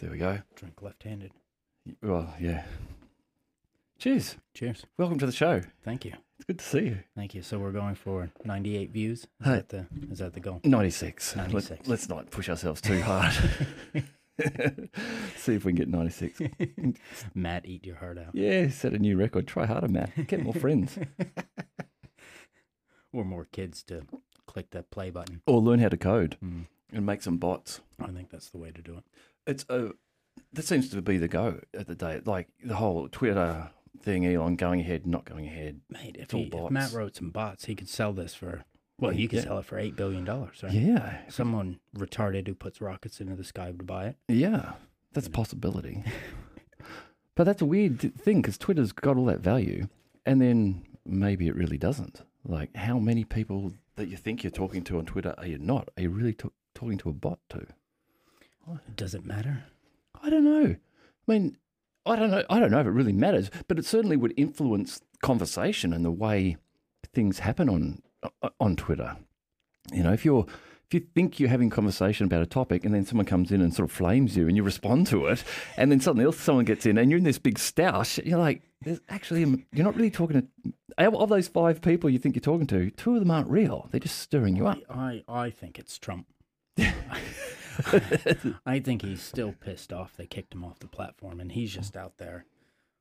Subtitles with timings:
[0.00, 0.38] There we go.
[0.56, 1.32] Drink left-handed.
[2.02, 2.64] Well, yeah.
[3.98, 4.36] Cheers.
[4.54, 4.86] Cheers.
[4.96, 5.60] Welcome to the show.
[5.84, 6.14] Thank you.
[6.36, 6.98] It's good to see you.
[7.14, 7.42] Thank you.
[7.42, 9.20] So we're going for 98 views.
[9.20, 9.50] Is Hey.
[9.56, 10.60] that the is that the goal?
[10.64, 11.36] 96.
[11.36, 11.86] 96.
[11.86, 13.34] Let, us not push ourselves too hard.
[15.36, 16.40] see if we can get 96.
[17.34, 18.34] Matt, eat your heart out.
[18.34, 19.46] Yeah, set a new record.
[19.46, 20.26] Try harder, Matt.
[20.28, 20.96] Get more friends.
[23.12, 24.02] Or more kids to
[24.46, 25.42] click that play button.
[25.46, 26.66] Or learn how to code Mm.
[26.90, 27.80] and make some bots.
[27.98, 29.04] I think that's the way to do it.
[29.46, 29.90] It's a.
[30.52, 32.20] That seems to be the go at the day.
[32.24, 35.80] Like the whole Twitter thing, Elon going ahead, not going ahead.
[35.90, 36.70] Mate, if, he, if.
[36.70, 38.64] Matt wrote some bots, he could sell this for
[38.98, 39.44] well, you could Yeah.
[39.44, 40.72] sell it for eight billion dollars, right?
[40.72, 44.16] Yeah, Someone retarded who puts rockets into the sky would buy it.
[44.28, 44.72] yeah,
[45.12, 46.04] that's a possibility.
[47.34, 49.88] but that's a weird thing because Twitter's got all that value,
[50.26, 52.22] and then maybe it really doesn't.
[52.44, 55.88] Like, how many people that you think you're talking to on Twitter are you not?
[55.96, 57.66] Are you really t- talking to a bot to?
[58.94, 59.64] Does it matter?
[60.22, 60.76] I don't know.
[61.28, 61.56] I mean,
[62.06, 62.44] I don't know.
[62.48, 66.10] I don't know if it really matters, but it certainly would influence conversation and the
[66.10, 66.56] way
[67.14, 68.02] things happen on
[68.58, 69.16] on Twitter.
[69.92, 70.46] You know, if you're
[70.90, 73.72] if you think you're having conversation about a topic and then someone comes in and
[73.72, 75.44] sort of flames you and you respond to it,
[75.76, 78.62] and then something else someone gets in and you're in this big stoush, you're like,
[78.82, 80.46] there's actually um, you're not really talking to
[80.98, 82.90] of those five people you think you're talking to.
[82.90, 83.88] Two of them aren't real.
[83.90, 84.78] They're just stirring you up.
[84.90, 86.26] I, I think it's Trump.
[88.66, 90.16] I think he's still pissed off.
[90.16, 92.44] They kicked him off the platform, and he's just out there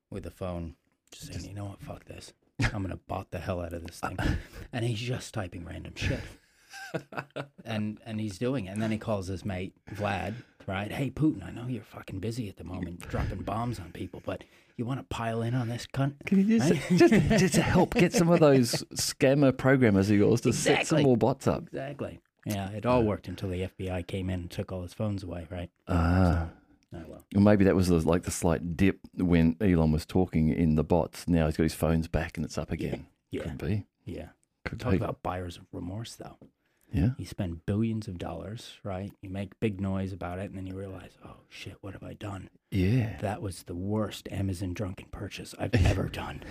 [0.10, 0.76] with the phone,
[1.12, 1.82] just saying, "You know what?
[1.82, 2.34] Fuck this.
[2.74, 4.18] I'm gonna bot the hell out of this thing."
[4.74, 6.22] And he's just typing random shit,
[7.66, 8.70] and and he's doing it.
[8.72, 10.34] And then he calls his mate Vlad,
[10.68, 10.92] right?
[10.92, 14.44] Hey Putin, I know you're fucking busy at the moment, dropping bombs on people, but
[14.78, 16.14] you want to pile in on this cunt?
[16.26, 17.00] Can you just, Right?
[17.00, 21.04] just, just to help get some of those scammer programmers of yours to set some
[21.04, 21.64] more bots up?
[21.68, 22.20] Exactly.
[22.50, 25.48] Yeah, it all worked until the FBI came in and took all his phones away,
[25.50, 25.70] right?
[25.88, 26.48] Ah.
[26.94, 27.24] Oh well.
[27.36, 30.84] Or maybe that was the, like the slight dip when Elon was talking in the
[30.84, 31.28] bots.
[31.28, 33.06] Now he's got his phones back and it's up again.
[33.30, 33.44] Yeah.
[33.44, 33.86] Could be.
[34.06, 34.30] Yeah.
[34.66, 34.98] Could Talk be.
[34.98, 36.38] about buyers of remorse, though.
[36.92, 37.10] yeah.
[37.20, 39.12] You spend billions of dollars, right?
[39.22, 42.14] You make big noise about it, and then you realize, oh shit, what have I
[42.14, 42.50] done?
[42.72, 43.18] Yeah.
[43.22, 46.44] That was the worst Amazon drunken purchase I've ever done.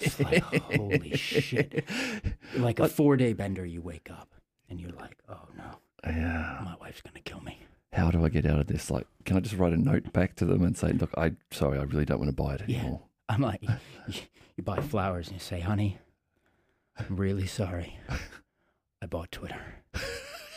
[0.00, 1.84] It's like, holy shit.
[2.56, 4.28] Like a four day bender, you wake up
[4.72, 5.64] and you're like, oh no,
[6.06, 6.60] Yeah.
[6.64, 7.58] my wife's going to kill me.
[7.92, 8.90] How do I get out of this?
[8.90, 11.78] Like, can I just write a note back to them and say, look, I sorry,
[11.78, 12.78] I really don't want to buy it Yeah.
[12.78, 13.02] anymore.
[13.28, 14.14] I'm like, you,
[14.56, 15.98] you buy flowers and you say, honey,
[16.98, 17.98] I'm really sorry.
[19.02, 19.60] I bought Twitter.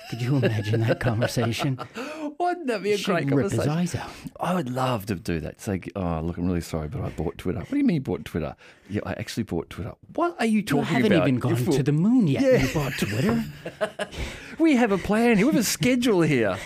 [0.10, 1.78] Could you imagine that conversation?
[2.40, 3.72] Wouldn't that be a She'd great rip his conversation?
[3.72, 4.12] eyes out.
[4.40, 5.62] I would love to do that.
[5.62, 7.60] Say, oh, look, I'm really sorry, but I bought Twitter.
[7.60, 8.56] What do you mean you bought Twitter?
[8.90, 9.94] Yeah, I actually bought Twitter.
[10.14, 10.90] What are you talking about?
[10.90, 11.28] You haven't about?
[11.28, 12.44] even gone to the moon yet.
[12.44, 12.66] Yeah.
[12.66, 13.44] You bought Twitter.
[14.58, 15.48] We have a plan here.
[15.48, 16.58] We have a schedule here.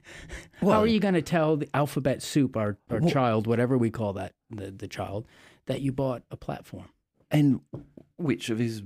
[0.60, 4.12] How are you going to tell the alphabet soup, our, our child, whatever we call
[4.14, 5.26] that, the, the child,
[5.66, 6.90] that you bought a platform?
[7.30, 7.60] And
[8.18, 8.82] which of his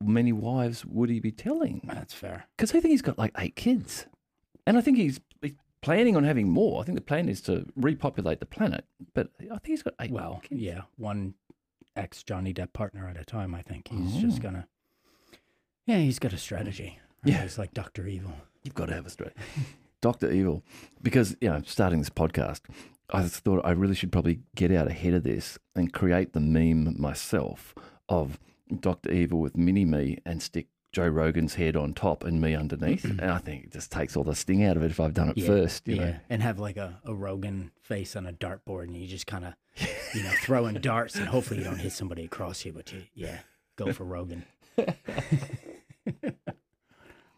[0.00, 1.80] many wives would he be telling?
[1.92, 2.46] That's fair.
[2.56, 4.06] Because I think he's got like eight kids.
[4.66, 5.54] And I think he's, he's
[5.86, 6.82] planning on having more.
[6.82, 8.84] I think the plan is to repopulate the planet.
[9.14, 10.60] But I think he's got eight Well, kids.
[10.60, 11.34] yeah, one
[11.94, 13.54] ex Johnny Depp partner at a time.
[13.54, 14.20] I think he's oh.
[14.20, 14.66] just gonna.
[15.86, 16.98] Yeah, he's got a strategy.
[17.24, 17.32] right?
[17.34, 17.42] Yeah.
[17.42, 18.32] he's like Doctor Evil.
[18.64, 19.36] You've got to have a strategy,
[20.00, 20.32] Dr.
[20.32, 20.64] Evil.
[21.00, 22.62] Because, you know, starting this podcast,
[23.10, 26.40] I just thought I really should probably get out ahead of this and create the
[26.40, 27.76] meme myself
[28.08, 28.40] of
[28.80, 29.12] Dr.
[29.12, 33.04] Evil with mini me and stick Joe Rogan's head on top and me underneath.
[33.04, 35.28] and I think it just takes all the sting out of it if I've done
[35.28, 35.86] it Yeah, first.
[35.86, 36.16] You yeah, know?
[36.30, 39.52] and have like a, a Rogan face on a dartboard, and you just kind of,
[40.14, 43.40] you know, throwing darts, and hopefully you don't hit somebody across you, but you, yeah,
[43.76, 44.46] go for Rogan.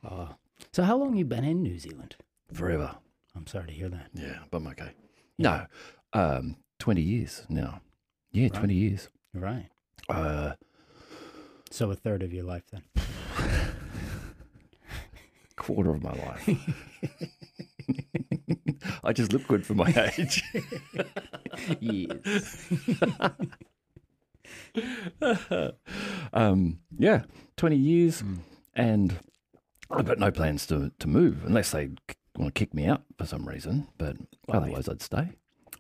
[0.05, 0.27] uh,
[0.73, 2.15] so how long you been in New Zealand?
[2.53, 2.95] Forever.
[3.35, 4.07] I'm sorry to hear that.
[4.15, 4.93] Yeah, but I'm okay.
[5.37, 5.67] No,
[6.13, 7.81] um, 20 years now.
[8.31, 9.09] Yeah, 20 years.
[9.35, 9.67] Right.
[10.09, 10.53] Uh,
[11.73, 12.83] So a third of your life then.
[15.59, 16.49] Quarter of my life.
[19.05, 20.43] I just look good for my age.
[21.81, 22.71] yes.
[26.33, 27.23] um, yeah,
[27.57, 28.23] 20 years,
[28.75, 29.19] and
[29.91, 31.91] I've got no plans to, to move unless they
[32.37, 33.89] want to kick me out for some reason.
[33.99, 34.17] But
[34.47, 35.31] Well, otherwise, I'd stay.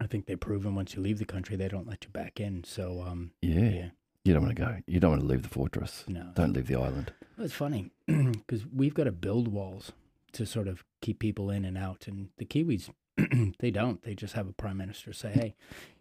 [0.00, 2.64] I think they've proven once you leave the country, they don't let you back in.
[2.64, 3.60] So, um, Yeah.
[3.70, 3.88] yeah,
[4.25, 4.76] You don't want to go.
[4.87, 6.05] You don't want to leave the fortress.
[6.09, 6.31] no.
[6.35, 7.12] Don't leave the island.
[7.38, 9.93] It's funny because we've got to build walls
[10.32, 12.91] to sort of keep people in and out, and the Kiwis,
[13.61, 14.03] they don't.
[14.03, 15.55] They just have a prime minister say, "Hey,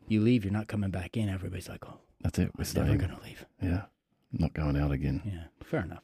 [0.07, 2.51] you leave, you're not coming back in." Everybody's like, "Oh, That's it.
[2.57, 3.83] We're I'm never going to leave." Yeah.
[4.33, 5.21] Not going out again.
[5.25, 6.03] Yeah, fair enough.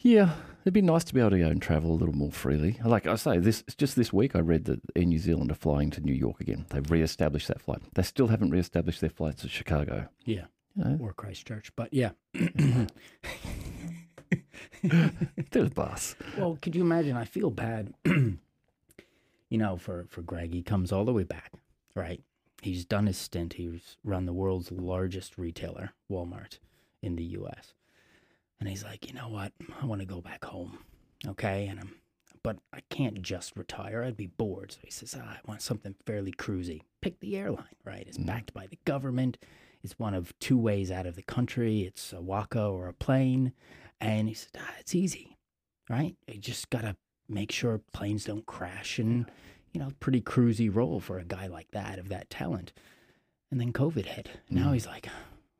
[0.00, 2.78] Yeah, it'd be nice to be able to go and travel a little more freely.
[2.84, 5.90] Like I say, this just this week I read that Air New Zealand are flying
[5.90, 6.66] to New York again.
[6.70, 7.80] They've re-established that flight.
[7.94, 10.08] They still haven't re-established their flights to Chicago.
[10.24, 10.44] Yeah.
[10.76, 11.72] Know, Or Christchurch.
[11.74, 12.10] But yeah.
[15.50, 15.68] they're.
[16.38, 17.16] Well, could you imagine?
[17.16, 18.38] I feel bad, you
[19.50, 20.52] know, for, for Greg.
[20.52, 21.52] He comes all the way back,
[21.94, 22.22] right?
[22.62, 23.54] He's done his stint.
[23.54, 26.58] He's run the world's largest retailer, Walmart,
[27.02, 27.74] in the U.S.
[28.58, 29.52] And he's like, you know what?
[29.80, 30.78] I want to go back home,
[31.26, 31.66] okay?
[31.66, 31.94] And I'm,
[32.42, 34.02] but I can't just retire.
[34.02, 34.72] I'd be bored.
[34.72, 36.82] So he says, ah, I want something fairly cruisy.
[37.00, 38.04] Pick the airline, right?
[38.06, 38.26] It's Mm.
[38.26, 39.36] backed by the government.
[39.82, 41.82] It's one of two ways out of the country.
[41.82, 43.52] It's a Waka or a plane.
[44.00, 45.36] And he said, ah, it's easy,
[45.88, 46.16] right?
[46.26, 46.96] You just got to
[47.28, 49.30] make sure planes don't crash and,
[49.72, 52.72] you know, pretty cruisy role for a guy like that, of that talent.
[53.50, 54.28] And then COVID hit.
[54.50, 54.74] Now Mm.
[54.74, 55.08] he's like,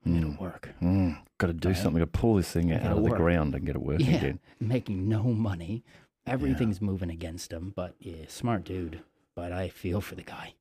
[0.05, 0.41] it'll Mm.
[0.41, 0.71] work.
[0.83, 1.77] Mm, got to do Right.
[1.77, 3.17] something to pull this thing out of the work.
[3.19, 4.17] ground and get it working Yeah.
[4.17, 4.41] again.
[4.61, 5.83] Making no money.
[6.27, 7.73] Everything's moving against him.
[7.75, 9.01] But yeah, smart dude.
[9.35, 10.55] But I feel for the guy.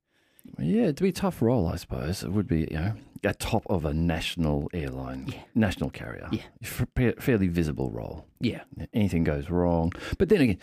[0.58, 2.22] Yeah, it'd be a tough role, I suppose.
[2.22, 2.92] It would be, you know,
[3.24, 5.40] at top of a national airline, Yeah.
[5.54, 6.28] national carrier.
[6.32, 6.42] Yeah.
[6.62, 6.86] F-
[7.18, 8.26] fairly visible role.
[8.40, 8.62] Yeah.
[8.92, 9.92] Anything goes wrong.
[10.18, 10.58] But then again,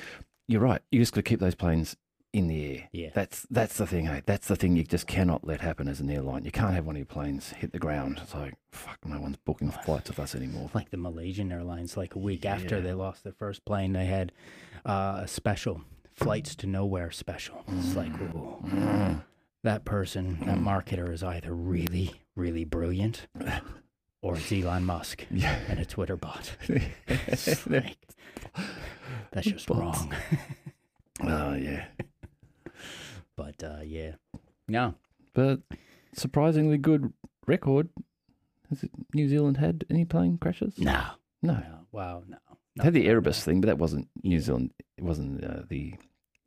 [0.48, 0.82] you're right.
[0.92, 1.96] You just got to keep those planes
[2.32, 2.90] in the air.
[2.92, 3.10] Yeah.
[3.14, 4.06] That's that's the thing.
[4.08, 6.46] Hey, that's the thing you just cannot let happen as an airline.
[6.46, 8.20] You can't have one of your planes hit the ground.
[8.24, 10.70] It's like fuck, no one's booking flights with us anymore.
[10.74, 12.82] like the Malaysian Airlines, like a week after Yeah.
[12.82, 14.32] they lost their first plane, they had
[14.84, 15.82] uh, a special
[16.12, 17.64] flights to nowhere special.
[17.68, 19.24] It's like, ooh, Mm.
[19.64, 23.28] That person, that marketer is either really, really brilliant
[24.22, 25.58] or it's Elon Musk Yeah.
[25.70, 26.56] and a Twitter bot.
[27.68, 27.98] Like,
[29.32, 30.14] that's just wrong.
[31.22, 31.86] oh yeah.
[33.36, 34.14] But uh, yeah,
[34.68, 34.96] no,
[35.34, 35.62] But
[36.14, 37.12] surprisingly good
[37.48, 37.90] record.
[38.70, 40.78] Has it, New Zealand had any plane crashes?
[40.78, 41.02] no,
[41.42, 41.54] No.
[41.54, 42.38] no, wow, no.
[42.76, 44.40] They had the Erebus thing, but that wasn't New Yeah.
[44.42, 44.74] Zealand.
[44.98, 45.94] It wasn't uh, the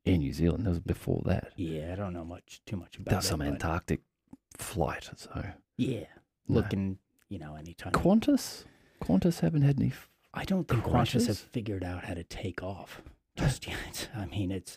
[0.07, 0.65] Air New Zealand.
[0.65, 1.53] That was before that.
[1.57, 4.01] Yeah, I don't know much, too much about That was some but Antarctic
[4.57, 5.11] flight.
[5.17, 5.45] So
[5.77, 6.05] Yeah,
[6.49, 6.55] No.
[6.57, 6.99] looking,
[7.29, 7.93] you know, anytime.
[7.93, 8.65] Qantas,
[9.03, 9.89] Qantas haven't had any.
[9.91, 11.27] f- I don't think Qantas crashes?
[11.27, 13.03] have figured out how to take off
[13.37, 14.09] just yet.
[14.15, 14.77] I mean, it's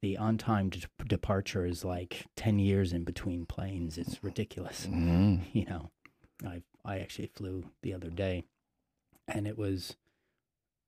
[0.00, 3.98] the on-time de- departure is like ten years in between planes.
[3.98, 4.86] It's ridiculous.
[4.86, 5.40] Mm.
[5.52, 5.90] You know,
[6.46, 8.44] I I actually flew the other day,
[9.26, 9.96] and it was,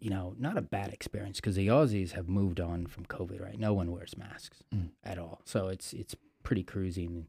[0.00, 3.40] you know, not a bad experience because the Aussies have moved on from COVID.
[3.40, 4.90] Right, no one wears masks Mm.
[5.04, 7.26] at all, so it's it's pretty cruising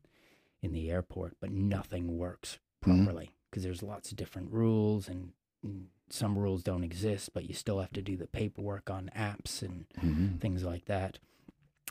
[0.62, 3.04] in the airport, but nothing works Mhm.
[3.06, 5.34] properly because there's lots of different rules and,
[5.64, 9.62] and some rules don't exist, but you still have to do the paperwork on apps
[9.62, 10.40] and Mhm.
[10.40, 11.20] things like that.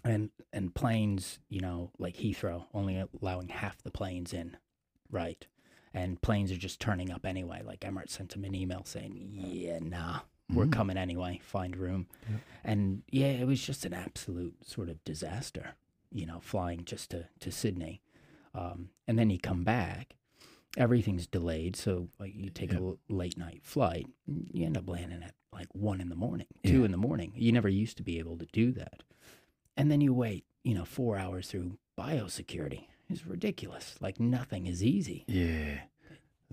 [0.02, 4.56] And and planes, you know, like Heathrow, only allowing half the planes in,
[5.10, 5.46] right?
[5.92, 7.62] And planes are just turning up anyway.
[7.62, 10.20] Like Emirates sent him an email saying, "Yeah, nah,
[10.54, 10.72] we're Mm.
[10.72, 11.40] coming anyway.
[11.42, 12.36] Find room." Yeah.
[12.64, 15.74] And yeah, it was just an absolute sort of disaster,
[16.12, 18.02] you know, flying just to to Sydney,
[18.54, 20.16] um, and then you come back,
[20.76, 21.76] everything's delayed.
[21.76, 22.80] So like, you take a Yeah.
[22.80, 24.06] l- late night flight,
[24.52, 26.84] you end up landing at like one in the morning, two Yeah.
[26.86, 27.32] in the morning.
[27.36, 29.02] You never used to be able to do that,
[29.76, 32.86] and then you wait, you know, four hours through biosecurity.
[33.08, 34.00] It's ridiculous.
[34.00, 35.24] Like nothing is easy.
[35.26, 35.80] Yeah.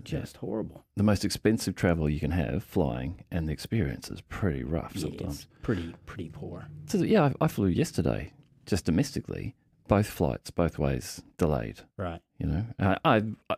[0.02, 0.84] Just horrible.
[0.96, 5.02] The most expensive travel you can have, flying, and the experience is pretty rough Yeah,
[5.02, 5.34] sometimes.
[5.34, 6.68] it's pretty pretty poor.
[6.86, 8.32] So yeah, I, I flew yesterday,
[8.64, 9.54] just domestically,
[9.88, 11.80] both flights, both ways delayed.
[11.96, 12.20] Right.
[12.38, 13.56] You know, I, I, I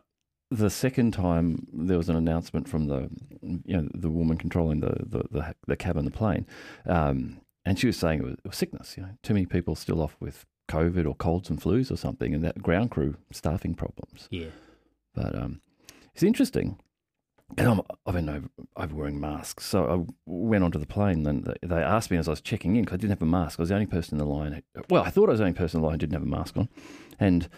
[0.49, 3.09] the second time there was an announcement from the
[3.41, 6.45] you know the woman controlling the the, the, the cab on the plane,
[6.87, 8.97] um, and she was saying it was, it was sickness.
[8.97, 12.33] You know, too many people still off with COVID or colds and flus or something,
[12.33, 14.27] and that ground crew staffing problems.
[14.31, 14.47] Yeah.
[15.13, 15.61] But um,
[16.13, 16.79] it's interesting.
[17.57, 19.65] And I'm, I've been over, over wearing masks.
[19.65, 22.83] So I went onto the plane and they- asked me as I was checking in
[22.83, 23.59] because I didn't have a mask.
[23.59, 24.63] I was the only person in the line.
[24.89, 26.25] Well, I thought I was the only person in the line who didn't have a
[26.25, 26.69] mask on.
[27.19, 27.49] And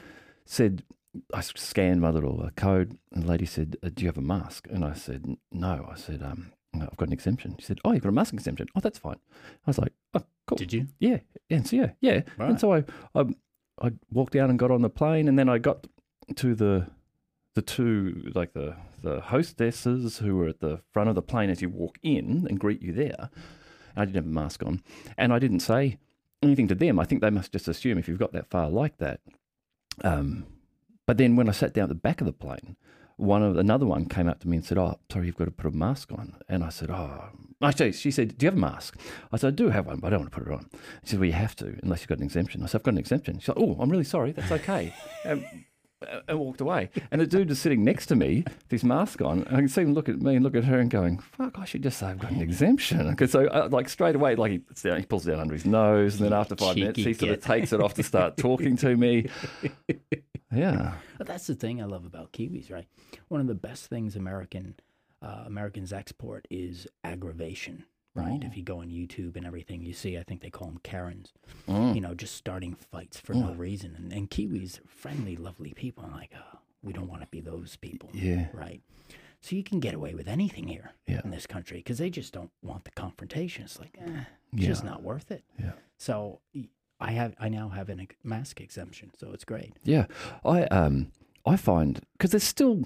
[0.45, 0.83] said,
[1.31, 4.21] I scanned my little uh, code and the lady said, uh, Do you have a
[4.21, 4.67] mask?
[4.71, 5.87] And I said, No.
[5.91, 7.55] I said, um, I've got an exemption.
[7.59, 8.67] She said, Oh, you've got a mask exemption.
[8.75, 9.17] Oh, that's fine.
[9.35, 10.57] I was like, Oh, cool.
[10.57, 10.87] Did you?
[10.99, 11.19] Yeah,
[11.51, 12.21] and so yeah, yeah.
[12.39, 12.49] Right.
[12.49, 12.83] And so I,
[13.13, 13.25] I,
[13.79, 15.85] I walked down and got on the plane, and then I got
[16.35, 16.87] to the,
[17.55, 21.61] the two like the the hostesses who were at the front of the plane as
[21.61, 23.29] you walk in and greet you there.
[23.95, 24.81] I didn't have a mask on,
[25.17, 25.97] and I didn't say
[26.41, 26.99] anything to them.
[26.99, 29.19] I think they must just assume if you've got that far like that.
[30.03, 30.45] Um,
[31.05, 32.75] but then when I sat down at the back of the plane,
[33.17, 35.51] one of another one came up to me and said, "Oh, sorry, you've got to
[35.51, 37.29] put a mask on." And I said, "Oh."
[37.61, 38.99] Actually, she said, "Do you have a mask?"
[39.31, 40.69] I said, "I do have one, but I don't want to put it on."
[41.03, 42.93] She said, "Well, you have to unless you've got an exemption." I said, "I've got
[42.93, 44.31] an exemption." She's like, "Oh, I'm really sorry.
[44.31, 44.93] That's okay."
[45.25, 45.45] um,
[46.27, 46.89] and walked away.
[47.11, 49.43] And the dude was sitting next to me with his mask on.
[49.43, 51.57] And I can see him look at me and look at her and going, fuck,
[51.59, 53.09] I should just say I've got an exemption.
[53.09, 55.65] Because so, uh, like, straight away, like, he, down, he pulls it down under his
[55.65, 56.15] nose.
[56.15, 58.95] And then after five minutes, he sort of takes it off to start talking to
[58.95, 59.29] me.
[60.51, 60.93] Yeah.
[61.17, 62.87] But that's the thing I love about Kiwis, right?
[63.27, 64.75] One of the best things American
[65.21, 68.39] uh, Americans export is aggravation, right?
[68.43, 71.33] If you go on YouTube and everything, you see, I think they call them Karens,
[71.67, 71.95] Mm.
[71.95, 73.95] you know, just starting fights for no reason.
[73.97, 76.03] And, and Kiwis are friendly, lovely people.
[76.05, 78.47] I'm like, oh, we don't want to be those people, Yeah.
[78.53, 78.81] right?
[79.41, 81.21] So you can get away with anything here Yeah.
[81.23, 83.63] in this country because they just don't want the confrontation.
[83.65, 85.43] It's like, eh, it's just not worth it.
[85.59, 85.73] Yeah.
[85.97, 86.39] So
[86.99, 89.73] I have, I now have a mask exemption, so it's great.
[89.83, 90.05] Yeah,
[90.45, 91.11] I um
[91.45, 92.83] I find because there's still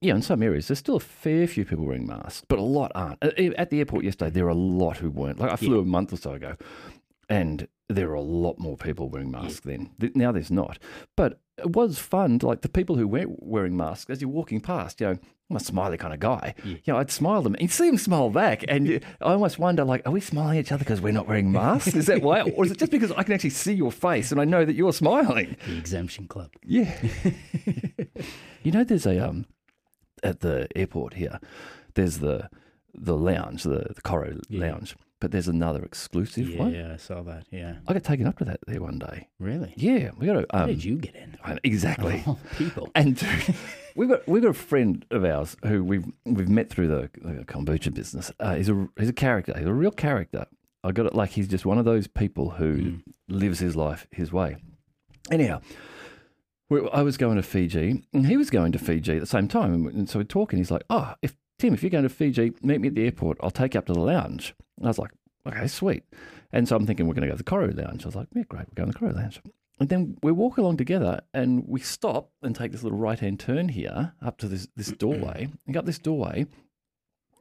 [0.00, 2.92] yeah in some areas there's still a fair few people wearing masks, but a lot
[2.94, 3.22] aren't.
[3.22, 5.38] At the airport yesterday, there were a lot who weren't.
[5.38, 6.56] Like I flew a month or so ago,
[7.28, 9.90] and there were a lot more people wearing masks then.
[10.14, 10.78] Now there's not,
[11.16, 12.38] but it was fun.
[12.42, 15.18] Like the people who weren't wearing masks, as you're walking past, you know.
[15.50, 16.54] I'm a smiley kind of guy.
[16.64, 16.76] Yeah.
[16.84, 17.54] You know, I'd smile them.
[17.60, 20.72] You see them smile back, and I almost wonder, like, are we smiling at each
[20.72, 21.94] other because we're not wearing masks?
[21.94, 24.40] Is that why, or is it just because I can actually see your face and
[24.40, 25.56] I know that you're smiling?
[25.66, 26.50] The exemption club.
[26.64, 26.96] Yeah.
[28.62, 29.44] you know, there's a um
[30.24, 31.38] at the airport here.
[31.94, 32.48] There's the
[32.94, 34.60] the lounge, the the Koru Yeah.
[34.70, 36.72] lounge, but there's another exclusive Yeah, one.
[36.74, 37.46] yeah, I saw that.
[37.50, 37.76] Yeah.
[37.88, 39.28] I got taken up to that there one day.
[39.40, 39.74] Really?
[39.76, 41.36] Yeah, we got How um, did you get in?
[41.44, 42.22] I- exactly.
[42.26, 42.88] Oh, people.
[42.94, 43.20] And
[43.96, 47.44] we've got we've got a friend of ours who we've we've met through the, the
[47.44, 48.30] kombucha business.
[48.40, 49.52] Uh, he's a he's a character.
[49.56, 50.46] He's a real character.
[50.84, 53.02] I got it like he's just one of those people who Mm.
[53.28, 54.56] lives his life his way.
[55.30, 55.62] Anyhow,
[56.74, 59.48] we, I was going to Fiji and he was going to Fiji at the same
[59.48, 60.58] time, and so we're talking.
[60.58, 63.38] He's like, "Oh, if Tim, if you're going to Fiji, meet me at the airport.
[63.40, 65.12] I'll take you up to the lounge." And I was like,
[65.46, 66.04] "Okay, sweet."
[66.52, 68.04] And so I'm thinking we're going to go to the Koru Lounge.
[68.04, 69.40] I was like, "Yeah, great, we're going to the Koru Lounge."
[69.80, 73.40] And then we walk along together and we stop and take this little right hand
[73.40, 76.46] turn here up to this, this doorway and go up this doorway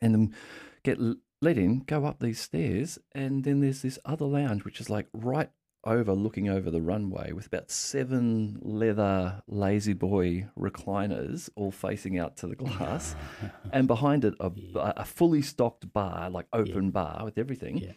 [0.01, 0.35] and then
[0.83, 0.99] get
[1.41, 2.97] let in, go up these stairs.
[3.13, 5.51] And then there's this other lounge, which is like right
[5.83, 12.37] over looking over the runway with about seven leather lazy boy recliners all facing out
[12.37, 13.15] to the glass.
[13.71, 17.77] and behind it, a, a fully stocked bar, like open bar with everything.
[17.77, 17.91] Yeah.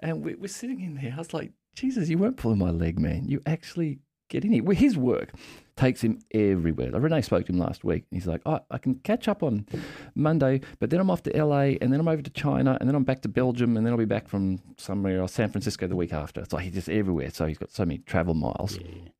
[0.00, 1.12] And we, we're sitting in there.
[1.14, 3.28] I was like, Jesus, you weren't pulling my leg, man.
[3.28, 4.62] You actually get in here.
[4.62, 5.32] Well, his work
[5.76, 6.90] takes him everywhere.
[6.90, 8.04] Like Renee spoke to him last week.
[8.10, 9.66] And he's like, oh, I can catch up on
[10.14, 12.94] Monday, but then I'm off to LA and then I'm over to China and then
[12.94, 15.96] I'm back to Belgium and then I'll be back from somewhere else, San Francisco the
[15.96, 16.40] week after.
[16.40, 17.30] It's like he's just everywhere.
[17.30, 18.78] So he's got so many travel miles.
[18.78, 19.10] Yeah.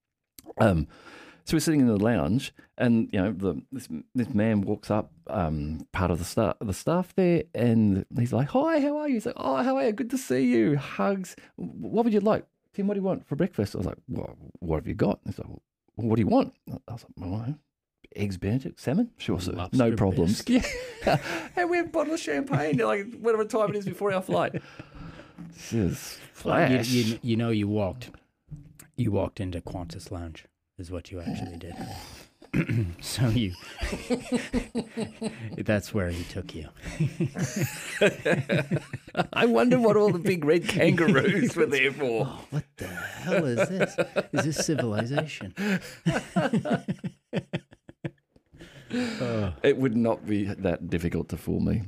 [0.58, 0.88] Um,
[1.44, 3.86] so we're sitting in the lounge, and you know, the, this
[4.16, 8.48] this man walks up, um, part of the staff, the staff there, and he's like,
[8.48, 9.92] "Hi, how are you?" He's like, "Oh, how are you?
[9.92, 11.36] Good to see you." Hugs.
[11.54, 12.88] What would you like, Tim?
[12.88, 13.76] What do you want for breakfast?
[13.76, 15.62] I was like, "Well, what have you got?" He's like, well,
[15.97, 16.55] "What do you want?"
[16.88, 17.59] I was like, well,
[18.15, 20.43] Eggs Benedict, salmon, sure, sir, no problems.
[20.47, 20.62] Yeah,
[21.57, 24.62] and we have a bottle of champagne, like whatever time it is before our flight.
[25.53, 26.88] This is Well, you, flash.
[26.88, 28.11] you, you know, you walked,
[28.97, 30.47] you walked into Qantas Lounge,
[30.79, 31.75] is what you actually did.
[33.00, 33.52] so you,
[35.58, 36.68] that's where he took you.
[39.32, 42.26] I wonder what all the big red kangaroos were there for.
[42.26, 43.96] Oh, what the hell is this?
[44.32, 45.54] Is this civilization?
[48.94, 51.82] Oh, It would not be that difficult to fool me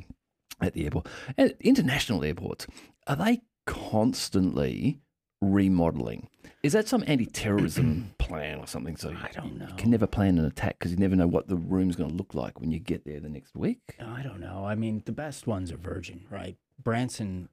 [0.61, 1.07] at the airport.
[1.37, 2.67] And international airports,
[3.07, 5.01] are they constantly
[5.41, 6.29] remodeling?
[6.63, 8.97] Is that some anti terrorism plan or something?
[8.97, 9.67] So I don't know.
[9.69, 12.17] you can never plan an attack because you never know what the room's going to
[12.17, 13.97] look like when you get there the next week.
[14.01, 14.65] Oh, I don't know.
[14.65, 16.57] I mean, the best ones are Virgin, right?
[16.83, 17.49] Branson,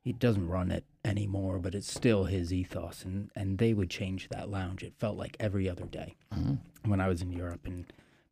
[0.00, 4.28] he doesn't run it anymore, but it's still his ethos, and and they would change
[4.30, 4.82] that lounge.
[4.82, 6.90] It felt like every other day mm-hmm.
[6.90, 7.84] when I was in Europe, and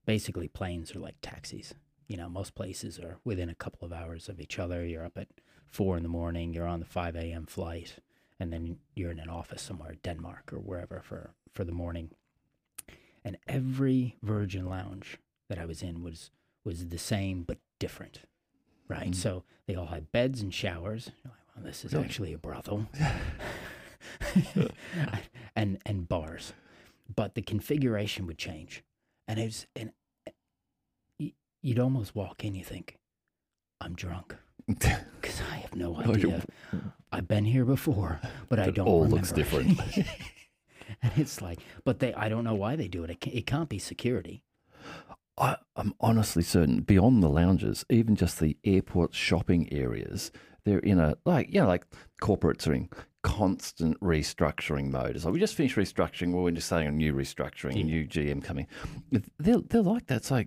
[0.07, 1.75] basically planes are like taxis.
[2.09, 4.85] You know, most places are within a couple of hours of each other.
[4.85, 5.29] You're up at
[5.69, 6.53] four in the morning.
[6.53, 7.47] You're on the five a.m.
[7.47, 7.97] flight,
[8.38, 12.11] and then you're in an office somewhere, Denmark or wherever, for for the morning.
[13.25, 16.31] And every Virgin lounge that I was in was
[16.64, 18.21] was the same but different,
[18.88, 19.11] right?
[19.11, 19.14] Mm.
[19.14, 21.11] So they all had beds and showers.
[21.25, 22.05] You're like, well, this is Really?
[22.05, 22.87] actually a brothel,
[25.57, 26.52] and and bars,
[27.14, 28.83] but the configuration would change,
[29.26, 29.93] and it was and
[31.21, 31.31] eh,
[31.62, 32.99] you'd almost walk in, you think,
[33.81, 36.42] I'm drunk because I have no idea.
[37.12, 38.86] I've been here before, but I don't.
[38.86, 39.16] all remember.
[39.16, 39.80] looks different.
[41.02, 43.10] and it's like, but they, I don't know why they do it.
[43.10, 44.42] It, ca- it can't be security.
[45.38, 50.30] I, I'm honestly certain beyond the lounges, even just the airport shopping areas,
[50.64, 51.86] they're in a like you know like
[52.20, 52.90] corporates are in
[53.26, 55.16] constant restructuring mode.
[55.16, 56.33] It's like we just finished restructuring.
[56.33, 58.68] Well, we're just saying a new restructuring, a new GM coming.
[59.40, 60.18] They're, they're like that.
[60.18, 60.47] It's like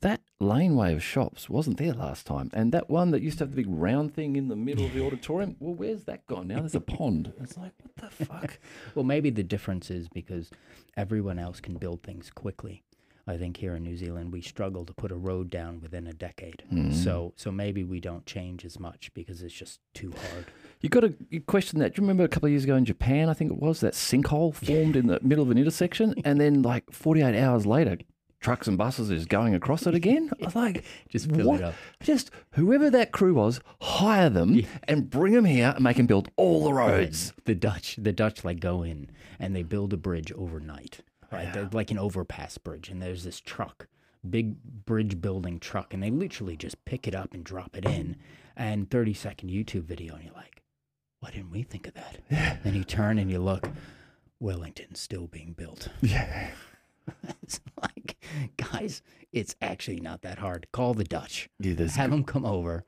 [0.00, 3.50] that laneway of shops wasn't there last time, and that one that used to have
[3.50, 5.56] the big round thing in the middle of the auditorium.
[5.58, 6.60] Well, where's that gone now?
[6.60, 7.32] There's a pond.
[7.40, 8.58] It's like what the fuck.
[8.94, 10.50] Well, maybe the difference is because
[10.96, 12.84] everyone else can build things quickly.
[13.30, 16.12] I think here in New Zealand we struggle to put a road down within a
[16.12, 16.64] decade.
[16.68, 16.90] Hmm.
[16.90, 20.46] So so maybe we don't change as much because it's just too hard.
[20.80, 21.94] You got to you question that.
[21.94, 23.28] Do you remember a couple of years ago in Japan?
[23.28, 26.62] I think it was that sinkhole formed in the middle of an intersection, and then
[26.62, 27.98] like 48 hours later,
[28.40, 30.30] trucks and buses is going across it again.
[30.42, 31.60] I was like, Just fill what?
[31.60, 31.74] it up.
[32.02, 36.30] Just whoever that crew was, hire them and bring them here and make them build
[36.36, 37.32] all the roads.
[37.44, 41.00] The Dutch the Dutch like go in and they build a bridge overnight.
[41.32, 41.52] Right?
[41.52, 43.86] They're like an overpass bridge and there's this truck,
[44.28, 48.16] big bridge building truck and they literally just pick it up and drop it in
[48.56, 50.62] and 30 second YouTube video and you're like,
[51.20, 52.18] why didn't we think of that?
[52.64, 53.68] Then you turn and you look,
[54.40, 55.88] Wellington's still being built.
[56.02, 56.50] Yeah.
[57.42, 58.16] it's like,
[58.56, 60.66] guys, it's actually not that hard.
[60.72, 61.48] Call the Dutch.
[61.58, 62.84] Yeah, Have them come over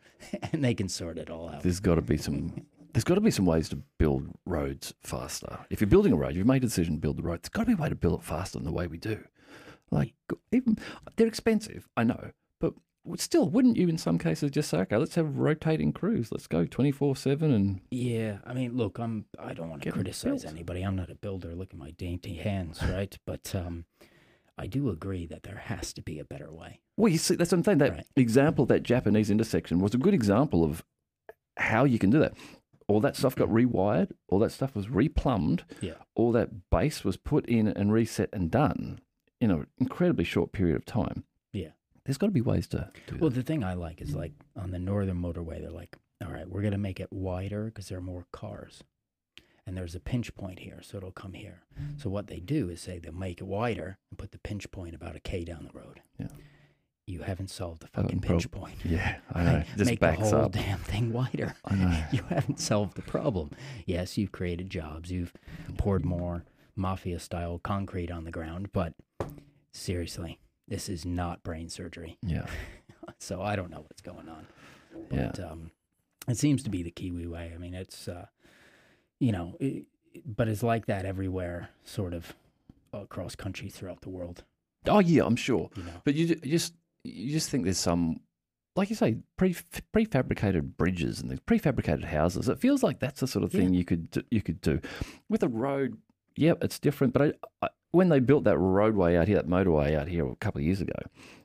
[0.53, 1.63] and they can sort it all out.
[1.63, 2.67] there's got to be some.
[2.93, 5.61] There's got to be some ways to build roads faster.
[5.71, 7.43] If you're building a road, you've made a decision to build the road.
[7.43, 9.23] There's got to be a way to build it faster than the way we do.
[9.91, 10.15] Like
[10.53, 10.79] even
[11.17, 12.31] they're expensive, I know,
[12.61, 12.73] but
[13.17, 16.33] still, wouldn't you in some cases just say, okay, let's have rotating crews.
[16.33, 19.93] Let's go twenty four seven and Yeah, I mean, look, I'm I don't want to
[19.93, 20.83] criticize anybody.
[20.83, 21.55] I'm not a builder.
[21.55, 23.17] Look at my dainty hands, right?
[23.27, 23.85] but um,
[24.57, 26.81] I do agree that there has to be a better way.
[26.97, 27.79] Well, you see, that's what I'm saying.
[27.79, 28.07] That Right.
[28.17, 30.85] example, that Japanese intersection, was a good example of
[31.59, 32.33] how you can do that.
[32.93, 34.11] All that stuff got rewired.
[34.29, 35.61] All that stuff was replumbed.
[35.81, 35.95] Yeah.
[36.15, 39.01] All that base was put in and reset and done
[39.41, 41.25] in an incredibly short period of time.
[41.53, 41.71] Yeah.
[42.05, 43.37] There's got to be ways to do Well, that.
[43.37, 46.63] the thing I like is like on the northern motorway, they're like, all right, we're
[46.63, 48.85] gonna make it wider because there are more cars,
[49.67, 51.63] and there's a pinch point here, so it'll come here.
[51.97, 54.95] So what they do is say they'll make it wider and put the pinch point
[54.95, 56.01] about a k down the road.
[56.19, 56.29] Yeah.
[57.13, 58.75] You haven't solved the Haven't fucking prob- pinch point.
[58.85, 59.63] Yeah, I know.
[59.77, 60.53] Just Make the whole up.
[60.53, 61.55] damn thing wider.
[61.65, 62.03] I know.
[62.13, 63.51] you haven't solved the problem.
[63.87, 65.33] Yes, you've created jobs, you've
[65.77, 68.95] poured more mafia style concrete on the ground, but
[69.73, 72.17] seriously, this is not brain surgery.
[72.23, 72.47] Yeah.
[73.19, 74.47] So I don't know what's going on.
[75.11, 75.31] Yeah.
[75.35, 75.71] But um,
[76.29, 77.53] it seems to be the Kiwi way.
[77.55, 78.27] I mean, it's, uh,
[79.19, 79.85] you know, it,
[80.25, 82.33] but it's like that everywhere, sort of
[82.93, 84.45] across country throughout the world,
[84.87, 85.71] Oh yeah, I'm sure.
[85.77, 85.93] you know.
[86.05, 88.21] But you just you just think there's some,
[88.77, 89.55] like you say, pre
[89.95, 92.49] prefabricated bridges and things, prefabricated houses.
[92.49, 94.81] It feels like that's the sort of thing you could do, you could do
[95.29, 95.99] with a road.
[96.37, 97.13] Yep, it's different.
[97.13, 100.37] But I, I, when they built that roadway out here, that motorway out here a
[100.37, 100.95] couple of years ago,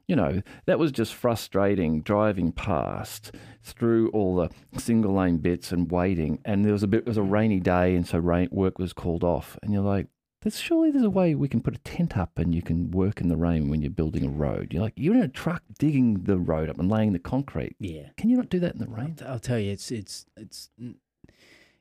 [0.07, 5.91] you know, that was just frustrating driving past through all the single lane bits and
[5.91, 6.39] waiting.
[6.45, 8.93] And there was a bit, it was a rainy day, and so rain work was
[8.93, 9.57] called off.
[9.61, 10.07] And you're like,
[10.41, 13.19] there's surely there's a way we can put a tent up and you can work
[13.21, 14.71] in the rain when you're building a road.
[14.71, 17.76] You're like you're in a truck digging the road up and laying the concrete.
[17.80, 18.10] Yeah.
[18.17, 19.15] Can you not do that in the I'll, rain?
[19.15, 20.69] t- I'll tell you, it's it's it's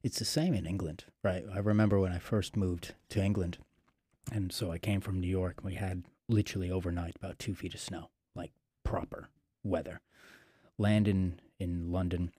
[0.02, 1.44] it's the same in England, right?
[1.52, 3.58] I remember when I first moved to England,
[4.32, 5.60] and so I came from New York.
[5.62, 8.52] We had literally overnight about two feet of snow, like
[8.84, 9.28] proper
[9.62, 10.00] weather.
[10.78, 12.32] Land in in London,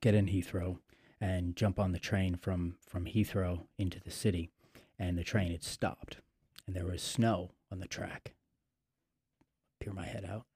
[0.00, 0.78] get in Heathrow,
[1.20, 4.50] and jump on the train from from Heathrow into the city,
[4.98, 6.18] and the train had stopped,
[6.66, 8.34] and there was snow on the track.
[9.80, 10.46] Peer my head out,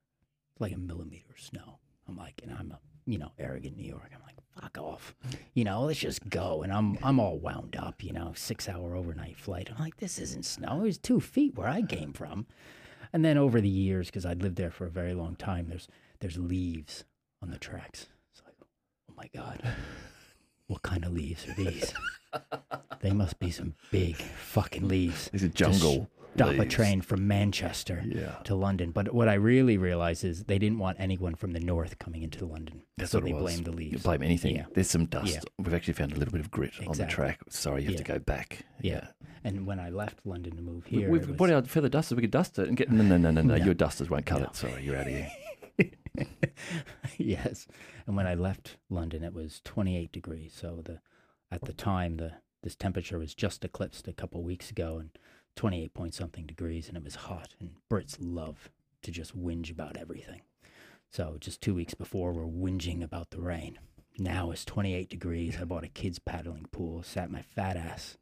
[0.59, 1.79] like a millimeter of snow.
[2.09, 4.11] I'm like, and I'm a you know arrogant New York.
[4.15, 5.15] I'm like, fuck off,
[5.55, 6.63] you know, let's just go.
[6.63, 9.69] And I'm I'm all wound up, you know, six hour overnight flight.
[9.71, 10.81] I'm like, this isn't snow.
[10.81, 12.47] It was two feet where I came from.
[13.13, 15.89] And then over the years, because I'd lived there for a very long time, there's
[16.21, 17.05] there's leaves
[17.43, 18.07] on the tracks.
[18.33, 18.55] It's like,
[19.11, 19.63] oh my god,
[20.67, 21.95] what kind of leaves are these?
[23.07, 25.31] they must be some big fucking leaves.
[25.33, 26.11] It's a jungle.
[26.35, 28.35] Stop a train from Manchester Yeah.
[28.45, 28.91] to London.
[28.91, 32.45] But what I really realized is they didn't want anyone from the north coming into
[32.45, 32.83] London.
[32.99, 33.43] That's so what it they was.
[33.43, 33.93] blamed the leaves.
[33.93, 34.57] You blame anything.
[34.57, 34.67] Yeah.
[34.75, 35.33] There's some dust.
[35.33, 35.41] Yeah.
[35.57, 37.41] We've actually found a little bit of grit on the track.
[37.49, 38.67] Sorry, you have to go back.
[38.83, 39.07] Yeah.
[39.45, 42.17] And when I left London to move here, We've it brought was- our feather dusters.
[42.17, 42.91] We could dust it and get.
[42.91, 43.55] No, no, no, no, no.
[43.57, 43.65] No.
[43.65, 44.47] Your dusters won't cut No.
[44.49, 44.57] it.
[44.57, 45.31] Sorry, you're out of here.
[47.19, 47.67] yes.
[48.07, 50.53] And when I left London, it was 28 degrees.
[50.55, 51.01] So the
[51.51, 52.33] at the time, the
[52.67, 55.11] this temperature was just eclipsed a couple weeks ago, and
[55.55, 57.55] 28 point something degrees, and it was hot.
[57.61, 58.71] And Brits love
[59.03, 60.41] to just whinge about everything.
[61.13, 63.79] So just two weeks before, we're whinging about the rain.
[64.19, 65.59] Now it's 28 degrees.
[65.61, 68.19] I bought a kids paddling pool, sat my fat ass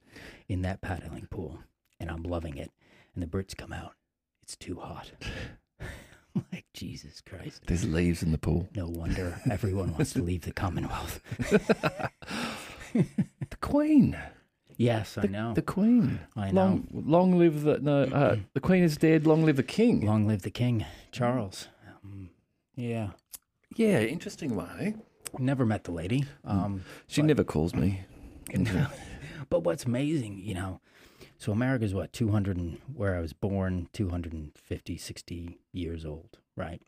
[0.46, 1.60] in that paddling pool,
[1.98, 2.70] and I'm loving it.
[3.14, 3.94] And the Brits come out.
[4.42, 5.12] It's too hot.
[6.52, 7.62] Like, Jesus Christ.
[7.66, 8.68] There's leaves in the pool.
[8.74, 11.20] No wonder everyone wants to leave the Commonwealth.
[13.50, 14.16] the Queen.
[14.76, 15.54] Yes, I The, know.
[15.54, 16.20] the Queen.
[16.36, 16.62] I know.
[16.62, 18.02] Long, long live the no.
[18.04, 19.26] Uh, the Queen is dead.
[19.26, 20.04] Long live the King.
[20.04, 21.68] Long live the king, Charles.
[22.04, 22.30] Um,
[22.76, 23.10] yeah,
[23.76, 24.70] Yeah, interesting one.
[24.80, 24.92] Eh?
[25.38, 26.24] never met the lady.
[26.44, 28.02] Um, She but- never calls me.
[29.50, 30.80] but what's amazing, you know,
[31.38, 36.80] so America's what, 200 and where I was born, 250, 60 years old, right?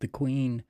[0.00, 0.62] The Queen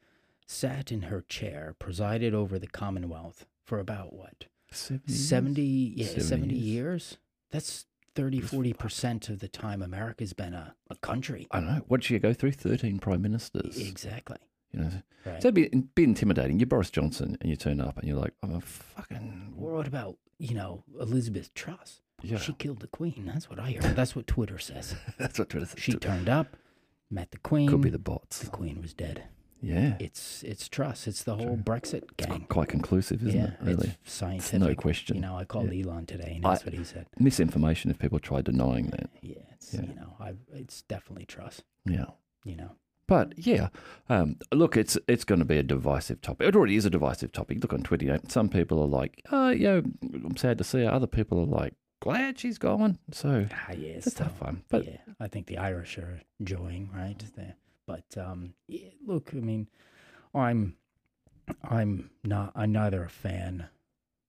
[0.47, 5.13] sat in her chair, presided over the Commonwealth for about what, 70?
[5.13, 5.63] 70,
[5.97, 6.63] yeah, 70 70 years.
[6.65, 7.17] years?
[7.51, 11.47] That's 30, 40% of the time America's been a, a country.
[11.51, 11.83] I don't know.
[11.89, 12.53] What did she go through?
[12.53, 13.79] Thirteen prime ministers.
[13.79, 14.37] Exactly.
[14.73, 14.91] You know,
[15.25, 15.41] Right.
[15.41, 16.59] so it'd be, it'd be intimidating.
[16.59, 19.87] You're Boris Johnson, and you turn up, and you're like, I'm a fucking Or what
[19.87, 22.01] about, you know, Elizabeth Truss?
[22.23, 22.39] yeah.
[22.39, 23.25] She killed the Queen.
[23.27, 23.95] That's what I heard.
[23.97, 24.95] That's what Twitter says.
[25.19, 25.79] That's what Twitter says.
[25.81, 26.57] She turned up,
[27.11, 27.69] met the Queen.
[27.69, 28.41] could be the bots.
[28.41, 29.25] the Queen was dead.
[29.63, 31.07] Yeah, It's it's Truss.
[31.07, 32.47] It's the whole Brexit gang.
[32.49, 33.55] quite conclusive, isn't yeah, it?
[33.63, 34.77] Really, it's scientific.
[34.77, 35.17] question.
[35.17, 37.07] You know, I called Elon today, and I- that's what he said.
[37.19, 37.91] misinformation.
[37.91, 39.83] If people try denying that, Yeah, it's Yeah.
[39.83, 41.63] you know, I it's definitely Truss.
[41.85, 42.07] yeah.
[42.45, 42.73] You know,
[43.07, 43.69] But yeah,
[44.09, 46.49] um, look, it's it's going to be a divisive topic.
[46.49, 47.63] It already is a divisive topic.
[47.63, 48.07] Look on Twitter.
[48.07, 51.39] You know, some people are like, "Oh, yeah, I'm sad to see her." Other people
[51.39, 54.65] are like, "Glad she's gone." So ah, yeah, it's a tough one.
[54.69, 57.55] But yeah, I think the Irish are enjoying right there.
[57.87, 59.69] But um, yeah, look, I mean,
[60.35, 60.77] I'm
[61.63, 63.67] I'm not I'm neither a fan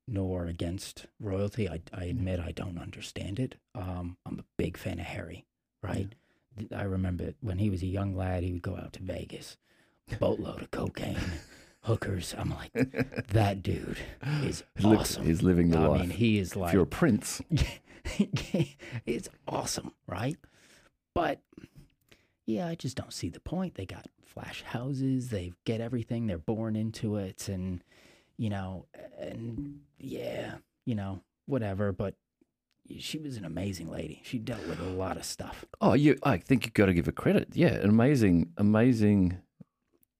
[0.08, 1.70] nor against royalty.
[1.70, 3.56] I I admit I don't understand it.
[3.76, 5.46] Um, I'm a big fan of Harry.
[5.82, 6.14] Right.
[6.58, 9.58] Th- I remember when he was a young lad, he would go out to Vegas,
[10.20, 11.18] boatload of cocaine,
[11.82, 12.36] hookers.
[12.38, 12.72] I'm like,
[13.30, 13.98] that dude
[14.44, 15.26] is He awesome.
[15.26, 16.02] he's living the I life.
[16.02, 17.42] mean, he is if like you're a prince,
[19.06, 20.38] it's awesome, right?
[21.16, 21.40] But
[22.46, 23.76] yeah, I just don't see the point.
[23.76, 27.84] They got flash houses, they get everything, they're born into it, and
[28.38, 28.86] you know,
[29.20, 31.92] and yeah, you know, whatever.
[31.92, 32.16] But
[33.00, 34.22] she was an amazing lady.
[34.24, 35.66] She dealt with a lot of stuff.
[35.82, 37.50] oh, you, I think you've got to give her credit.
[37.54, 39.40] Yeah, an amazing, amazing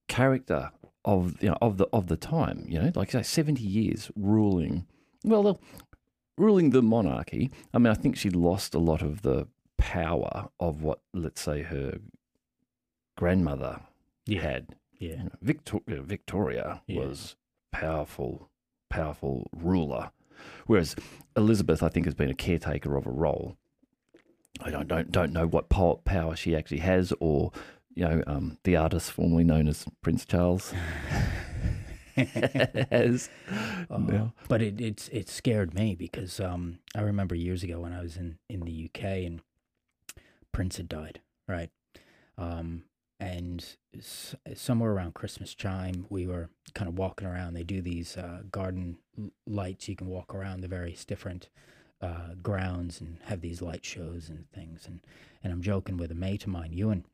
[0.08, 0.72] character
[1.06, 2.66] of you know of the of the time.
[2.68, 4.88] You know, like I say, seventy years ruling.
[5.26, 5.60] Well,
[6.38, 7.52] ruling the monarchy.
[7.74, 9.48] I mean, I think she lost a lot of the
[9.84, 11.98] power of what, let's say, her
[13.18, 13.82] grandmother
[14.28, 14.76] had.
[14.98, 17.02] Yeah, You know, Victoria, Victoria Yeah.
[17.02, 17.36] was
[17.74, 18.50] powerful,
[18.90, 20.12] powerful ruler,
[20.68, 20.96] whereas
[21.36, 23.58] Elizabeth, I think, has been a caretaker of a role.
[24.62, 27.52] I don't don't, don't know what po- power she actually has, or
[27.94, 30.72] you know, um, the artist formerly known as Prince Charles
[32.16, 33.30] has.
[33.90, 34.34] Uh, now.
[34.48, 38.16] But it it's it scared me because um I remember years ago when I was
[38.16, 39.42] in in the UK and
[40.54, 41.70] Prince had died, right?
[42.38, 42.84] Um
[43.20, 47.54] and s- somewhere around Christmas chime, we were kind of walking around.
[47.54, 49.88] They do these uh, garden l- lights.
[49.88, 51.48] You can walk around the various different
[52.02, 54.86] uh, grounds and have these light shows and things.
[54.88, 55.00] And
[55.44, 57.06] and I'm joking with a mate of mine, Ewan.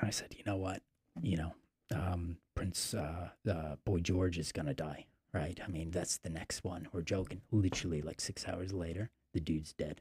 [0.00, 0.82] I said, you know what,
[1.20, 1.54] you know,
[1.94, 5.60] um, Prince uh, uh, Boy George is gonna die, right?
[5.62, 6.88] I mean, that's the next one.
[6.92, 7.42] We're joking.
[7.50, 10.00] Literally, like six hours later, the dude's dead.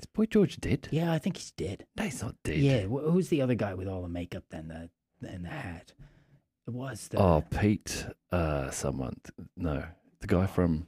[0.00, 0.88] Is Boy George dead?
[0.90, 1.86] Yeah, I think he's dead.
[1.96, 2.56] No, he's not dead.
[2.58, 5.92] Yeah, wh- who's the other guy with all the makeup then the and the hat?
[6.66, 9.16] It was the Oh, Pete, uh, someone.
[9.56, 9.84] No,
[10.20, 10.86] the guy from.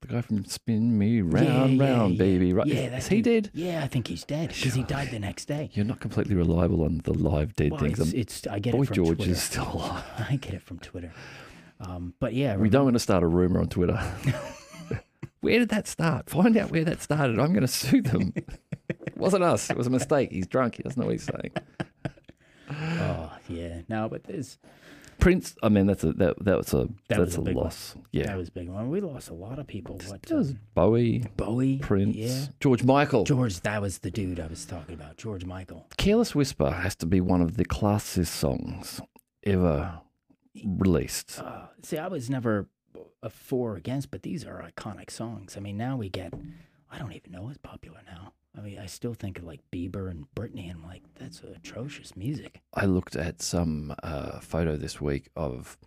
[0.00, 2.18] The guy from Spin Me Round, yeah, Round, yeah.
[2.18, 2.52] baby.
[2.52, 2.68] Right?
[2.68, 3.50] Yeah, is, is he dead?
[3.52, 5.70] Yeah, I think he's dead because he died the next day.
[5.72, 7.98] You're not completely reliable on the live dead Well, things.
[7.98, 9.32] it's, Um, it's I get Boy it from George Twitter.
[9.32, 10.04] is still alive.
[10.30, 11.12] I get it from Twitter.
[11.80, 13.98] Um, but yeah, We don't want to start a rumor on Twitter.
[15.48, 16.28] where did that start?
[16.30, 17.38] Find out where that started.
[17.38, 18.32] I'm going to sue them.
[18.36, 19.70] it wasn't us.
[19.70, 20.30] It was a mistake.
[20.30, 20.76] He's drunk.
[20.76, 21.52] He doesn't know what he's saying.
[22.70, 24.58] Oh yeah, no, but there's
[25.18, 25.56] Prince.
[25.62, 27.64] I mean, that's a that that was a That that's was a a, big one.
[27.64, 27.96] loss.
[28.12, 28.90] Yeah, that was a big one.
[28.90, 29.96] We lost a lot of people.
[30.06, 33.24] What was um, Bowie, Bowie, Prince, yeah, George Michael.
[33.24, 33.60] George.
[33.62, 35.16] That was the dude I was talking about.
[35.16, 35.86] George Michael.
[35.96, 39.00] Careless Whisper has to be one of the classiest songs
[39.44, 40.00] ever
[40.64, 41.40] released.
[41.40, 42.68] Uh, see, I was never
[43.22, 45.56] a for or against, but these are iconic songs.
[45.56, 46.32] I mean, now we get.
[46.90, 48.32] I don't even know what's popular now.
[48.56, 52.16] I mean, I still think of like Bieber and Britney, and I'm like, that's atrocious
[52.16, 52.60] music.
[52.74, 55.78] I looked at some uh, photo this week of,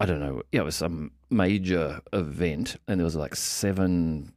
[0.00, 4.34] I don't know, yeah, it was some major event, and there was like seven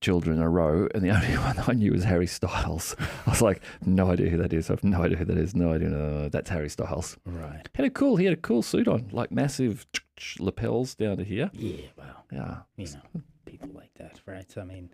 [0.00, 2.94] children in a row, and the only one I knew was Harry Styles.
[3.26, 4.70] I was like, no idea who that is.
[4.70, 5.54] I have no idea who that is.
[5.54, 5.88] No idea.
[5.88, 7.16] No, that's Harry Styles.
[7.24, 7.68] Right.
[7.74, 8.16] Had a cool.
[8.16, 9.86] He had a cool suit on, like massive
[10.38, 11.50] lapels down to here.
[11.52, 11.86] Yeah.
[11.96, 14.52] Well, Yeah, you know, people like that, right?
[14.56, 14.90] I mean,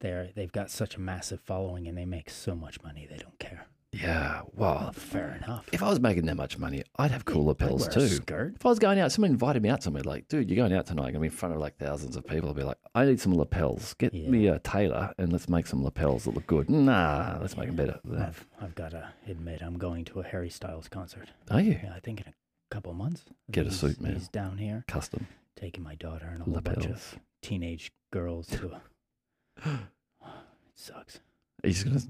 [0.00, 3.38] they're they've got such a massive following, and they make so much money, they don't
[3.38, 3.66] care.
[3.92, 4.40] Yeah.
[4.54, 5.68] Well, oh, fair enough.
[5.72, 8.08] If I was making that much money, I'd have cooler I'd lapels too.
[8.08, 8.54] skirt.
[8.56, 10.86] If I was going out, someone invited me out somewhere, like, dude, you're going out
[10.86, 12.48] tonight, going to be in front of like thousands of people.
[12.50, 13.94] I'd be like, I need some lapels.
[13.94, 14.28] Get Yeah.
[14.30, 16.70] me a tailor and let's make some lapels that look good.
[16.70, 18.00] Nah, let's make them better.
[18.18, 21.28] I've, I've got to admit, I'm going to a Harry Styles concert.
[21.50, 21.78] Are you?
[21.82, 22.34] Yeah, I think in a
[22.70, 23.24] couple of months.
[23.50, 24.14] Get a suit, man.
[24.14, 28.72] He's down here Custom taking my daughter and a whole bunch of teenage girls to
[28.72, 29.68] a.
[29.68, 29.70] it
[30.74, 31.20] sucks.
[31.62, 32.06] He's going to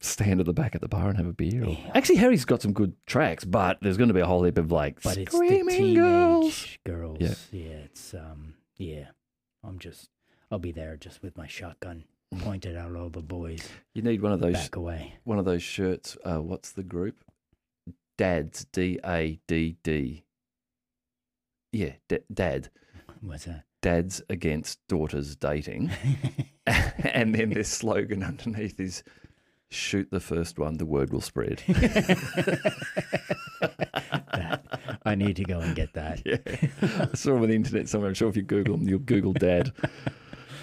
[0.00, 1.64] stand at the back of the bar and have a beer.
[1.64, 1.68] Or...
[1.70, 1.90] Yeah.
[1.94, 4.70] Actually, Harry's got some good tracks, but there's going to be a whole heap of
[4.70, 6.78] like But screaming girls.
[6.84, 7.18] girls.
[7.20, 7.34] Yeah.
[7.50, 7.74] Yeah.
[7.84, 9.06] it's um, yeah.
[9.64, 10.10] I'm just,
[10.50, 12.04] I'll be there just with my shotgun
[12.38, 13.68] pointed out all the boys.
[13.94, 15.14] You need one of those back away.
[15.24, 16.16] one of those shirts.
[16.24, 17.16] Uh, what's the group?
[18.18, 18.64] Dads.
[18.72, 20.24] D A D D.
[21.72, 22.70] Yeah, d- dad.
[23.20, 23.64] What's that?
[23.82, 25.90] Dads against daughters dating,
[26.66, 29.02] and then their slogan underneath is
[29.70, 31.62] "Shoot the first one, the word will spread."
[33.60, 36.22] That- I need to go and get that.
[36.26, 36.38] yeah,
[37.12, 38.08] I saw them on the internet somewhere.
[38.08, 39.72] I'm sure if you Google them, you'll Google Dad.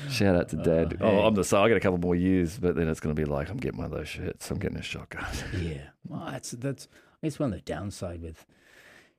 [0.10, 0.98] Shout out to oh, Dad.
[1.02, 1.26] Oh, Oh, hey.
[1.26, 1.62] I'm the same.
[1.62, 3.78] I got a couple more years, but then it's going to be like I'm getting
[3.78, 4.52] one of those shirts.
[4.52, 5.26] I'm getting a shotgun.
[5.58, 5.88] Yeah.
[6.08, 6.88] Well, that's that's
[7.22, 8.46] it's one of the downside with,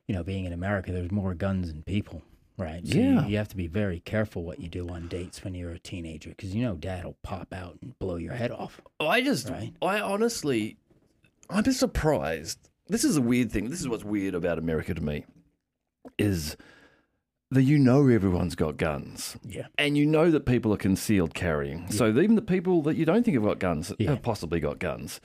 [0.06, 0.92] you know, being in America.
[0.92, 2.22] There's more guns than people,
[2.56, 2.86] right?
[2.86, 3.22] So Yeah.
[3.24, 5.78] You, you have to be very careful what you do on dates when you're a
[5.78, 8.80] teenager, because you know Dad will pop out and blow your head off.
[9.00, 9.72] Oh, I just, Right.
[9.82, 10.76] I honestly,
[11.50, 12.58] I'm just surprised.
[12.88, 13.70] This is a weird thing.
[13.70, 15.24] This is what's weird about America to me,
[16.18, 16.56] is
[17.50, 19.36] that you know everyone's got guns.
[19.46, 19.66] Yeah.
[19.78, 21.90] And you know that people are concealed carrying.
[21.90, 24.10] So even the people that you don't think have got guns Yeah.
[24.10, 25.20] have possibly got guns.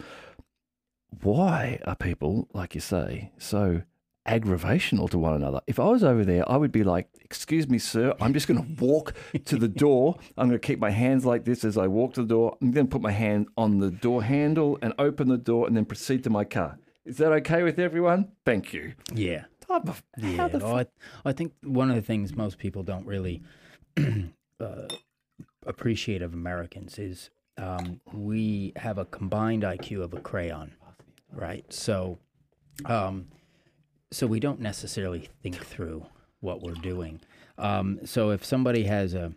[1.24, 3.82] Why are people, like you say, so
[4.30, 5.60] aggravational to one another?
[5.68, 8.63] If I was over there, I would be like, Excuse me, sir, I'm just going
[8.63, 9.13] to walk
[9.46, 10.18] to the door.
[10.38, 12.58] I'm going to keep my hands like this as I walk to the door.
[12.62, 15.76] I'm going to put my hand on the door handle and open the door and
[15.78, 16.78] then proceed to my car.
[17.06, 18.30] Is that okay with everyone?
[18.46, 18.94] Thank you.
[19.13, 19.46] Yeah.
[19.68, 20.48] Type of, Yeah.
[20.48, 20.86] well, I,
[21.26, 23.44] I think one of the things most people don't really
[24.60, 24.88] uh,
[25.65, 30.74] appreciate of Americans is um, we have a combined IQ of a crayon,
[31.32, 31.72] right?
[31.72, 32.18] So,
[32.86, 33.28] um,
[34.12, 36.06] so we don't necessarily think through
[36.39, 37.22] what we're doing.
[37.58, 39.34] Um, so if somebody has a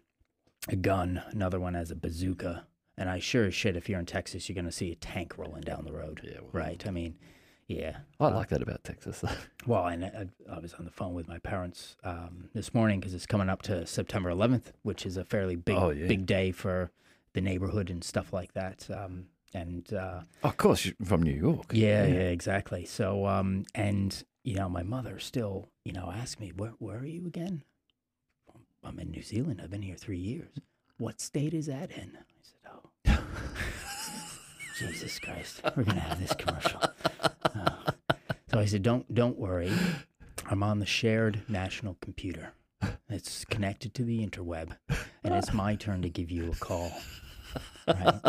[0.69, 2.65] a gun, another one has a bazooka,
[2.97, 5.37] and I sure as shit, if you're in Texas, you're going to see a tank
[5.37, 6.87] rolling down the road, Yeah, well- right?
[6.87, 7.17] I mean,
[7.67, 7.97] yeah.
[8.21, 9.25] I like that about Texas.
[9.67, 13.15] Well, and I, I was on the phone with my parents um, this morning because
[13.15, 16.07] it's coming up to September 11th, which is a fairly big, Oh, yeah.
[16.09, 16.91] big day for
[17.33, 18.89] the neighborhood and stuff like that.
[18.93, 21.67] Um, and uh, of course, from New York.
[21.73, 22.85] yeah, yeah, exactly.
[22.87, 27.07] So, um, and you know, my mother still, you know, asked me, "Where, where are
[27.07, 27.63] you again?"
[28.85, 29.61] I'm in New Zealand.
[29.63, 30.51] I've been here three years.
[30.99, 32.17] What state is that in?
[32.17, 33.25] I said, "Oh,
[34.79, 36.81] Jesus Christ, we're gonna have this commercial."
[37.55, 37.85] Oh.
[38.51, 39.73] So I said, "Don't, don't worry.
[40.51, 42.53] I'm on the shared national computer.
[43.09, 44.77] It's connected to the interweb,
[45.23, 46.93] and it's my turn to give you a call."
[47.87, 48.21] Right?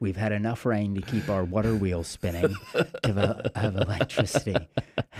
[0.00, 2.54] We've had enough rain to keep our water wheels spinning,
[3.02, 4.56] to have, electricity.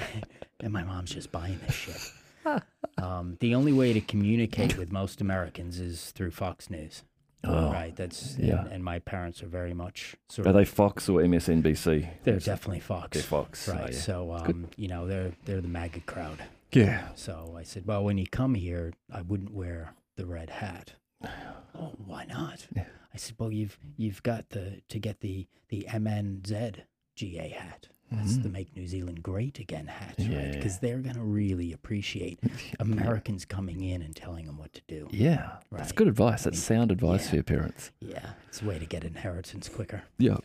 [0.61, 2.63] and my mom's just buying this shit.
[2.97, 7.03] Um, the only way to communicate with most Americans is through Fox News.
[7.45, 7.95] Oh, right.
[7.97, 8.61] That's yeah.
[8.61, 12.07] and, and my parents are very much sort Are of they Fox or MSNBC?
[12.25, 13.17] they're definitely Fox.
[13.17, 13.69] They're Fox.
[13.69, 13.93] oh, Right.
[13.93, 13.99] yeah.
[13.99, 16.39] So um, you know, they're they're the MAGA crowd.
[16.73, 17.09] yeah.
[17.15, 20.93] So I said, Well, when you come here, I wouldn't wear the red hat.
[21.25, 22.67] oh, why not?
[22.77, 22.85] Yeah.
[23.13, 26.77] I said, Well, you've you've got the to get the the MNZ
[27.17, 27.89] GA hat.
[28.13, 30.29] That's the Make New Zealand Great Again hat, right?
[30.29, 30.51] Yeah.
[30.57, 32.41] Because they're gonna really appreciate
[32.81, 35.07] Americans coming in and telling them what to do.
[35.13, 35.59] Yeah.
[35.71, 36.43] That's good advice.
[36.43, 37.29] That's sound advice Yeah.
[37.31, 37.93] for your parents.
[38.01, 40.03] Yeah, it's a way to get inheritance quicker.
[40.19, 40.39] Yeah.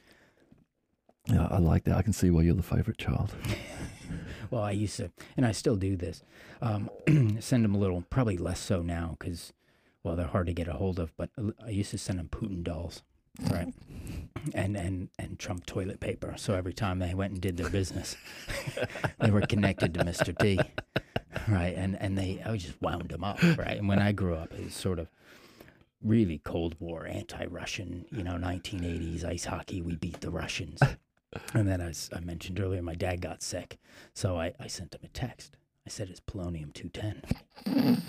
[1.27, 1.97] Yeah, I like that.
[1.97, 3.33] I can see why you're the favourite child.
[4.51, 6.21] Well, I used to, and I still do this.
[6.61, 6.91] Um,
[7.39, 9.51] send them a little, probably less so now because,
[10.05, 11.17] well, they're hard to get a hold of.
[11.17, 11.31] But
[11.65, 13.01] I used to send them Putin dolls,
[13.51, 13.73] right?
[14.53, 16.35] And and and Trump toilet paper.
[16.37, 18.15] So every time they went and did their business,
[19.19, 20.37] they were connected to Mr.
[20.37, 20.59] T,
[21.47, 21.73] right?
[21.75, 23.75] And and they, I just wound them up, right?
[23.77, 25.07] And when I grew up, it was sort of
[26.03, 29.81] really Cold War, anti-Russian, you know, 1980s ice hockey.
[29.81, 30.79] We beat the Russians.
[31.53, 33.77] And then, as I mentioned earlier, my dad got sick.
[34.13, 35.57] So I, I sent him a text.
[35.85, 38.01] I said, it's polonium 210.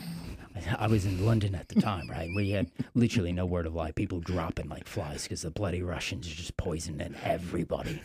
[0.78, 2.28] I, was in London at the time, right?
[2.34, 3.94] We had literally no word of life.
[3.94, 8.00] People dropping like flies because the bloody Russians are just poisoning everybody,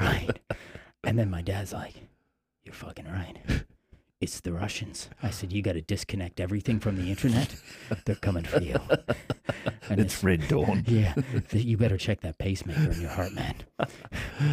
[0.00, 0.38] right?
[1.04, 1.94] And then my dad's like,
[2.64, 3.36] you're fucking right.
[4.22, 5.10] It's the Russians.
[5.20, 7.56] I said, you got to disconnect everything from the internet.
[8.04, 8.76] They're coming for you.
[9.88, 10.84] And It's Red Dawn.
[10.86, 11.14] yeah,
[11.50, 13.54] you better check that pacemaker in your heart, man.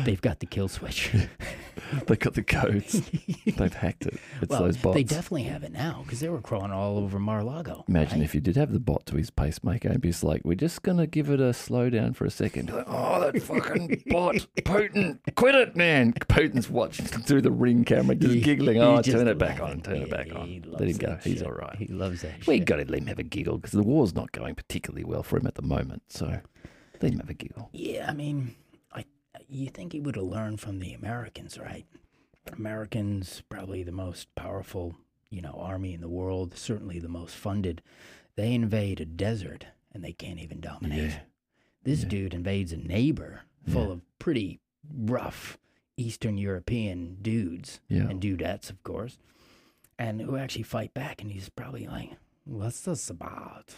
[0.03, 1.11] They've got the kill switch.
[2.07, 3.01] They've got the codes.
[3.45, 4.19] They've hacked it.
[4.41, 4.95] It's well, those bots.
[4.95, 7.85] they definitely have it now because they were crawling all over Mar-a-Lago.
[7.87, 8.25] Imagine right?
[8.25, 10.81] if you did have the bot to his pacemaker and be just like, we're just
[10.81, 12.71] going to give it a slowdown for a second.
[12.71, 14.35] Like, oh, that fucking bot.
[14.57, 16.13] Putin, quit it, man.
[16.13, 18.81] Putin's watching through the ring camera, just giggling.
[18.81, 19.83] Oh, just turn it back on, it.
[19.83, 20.63] turn it Yeah, back on.
[20.67, 21.17] Let him go.
[21.23, 21.45] He's shit.
[21.47, 21.75] all right.
[21.77, 22.45] He loves that.
[22.47, 22.65] We shit.
[22.67, 25.37] got to let him have a giggle because the war's not going particularly well for
[25.37, 26.03] him at the moment.
[26.09, 26.39] So
[27.01, 27.69] let him have a giggle.
[27.73, 28.55] Yeah, I mean,
[28.93, 29.05] I
[29.47, 31.85] you think he would have learned from the Americans, right?
[32.53, 34.95] Americans probably the most powerful,
[35.29, 37.81] you know, army in the world, certainly the most funded.
[38.35, 41.11] They invade a desert and they can't even dominate.
[41.11, 41.19] Yeah.
[41.83, 42.09] This Yeah.
[42.09, 43.91] dude invades a neighbor full Yeah.
[43.93, 44.59] of pretty
[44.93, 45.57] rough
[45.97, 48.09] Eastern European dudes Yeah.
[48.09, 49.17] and dudettes, of course,
[49.99, 51.21] and who actually fight back.
[51.21, 52.11] And he's probably like,
[52.45, 53.75] "What's this about?"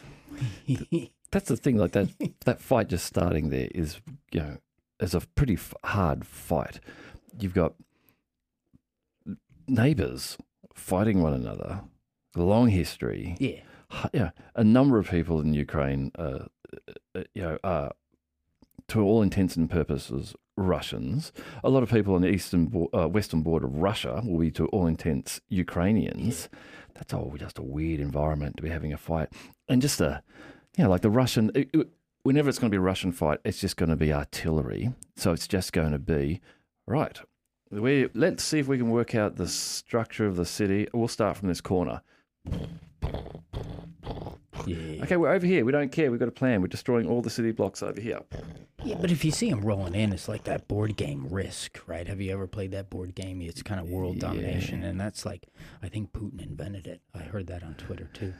[1.32, 1.78] That's the thing.
[1.78, 2.10] Like that,
[2.46, 4.00] that fight just starting there is,
[4.32, 4.58] you know,
[5.00, 6.80] is a pretty f- hard fight.
[7.40, 7.74] You've got
[9.68, 10.38] neighbors
[10.74, 11.82] fighting one another,
[12.36, 13.36] long history.
[13.40, 13.62] yeah,
[14.14, 16.46] Yeah, a number of people in Ukraine, uh,
[17.16, 17.92] uh, you know, are
[18.92, 21.32] to all intents and purposes Russians.
[21.64, 24.66] A lot of people on the eastern, uh, western border of Russia will be, to
[24.68, 26.50] all intents, Ukrainians.
[26.94, 29.30] That's all just a weird environment to be having a fight,
[29.70, 30.22] and just a,
[30.78, 31.52] you know, like the Russian.
[31.56, 31.90] It, it-
[32.24, 34.94] whenever it's going to be a Russian fight, it's just going to be artillery.
[35.16, 36.42] So it's just going to be
[36.86, 37.20] right.
[37.72, 40.88] We let's see if we can work out the structure of the city.
[40.94, 42.02] We'll start from this corner.
[44.68, 45.04] yeah.
[45.04, 45.64] Okay, we're over here.
[45.66, 46.12] We don't care.
[46.12, 46.62] We've got a plan.
[46.62, 48.20] We're destroying all the city blocks over here.
[48.84, 52.08] Yeah, but if you see him rolling in, it's like that board game Risk, right?
[52.08, 53.42] Have you ever played that board game?
[53.42, 55.48] It's kind of world domination, and that's like
[55.84, 57.02] I think Putin invented it.
[57.14, 58.34] I heard that on Twitter too.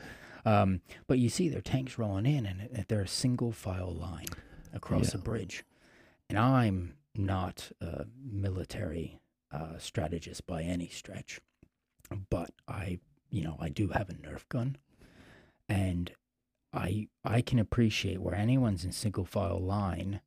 [0.44, 4.26] Um, but you see their tanks rolling in, and they're a single file line
[4.74, 5.20] across Yeah.
[5.20, 5.64] a bridge.
[6.30, 9.20] And I'm not a military
[9.52, 11.40] uh, strategist by any stretch,
[12.32, 13.00] but I,
[13.30, 14.78] you know, I do have a Nerf gun,
[15.70, 16.12] and
[16.74, 20.22] I I can appreciate where anyone's in single file line.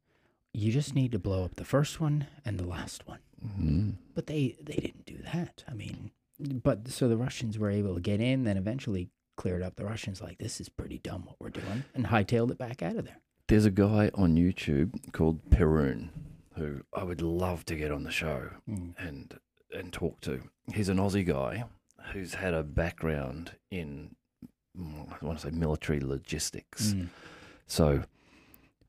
[0.55, 3.19] You just need to blow up the first one and the last one.
[3.45, 3.97] Mhm.
[4.15, 5.65] But they they didn't do that.
[5.69, 9.77] I mean, but so the Russians were able to get in, then eventually cleared up.
[9.77, 12.97] The Russians like this is pretty dumb what we're doing, and hightailed it back out
[12.97, 13.21] of there.
[13.49, 16.09] There's a guy on YouTube called Perun
[16.57, 19.39] who I would love to get on the show and
[19.75, 20.41] and talk to.
[20.73, 21.65] He's an Aussie guy
[22.13, 24.15] who's had a background in
[24.79, 26.93] mm, I want to say military logistics.
[26.93, 27.09] Mm.
[27.67, 28.05] So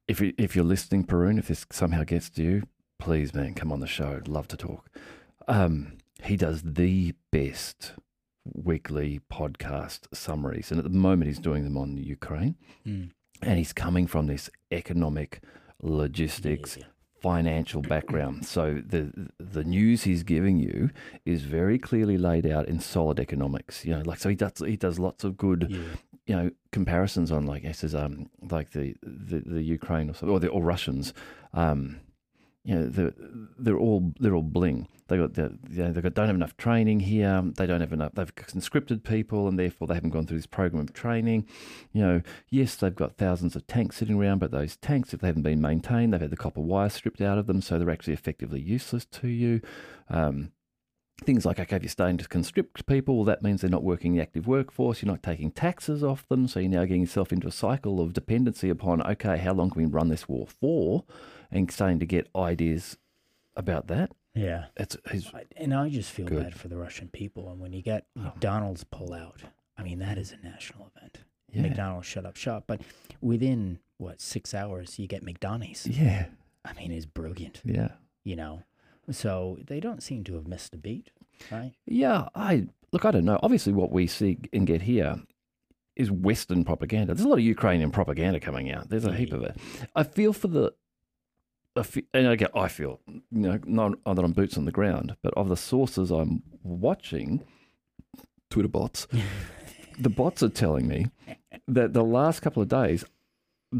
[0.08, 2.64] if you, if you're listening, Perun, if this somehow gets to you,
[3.00, 4.16] please, man, come on the show.
[4.18, 4.90] I'd love to talk.
[5.48, 7.94] Um, he does the best
[8.54, 13.10] weekly podcast summaries, and at the moment he's doing them on Ukraine, Mm.
[13.42, 15.42] and he's coming from this economic
[15.82, 16.78] logistics.
[16.78, 16.84] Yeah.
[17.22, 20.92] Financial background, so the the news he's giving you
[21.26, 23.84] is very clearly laid out in solid economics.
[23.84, 25.80] You know, like so he does he does lots of good Yeah.
[26.26, 30.28] You know comparisons on like he says um like the the, the Ukraine or so,
[30.28, 31.14] or the or Russians
[31.54, 32.00] um
[32.64, 33.14] you know they're,
[33.60, 34.88] they're all they're all bling.
[35.08, 37.44] They got they got don't have enough training here.
[37.56, 40.82] They don't have enough they've conscripted people and therefore they haven't gone through this program
[40.82, 41.46] of training.
[41.94, 45.28] You know yes they've got thousands of tanks sitting around but those tanks if they
[45.28, 48.14] haven't been maintained they've had the copper wire stripped out of them so they're actually
[48.14, 49.62] effectively useless to you.
[50.10, 50.52] Um
[51.24, 54.22] Things like, okay, if you're starting to conscript people, that means they're not working the
[54.22, 55.02] active workforce.
[55.02, 56.48] You're not taking taxes off them.
[56.48, 59.82] So you're now getting yourself into a cycle of dependency upon, okay, how long can
[59.82, 61.06] we run this war for?
[61.52, 62.98] And starting to get ideas
[63.56, 64.12] about that.
[64.34, 64.66] Yeah.
[64.76, 66.44] It's, he's, I- And I just feel Good.
[66.44, 67.50] bad for the Russian people.
[67.50, 68.24] And when you get oh.
[68.24, 69.42] McDonald's pull out,
[69.78, 71.20] I mean, that is a national event.
[71.50, 71.62] yeah.
[71.62, 72.66] McDonald's shut up shop.
[72.68, 72.82] But
[73.22, 75.88] within, what, six hours, you get McDonald's.
[75.88, 76.26] Yeah.
[76.66, 77.90] I mean, it's brilliant, Yeah.
[78.26, 78.64] you know?
[79.12, 81.12] So they don't seem to have missed a beat,
[81.52, 81.74] right?
[81.86, 82.30] Yeah.
[82.36, 83.40] I, look, I don't know.
[83.44, 85.18] Obviously, what we see and get here
[85.96, 87.14] is Western propaganda.
[87.14, 88.90] There's a lot of Ukrainian propaganda coming out.
[88.90, 89.56] There's a heap of it.
[89.96, 90.74] I feel for the,
[91.76, 94.72] I fe- and again, I feel, you know, not, not that I'm boots on the
[94.72, 97.46] ground, but of the sources I'm watching,
[98.50, 99.08] Twitter bots,
[100.00, 101.08] the bots are telling me
[101.68, 103.06] that the last couple of days,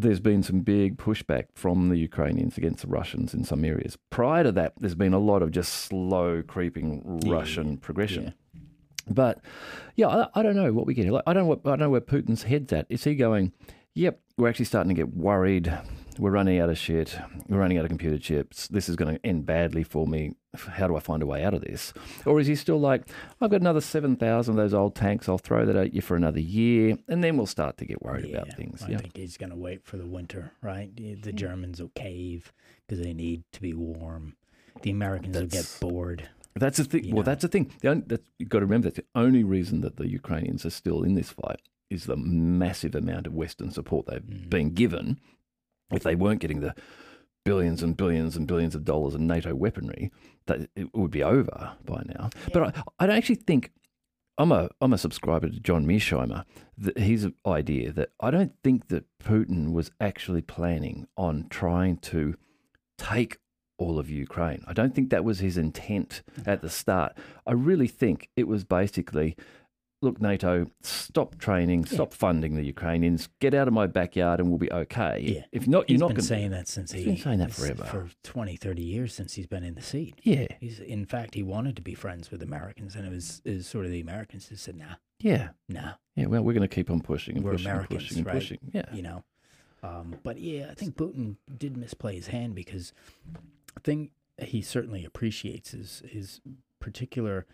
[0.02, 3.98] there's been some big pushback from the Ukrainians against the Russians in some areas.
[4.10, 8.24] Prior to that, there's been a lot of just slow creeping Yeah, Russian progression.
[8.26, 8.32] yeah.
[9.08, 9.40] But
[9.96, 11.08] yeah, I, I don't know what we get.
[11.10, 11.50] Like, I don't know.
[11.50, 12.88] What, I don't know where Putin's head's at.
[12.90, 13.52] Is he going?
[13.94, 15.72] Yep, we're actually starting to get worried.
[16.18, 17.18] We're running out of shit.
[17.50, 18.68] We're running out of computer chips.
[18.70, 20.36] This is going to end badly for me.
[20.56, 21.94] How do I find a way out of this?
[22.26, 23.10] Or is he still like,
[23.42, 25.28] I've got another seven thousand of those old tanks.
[25.28, 28.34] I'll throw that at you for another year, and then we'll start to get worried
[28.34, 28.82] about things.
[28.82, 30.96] I Yeah, think he's going to wait for the winter, right?
[30.96, 32.54] The the Germans will cave
[32.88, 34.36] because they need to be warm.
[34.82, 36.30] The Americans will get bored.
[36.56, 37.04] That's the thing.
[37.04, 37.32] You Well, know.
[37.32, 37.74] that's the thing.
[37.82, 40.70] The only, that's, you've got to remember that the only reason that the Ukrainians are
[40.70, 41.60] still in this fight
[41.90, 44.50] is the massive amount of Western support they've Mm.
[44.50, 45.20] been given.
[45.92, 46.76] If they weren't getting the
[47.44, 50.12] billions and billions and billions of dollars in NATO weaponry,
[50.48, 52.30] that it would be over by now.
[52.52, 53.72] But I, I don't actually think
[54.38, 56.44] I'm a I'm a subscriber to John Mearsheimer.
[56.98, 62.36] His idea that I don't think that Putin was actually planning on trying to
[62.98, 63.38] take
[63.78, 64.64] all of Ukraine.
[64.68, 67.18] I don't think that was his intent at the start.
[67.46, 69.36] I really think it was basically
[70.06, 74.60] look, NATO, stop training, stop funding the Ukrainians, get out of my backyard and we'll
[74.60, 75.20] be okay.
[75.22, 75.46] Yeah.
[75.52, 77.52] If not, He's you're not been going saying that since he He's been saying that
[77.52, 77.84] forever.
[77.84, 80.16] for 20, 30 years since he's been in the seat.
[80.24, 83.68] Yeah, He's in fact he wanted to be friends with Americans, and it was is
[83.68, 86.28] sort of the Americans who said, "Nah, yeah, nah, yeah.
[86.28, 88.34] Well, we're going to keep on pushing and We're pushing Americans, and pushing and right?
[88.36, 88.60] pushing.
[88.72, 89.24] Yeah, you know."
[89.84, 92.94] Um, but yeah, I think Putin did misplay his hand because
[93.74, 96.42] the thing he certainly appreciates is his
[96.80, 97.46] particular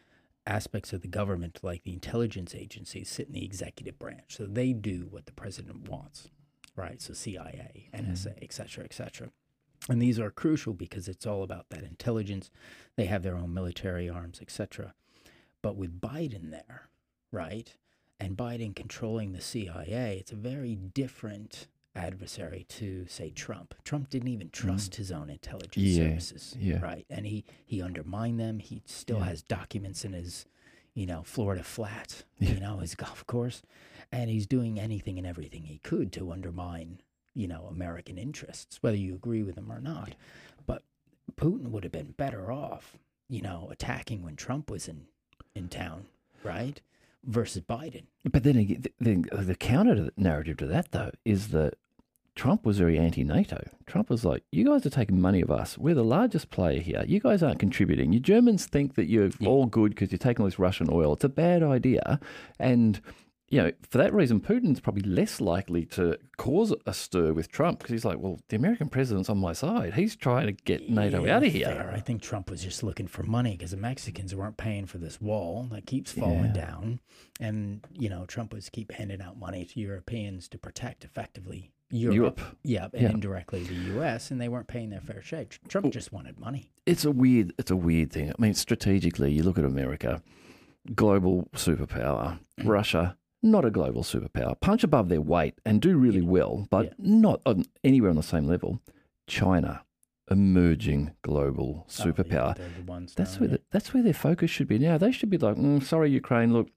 [0.45, 4.73] aspects of the government, like the intelligence agencies, sit in the executive branch, so they
[4.73, 6.29] do what the president wants,
[6.75, 7.01] right?
[7.01, 8.11] So CIA, mm-hmm.
[8.11, 9.29] NSA, et cetera, et cetera.
[9.89, 12.51] And these are crucial because it's all about that intelligence.
[12.97, 14.93] They have their own military arms, et cetera.
[15.61, 16.89] But with Biden there,
[17.31, 17.75] right,
[18.19, 23.75] and Biden controlling the CIA, it's a very different adversary to say Trump.
[23.83, 25.97] Trump didn't even trust his own intelligence Mm.
[25.97, 26.79] Yeah, services, yeah.
[26.79, 27.05] right?
[27.09, 28.59] And he he undermined them.
[28.59, 29.25] He still Yeah.
[29.25, 30.45] has documents in his,
[30.93, 33.61] you know, Florida flat, you know, his golf course,
[34.11, 37.01] and he's doing anything and everything he could to undermine,
[37.33, 40.15] you know, American interests, whether you agree with him or not.
[40.65, 40.83] But
[41.35, 42.97] Putin would have been better off,
[43.29, 45.07] you know, attacking when Trump was in
[45.53, 46.05] in town,
[46.43, 46.79] right?
[47.25, 48.05] Versus Biden.
[48.31, 51.75] But then again, the, the, the counter to the narrative to that, though, is that
[52.35, 53.61] Trump was very anti NATO.
[53.85, 55.77] Trump was like, you guys are taking money of us.
[55.77, 57.03] We're the largest player here.
[57.07, 58.13] You guys aren't contributing.
[58.13, 59.49] You Germans think that you're Yeah.
[59.49, 61.13] all good because you're taking all this Russian oil.
[61.13, 62.19] It's a bad idea.
[62.59, 63.01] And,
[63.51, 67.79] you know, for that reason, Putin's probably less likely to cause a stir with Trump
[67.79, 69.93] because he's like, well, the American president's on my side.
[69.93, 71.65] He's trying to get NATO Yeah, out of here.
[71.67, 71.91] fair.
[71.93, 75.19] I think Trump was just looking for money because the Mexicans weren't paying for this
[75.21, 76.65] wall that keeps falling Yeah.
[76.65, 76.99] down,
[77.39, 82.15] and you know Trump was keep handing out money to Europeans to protect effectively Europe,
[82.15, 82.41] Europe.
[82.63, 83.09] yeah, and Yeah.
[83.09, 84.31] indirectly the U.S.
[84.31, 85.45] and they weren't paying their fair share.
[85.67, 86.71] Trump just wanted money.
[86.85, 88.29] it's a weird it's a weird thing.
[88.31, 90.21] I mean, strategically, you look at America,
[90.95, 92.67] global superpower, Mm.
[92.67, 96.93] Russia, not a global superpower, punch above their weight and do really well, but Yeah.
[96.99, 98.79] not on, anywhere on the same level.
[99.27, 99.83] China,
[100.29, 102.85] emerging global Oh, yeah, superpower.
[102.87, 103.55] ones That's where yeah.
[103.57, 104.97] the, that's where their focus should be now.
[104.97, 106.53] They should be like, mm, sorry, Ukraine.
[106.53, 106.69] Look,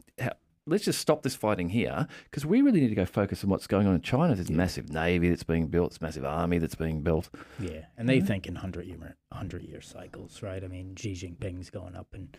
[0.67, 3.67] let's just stop this fighting here because we really need to go focus on what's
[3.67, 4.35] going on in China.
[4.35, 7.29] There's a massive navy that's being built, this massive army that's being built.
[7.61, 10.65] Yeah, and they think in hundred year hundred year cycles, right?
[10.65, 12.37] I mean, Xi Jinping's going up and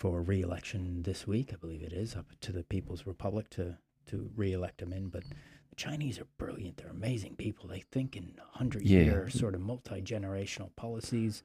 [0.00, 3.76] for re-election this week, I believe it is, up to the People's Republic to
[4.06, 5.08] to re-elect him in.
[5.08, 7.68] But the Chinese are brilliant; they're amazing people.
[7.68, 9.28] They think in hundred Yeah.
[9.28, 11.44] sort of multi generational policies.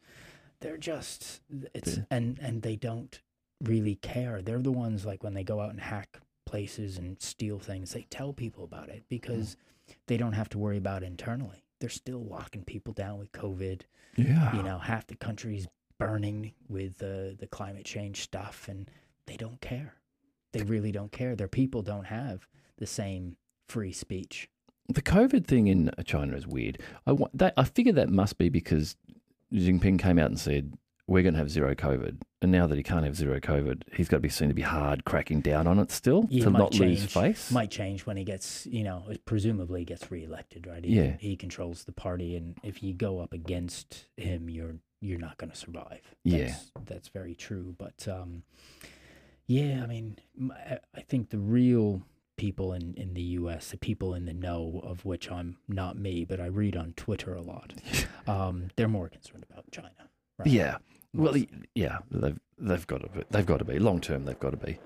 [0.62, 1.42] They're just
[1.74, 2.04] it's Yeah.
[2.10, 3.22] and and they don't
[3.62, 4.42] really care.
[4.42, 7.92] They're the ones like when they go out and hack places and steal things.
[7.92, 9.58] They tell people about it because
[9.90, 9.96] mm.
[10.08, 11.66] they don't have to worry about internally.
[11.80, 13.82] They're still locking people down with COVID.
[14.16, 14.56] Yeah.
[14.56, 15.68] You know, half the country's
[16.00, 18.90] burning with the the climate change stuff, and
[19.28, 19.96] they don't care.
[20.54, 21.36] They really don't care.
[21.36, 23.38] Their people don't have the same
[23.68, 24.50] free speech.
[24.88, 26.80] The COVID thing in China is weird.
[27.08, 28.96] I that, I figure that must be because
[29.52, 30.74] Xi Jinping came out and said
[31.08, 34.08] we're going to have zero COVID, and now that he can't have zero COVID, he's
[34.08, 36.74] got to be seen to be hard cracking down on it still Yeah, to not
[36.74, 37.12] lose change.
[37.12, 37.52] face.
[37.52, 40.84] Might change when he gets, you know, presumably gets reelected, right?
[40.84, 41.18] He, Yeah.
[41.20, 45.52] he controls the party, and if you go up against him, you're you're not going
[45.52, 46.02] to survive.
[46.24, 46.46] Yeah.
[46.46, 47.76] that's, that's very true.
[47.78, 48.42] But um,
[49.46, 50.18] yeah, I mean,
[50.52, 52.02] I think the real
[52.38, 56.26] people in, in the U.S., the people in the know, of which I'm not me,
[56.26, 57.74] but I read on Twitter a lot,
[58.28, 59.92] um, they're more concerned about China.
[60.40, 60.48] Right?
[60.48, 60.78] Yeah.
[61.14, 61.36] Well,
[61.74, 63.24] yeah, they've they've got to be.
[63.30, 64.26] They've got to be long term.
[64.26, 64.78] They've got to be.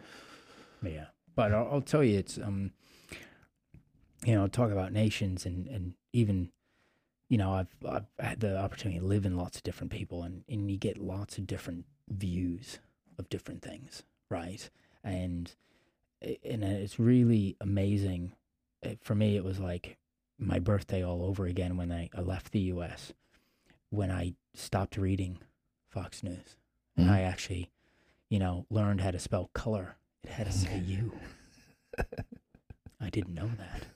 [0.84, 2.72] Yeah, but I'll, I'll tell you, it's um,
[4.26, 6.52] you know, talk about nations and and even,
[7.30, 10.44] you know, I've I've had the opportunity to live in lots of different people, and
[10.48, 12.80] and you get lots of different views
[13.18, 14.70] of different things, right?
[15.04, 15.52] And
[16.22, 18.34] and it's really amazing.
[18.84, 19.98] It, for me, it was like
[20.38, 23.14] my birthday all over again when I, I left the U.S.
[23.90, 25.40] When I stopped reading
[25.88, 26.58] Fox News,
[26.96, 27.12] and Mhm.
[27.12, 27.72] I actually,
[28.30, 29.98] you know, learned how to spell color.
[30.24, 31.18] It had to say you.
[33.00, 33.88] I didn't know that.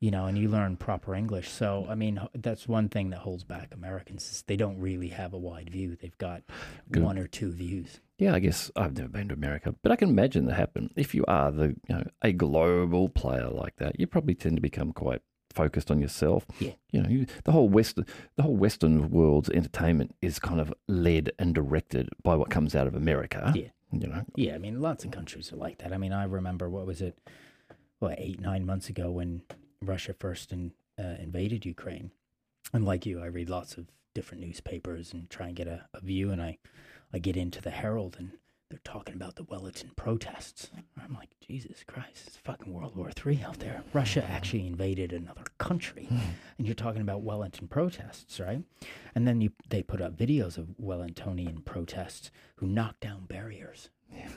[0.00, 1.48] you know, and you learn proper English.
[1.48, 5.32] So, I mean, that's one thing that holds back Americans is they don't really have
[5.32, 5.96] a wide view.
[5.96, 6.42] They've got
[6.90, 7.02] Good.
[7.02, 8.00] one or two views.
[8.18, 10.90] Yeah, I guess I've never been to America, but I can imagine that happen.
[10.96, 14.60] If you are the you know a global player like that, you probably tend to
[14.62, 15.22] become quite
[15.52, 16.46] focused on yourself.
[16.58, 16.72] Yeah.
[16.90, 21.30] you know, you, the whole western the whole Western world's entertainment is kind of led
[21.38, 23.52] and directed by what comes out of America.
[23.54, 23.68] Yeah.
[23.92, 25.92] you know, Yeah, I mean, lots of countries are like that.
[25.92, 27.18] I mean, I remember what was it,
[27.98, 29.42] what eight nine months ago when
[29.82, 32.10] Russia first in, uh, invaded Ukraine,
[32.72, 36.00] and like you, I read lots of different newspapers and try and get a, a
[36.00, 36.58] view, and I,
[37.12, 38.32] I get into the Herald and
[38.70, 40.70] they're talking about the Wellington protests.
[41.02, 43.82] I'm like, Jesus Christ, it's fucking World War Three out there.
[43.94, 46.18] Russia actually invaded another country, hmm.
[46.58, 48.62] and you're talking about Wellington protests, right?
[49.14, 54.28] And then you they put up videos of Wellingtonian protests who knock down barriers Yeah.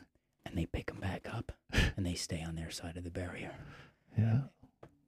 [0.45, 1.51] and they pick them back up
[1.97, 3.51] and they stay on their side of the barrier.
[4.17, 4.41] yeah,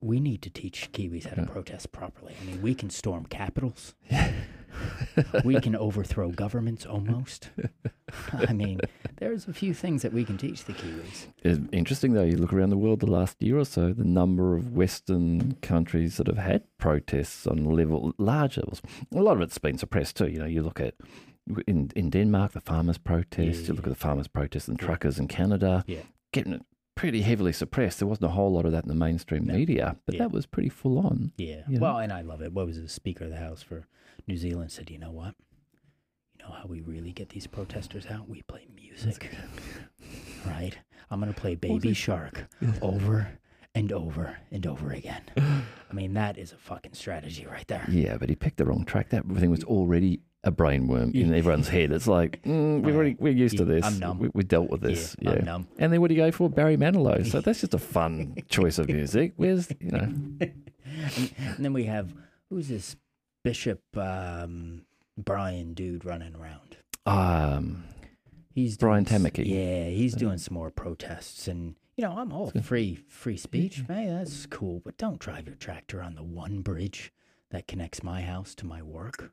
[0.01, 1.47] We need to teach Kiwis how to Yeah.
[1.47, 2.36] protest properly.
[2.41, 4.34] I mean, we can storm capitals, yeah.
[5.43, 7.49] We can overthrow governments almost.
[8.34, 8.80] I mean,
[9.18, 11.28] there's a few things that we can teach the Kiwis.
[11.43, 12.24] It's interesting though.
[12.24, 16.18] You look around the world the last year or so, the number of Western countries
[16.18, 18.82] that have had protests on level large levels.
[19.16, 20.28] A lot of it's been suppressed too.
[20.28, 20.95] You know, you look at
[21.68, 23.61] in in Denmark the farmers' protests.
[23.61, 23.91] Yeah, you look yeah.
[23.91, 25.84] at the farmers' protests and truckers in Canada.
[25.88, 26.01] Yeah.
[26.32, 26.61] getting it
[26.95, 27.99] pretty heavily suppressed.
[27.99, 29.53] There wasn't a whole lot of that in the mainstream No.
[29.53, 30.20] media, but Yeah.
[30.24, 31.32] that was pretty full on.
[31.38, 31.64] Yeah.
[31.68, 31.80] Yeah.
[31.80, 32.53] Well, and I love it.
[32.53, 33.88] What was the Speaker of the House for
[34.28, 35.36] New Zealand said, you know what?
[36.38, 38.30] You know how we really get these protesters out?
[38.30, 39.32] We play music.
[40.45, 40.78] Right?
[41.09, 41.93] I'm going to play Baby?
[41.93, 42.47] Shark
[42.82, 43.30] over
[43.74, 45.21] and over and over again.
[45.38, 47.86] I mean, that is a fucking strategy right there.
[47.89, 49.11] Yeah, but he picked the wrong track.
[49.11, 51.93] That thing was already a brainworm in everyone's head.
[51.93, 53.86] It's like mm, we've already, we're used to this.
[53.86, 54.19] I'm numb.
[54.19, 55.15] We, we dealt with this.
[55.21, 55.39] Yeah, Yeah.
[55.39, 55.67] I'm numb.
[55.80, 56.49] And then what do you go for?
[56.49, 57.26] Barry Manilow.
[57.26, 59.32] So that's just a fun choice of music.
[59.38, 59.99] Where's you know?
[60.41, 60.63] And,
[61.38, 62.13] and then we have,
[62.49, 62.97] who's this
[63.43, 64.85] Bishop um,
[65.17, 66.77] Brian dude running around?
[67.05, 67.83] Um,
[68.55, 72.51] He's Brian doing s- Yeah, he's doing some more protests, and you know I'm all
[72.51, 73.83] free free speech.
[73.87, 77.11] Hey, that's cool, but don't drive your tractor on the one bridge
[77.49, 79.31] that connects my house to my work,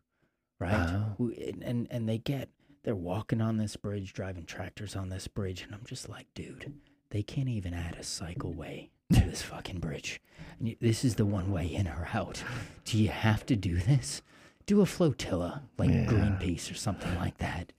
[0.59, 0.73] right?
[1.19, 2.49] And and, and they get
[2.83, 6.73] they're walking on this bridge, driving tractors on this bridge, and I'm just like, dude,
[7.11, 10.21] they can't even add a cycleway to this fucking bridge.
[10.59, 12.43] And you, this is the one way in or out.
[12.85, 14.23] Do you have to do this?
[14.67, 16.07] Do a flotilla like Yeah.
[16.07, 17.73] Greenpeace or something like that,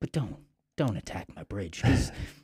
[0.00, 0.36] but don't
[0.76, 1.82] don't attack my bridge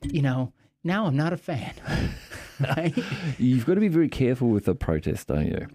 [0.03, 1.74] you know now I'm not a fan.
[2.61, 2.97] right?
[3.38, 5.68] You've got to be very careful with the protest, don't you?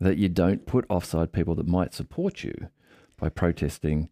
[0.00, 2.54] That you don't put offside people that might support you
[3.18, 4.08] by protesting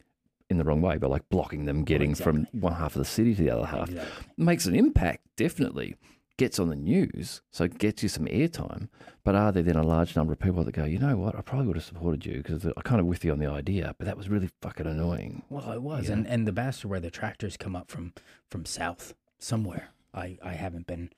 [0.50, 3.34] in the wrong way, by like blocking them getting from one half of the city
[3.34, 3.88] to the other half.
[3.88, 4.26] Exactly.
[4.36, 5.96] Makes an impact, definitely.
[6.42, 8.88] Gets on the news, so it gets you some airtime.
[9.22, 11.40] But are there then a large number of people that go, you know what, I
[11.40, 14.06] probably would have supported you because I kind of with you on the idea, but
[14.06, 15.44] that was really fucking annoying.
[15.48, 16.14] Well, it was, Yeah.
[16.14, 18.12] and and the bastard where the tractors come up from
[18.50, 19.90] from south somewhere.
[20.12, 21.10] I I haven't been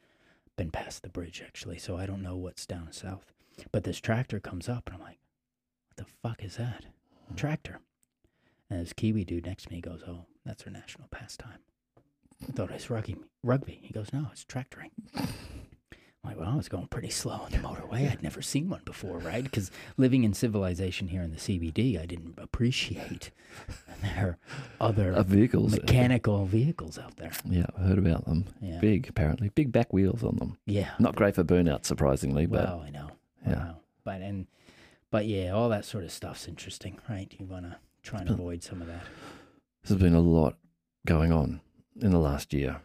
[0.59, 3.33] been past the bridge actually, so I don't know what's down south.
[3.73, 5.21] But this tractor comes up, and I'm like,
[5.89, 6.85] "What the fuck is that?
[7.29, 7.35] Hmm.
[7.37, 7.81] Tractor?"
[8.69, 11.61] And this Kiwi dude next to me goes, "Oh, that's our national pastime."
[12.49, 13.17] I thought it was rugby.
[13.43, 13.79] Rugby.
[13.83, 17.59] He goes, "No, it's tractoring." I'm like, well, I was going pretty slow on the
[17.59, 18.11] motorway.
[18.11, 19.45] I'd never seen one before, right?
[19.45, 23.31] Because living in civilization here in the CBD, I didn't appreciate
[24.01, 24.39] there are
[24.81, 25.73] other Uh, vehicles.
[25.73, 27.33] mechanical vehicles out there.
[27.45, 28.47] Yeah, I heard about them.
[28.63, 28.81] Yeah.
[28.81, 29.51] Big, apparently.
[29.51, 30.57] Big back wheels on them.
[30.65, 30.93] Yeah.
[30.99, 33.11] Not great for burnout, surprisingly, but Well, I know.
[33.47, 33.57] Yeah.
[33.57, 33.77] Wow.
[34.05, 34.47] But and
[35.11, 37.31] but yeah, all that sort of stuff's interesting, right?
[37.39, 39.03] You wanna try and avoid some of that.
[39.87, 40.57] there's been a lot
[41.07, 41.61] going on
[42.01, 42.81] in the last year.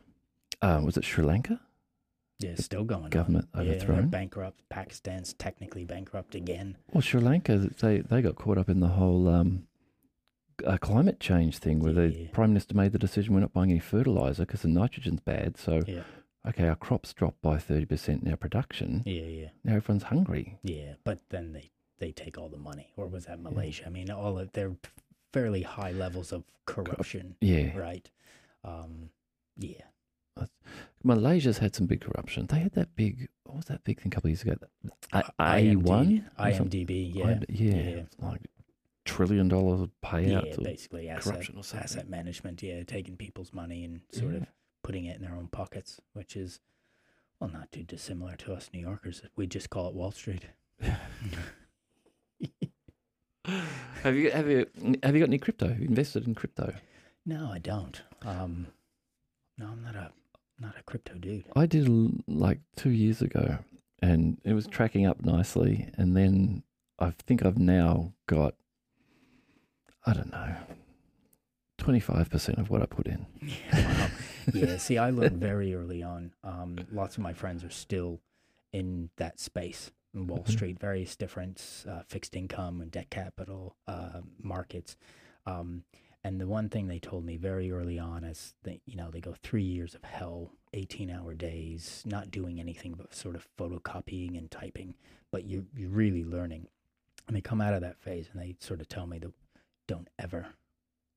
[0.62, 1.60] Um, was it Sri Lanka?
[2.40, 3.66] Yeah, it's still going Government on.
[3.66, 4.08] Yeah, overthrown?
[4.10, 4.62] bankrupt.
[4.70, 6.78] Pakistan's technically bankrupt again.
[6.94, 9.68] Well, Sri Lanka, they, they got caught up in the whole um,
[10.66, 13.80] uh, climate change thing where the Prime Minister made the decision we're not buying any
[13.80, 15.58] fertiliser because the nitrogen's bad.
[15.58, 16.04] So, Yeah.
[16.48, 19.04] okay, our crops dropped by 30% in our production.
[19.06, 19.48] Yeah, yeah.
[19.66, 20.60] Now everyone's hungry.
[20.64, 20.94] Yeah.
[21.04, 22.94] But then they they take all the money.
[22.96, 23.86] Or was that Malaysia?
[23.86, 24.78] I mean all of they're
[25.34, 27.78] fairly high levels of corruption, Yeah.
[27.78, 28.10] right?
[28.64, 29.10] Um
[29.58, 29.82] yeah.
[31.04, 32.46] Malaysia's had some big corruption.
[32.48, 34.56] They had that big, what was that big thing a couple of years ago?
[35.14, 36.24] A- A1?
[36.38, 36.44] or?
[36.46, 37.26] IMDB, yeah.
[37.26, 37.74] I- yeah.
[37.90, 38.02] yeah.
[38.20, 38.42] Like
[39.06, 40.54] trillion dollars payout.
[40.56, 41.84] to- basically asset, corruption or something.
[41.84, 42.62] asset management.
[42.64, 44.38] Yeah, taking people's money and sort Yeah.
[44.40, 44.46] of
[44.84, 46.60] putting it in their own pockets, which is
[47.40, 49.22] well not too dissimilar to us New Yorkers.
[49.36, 50.46] We just call it Wall Street.
[54.04, 54.66] have you have you
[55.04, 55.68] have you got any crypto?
[55.70, 56.74] Have you invested in crypto?
[57.26, 58.02] No, I don't.
[58.26, 58.68] Um,
[59.58, 60.12] no, I'm not a
[60.60, 61.46] not a crypto dude.
[61.56, 61.88] I did
[62.28, 63.60] like two years ago.
[64.02, 65.90] and it was tracking up nicely.
[65.98, 66.64] And then
[67.00, 68.56] I think I've now got,
[70.06, 70.56] I don't know,
[71.80, 73.26] 25% of what I put in.
[73.74, 74.08] wow.
[74.54, 76.32] Yeah, see, I learned very early on.
[76.44, 78.20] Um, lots of my friends are still
[78.74, 80.50] in that space in Wall Mhm.
[80.52, 84.98] Street, various different uh, fixed income and debt capital uh, markets.
[85.46, 85.84] Um,
[86.24, 89.22] and the one thing they told me very early on is that, you know, they
[89.22, 94.38] go three years of hell, 18 hour days, not doing anything but sort of photocopying
[94.38, 94.96] and typing,
[95.32, 96.68] but you, you're really learning.
[97.28, 99.32] And they come out of that phase and they sort of tell me that
[99.88, 100.48] don't ever,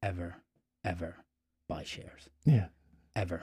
[0.02, 0.36] ever,
[0.84, 1.16] ever
[1.68, 2.66] buy shares Yeah.
[3.16, 3.42] ever.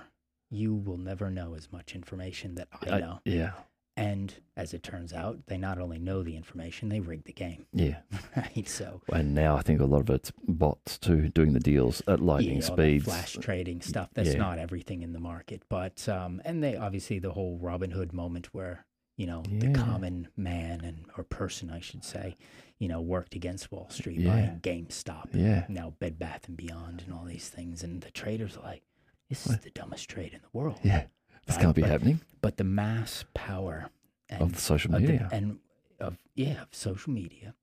[0.52, 3.20] You will never know as much information that I know.
[3.26, 3.52] yeah.
[4.00, 7.66] And as it turns out, they not only know the information, they rig the game,
[7.74, 7.98] Yeah.
[8.38, 8.68] right?
[8.68, 12.22] So And now I think a lot of it's bots too, doing the deals at
[12.22, 13.04] lightning yeah, speeds.
[13.04, 14.10] flash trading stuff.
[14.14, 14.38] That's Yeah.
[14.38, 18.86] not everything in the market, but um, and they obviously the whole Robinhood moment where
[19.18, 22.38] you know the common man and or person, I should say,
[22.78, 24.32] you know, worked against Wall Street Yeah.
[24.32, 25.66] buying GameStop, and Yeah.
[25.68, 28.84] now Bed Bath and Beyond, and all these things, and the traders are like,
[29.30, 29.62] this is What?
[29.64, 30.80] the dumbest trade in the world.
[30.84, 31.08] Yeah.
[31.50, 33.90] This can't be but- happening but the mass power
[34.30, 35.28] and of social of the- media.
[35.32, 35.60] and
[36.00, 37.54] of yeah of social media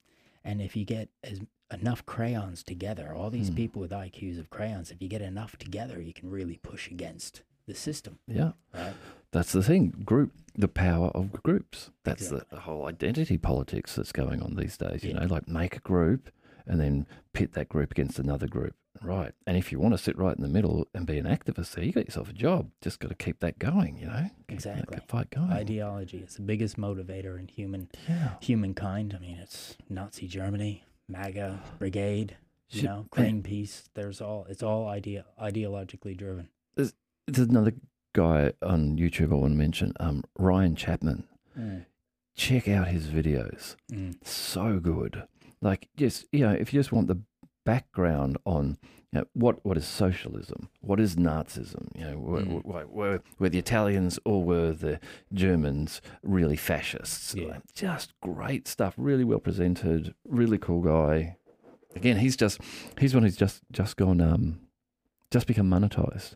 [0.45, 1.41] and if you get as
[1.73, 3.55] enough crayons together all these Hmm.
[3.57, 7.43] people with iqs of crayons if you get enough together you can really push against
[7.67, 8.53] the system yeah.
[8.75, 8.95] right
[9.33, 9.91] That's the thing.
[10.05, 11.91] Group, the power of groups.
[12.05, 12.57] That's the, Exactly.
[12.57, 15.03] the whole identity politics that's going on these days.
[15.05, 15.19] You Yeah.
[15.27, 16.31] know, like make a group
[16.67, 18.75] and then pit that group against another group.
[19.03, 19.33] Right.
[19.47, 21.85] And if you want to sit right in the middle and be an activist there,
[21.85, 22.71] you got yourself a job.
[22.81, 24.31] Just got to keep that going, you know?
[24.49, 24.99] Keep that Exactly.
[25.07, 25.51] fight going.
[25.53, 28.31] ideology is the biggest motivator in human Yeah.
[28.41, 32.37] humankind i mean it's nazi germany maga brigade
[32.71, 36.95] you Shit, know greenpeace there's all it's all idea ideologically driven There's
[37.29, 37.73] another
[38.15, 41.25] guy on YouTube I want to mention, um, Ryan Chapman.
[42.35, 43.77] Check out his videos.
[43.93, 44.17] Mm.
[44.27, 45.25] so good.
[45.61, 47.21] Like, just you know, if you just want the
[47.65, 48.79] background on
[49.13, 52.65] you know, what what is socialism, what is Nazism, you know, were, Mm.
[52.65, 55.01] were, were, were the Italians or were the
[55.33, 57.35] Germans really fascists?
[57.35, 57.47] Yeah.
[57.47, 61.37] Like, just great stuff, really well presented, really cool guy.
[61.95, 62.61] Again, he's just
[62.99, 64.61] he's one who's just just gone um
[65.31, 66.35] just become monetized.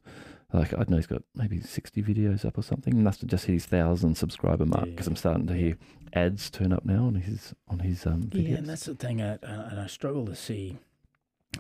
[0.53, 2.95] Like I don't know, he's got maybe sixty videos up or something.
[2.97, 5.77] He must have just hit his thousand subscriber mark Yeah, because I'm starting to hear
[6.13, 8.49] ads turn up now on his on his um videos.
[8.51, 10.79] Yeah, and that's the thing, uh, uh, and I struggle to see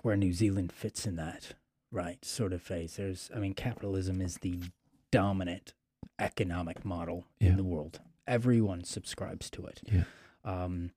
[0.02, 1.54] where New Zealand fits in that
[1.92, 2.96] right sort of phase.
[2.96, 4.60] There's, I mean, capitalism is the
[5.10, 5.72] dominant
[6.18, 7.50] economic model Yeah.
[7.50, 8.00] in the world.
[8.26, 9.82] Everyone subscribes to it.
[9.90, 10.04] Yeah.
[10.44, 10.92] Um,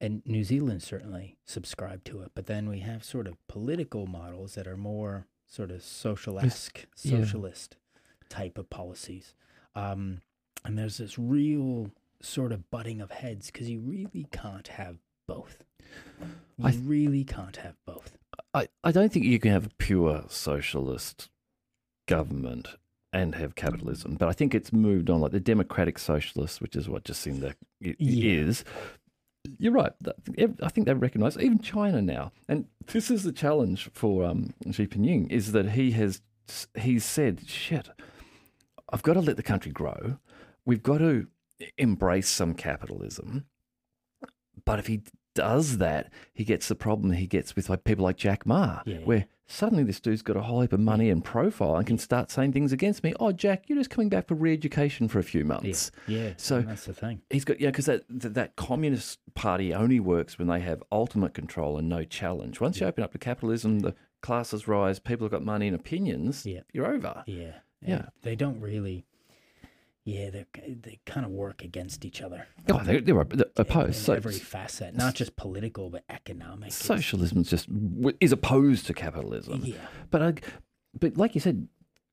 [0.00, 4.54] and New Zealand certainly subscribed to it, but then we have sort of political models
[4.54, 7.18] that are more sort of social-esque, yeah.
[7.20, 7.76] socialist
[8.28, 9.34] type of policies.
[9.74, 10.20] Um,
[10.64, 11.90] and there's this real
[12.20, 14.96] sort of butting of heads because you really can't have
[15.28, 15.62] both.
[16.56, 18.16] You I th- really can't have both.
[18.54, 21.28] I, I don't think you can have a pure socialist
[22.06, 22.68] government
[23.12, 25.20] and have capitalism, but I think it's moved on.
[25.20, 28.40] Like the democratic socialists, which is what Jacinda i- Yeah.
[28.40, 28.64] is.
[29.58, 29.92] You're right.
[30.62, 34.86] I think they recognise even China now, and this is the challenge for um, Xi
[34.86, 36.22] Jinping is that he has
[36.74, 37.88] he's said, "Shit,
[38.90, 40.18] I've got to let the country grow.
[40.64, 41.26] We've got to
[41.78, 43.44] embrace some capitalism."
[44.64, 45.02] But if he
[45.34, 48.98] does that, he gets the problem he gets with like people like Jack Ma, Yeah.
[49.04, 52.30] where suddenly this dude's got a whole heap of money and profile and can start
[52.30, 53.14] saying things against me.
[53.20, 55.90] Oh, Jack, you're just coming back for re-education for a few months.
[56.06, 56.18] Yeah.
[56.18, 57.20] yeah So- that's the thing.
[57.30, 61.34] He's got yeah, because that, that that communist party only works when they have ultimate
[61.34, 62.60] control and no challenge.
[62.60, 66.46] Once you open up to capitalism, the classes rise, people have got money and opinions.
[66.46, 66.60] Yeah.
[66.72, 67.22] You're over.
[67.26, 67.54] Yeah.
[67.82, 67.94] Yeah.
[67.96, 69.04] And They don't really.
[70.04, 72.46] Yeah, they they kind of work against each other.
[72.70, 73.86] Oh, they're, they're opposed.
[73.88, 76.72] in So, every facet, not just political but economic.
[76.72, 77.68] Socialism is just
[78.20, 79.62] is opposed to capitalism.
[79.64, 79.76] Yeah.
[80.10, 80.34] But I,
[80.98, 81.68] but like you said,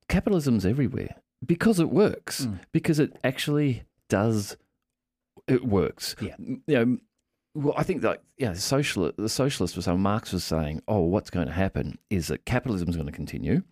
[0.07, 1.15] capitalism's everywhere
[1.45, 2.45] because it works.
[2.45, 2.59] Mm.
[2.71, 4.55] Because it actually does.
[5.47, 6.15] It works.
[6.21, 6.35] Yeah.
[6.39, 6.97] You know.
[7.53, 11.29] Well, I think that yeah, social the socialists were saying Marx was saying, oh, what's
[11.29, 13.63] going to happen is that capitalism is going to continue,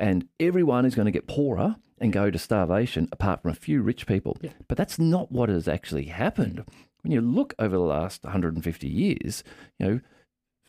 [0.00, 3.82] and everyone is going to get poorer and go to starvation, apart from a few
[3.82, 4.36] rich people.
[4.40, 4.50] Yeah.
[4.66, 6.64] But that's not what has actually happened.
[7.02, 9.44] When you look over the last 150 years,
[9.78, 10.00] you know,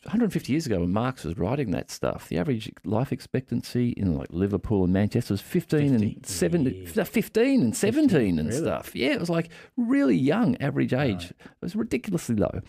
[0.03, 4.29] 150 years ago when Marx was writing that stuff, the average life expectancy in like
[4.32, 7.03] Liverpool and Manchester was 15 50, and 17, yeah.
[7.03, 8.59] 15 and 17 and really?
[8.59, 8.95] stuff.
[8.95, 11.25] Yeah, it was like really young average age.
[11.25, 12.61] It was ridiculously low.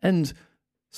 [0.00, 0.32] And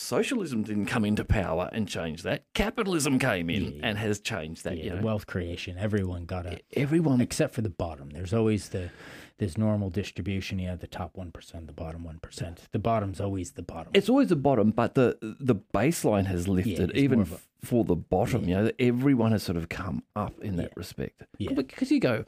[0.01, 2.45] socialism didn't come into power and change that.
[2.55, 3.81] Capitalism came in Yeah.
[3.83, 4.77] and has changed that.
[4.79, 5.03] yeah, you know.
[5.03, 5.77] wealth creation.
[5.79, 8.11] Everyone got a Everyone except for the bottom.
[8.11, 8.91] There's always the
[9.39, 10.59] there's normal distribution.
[10.59, 12.69] You have the top one percent, the bottom one percent.
[12.73, 13.91] The bottom's always the bottom.
[13.95, 17.27] It's always the bottom, but the the baseline has lifted it's even a-
[17.67, 18.49] for the bottom.
[18.49, 20.75] You know, everyone has sort of come up in that Yeah.
[20.77, 21.23] respect.
[21.39, 21.53] Yeah.
[21.55, 22.25] Because you go,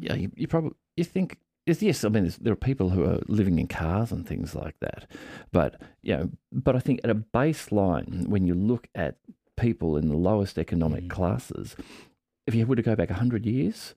[0.00, 1.38] yeah, you, you probably you think
[1.70, 2.04] yes, yes.
[2.04, 5.06] I mean, there are people who are living in cars and things like that,
[5.52, 9.16] but you know, but I think at a baseline, when you look at
[9.56, 11.10] people in the lowest economic Mm.
[11.10, 11.76] classes,
[12.46, 13.94] if you were to go back hundred years,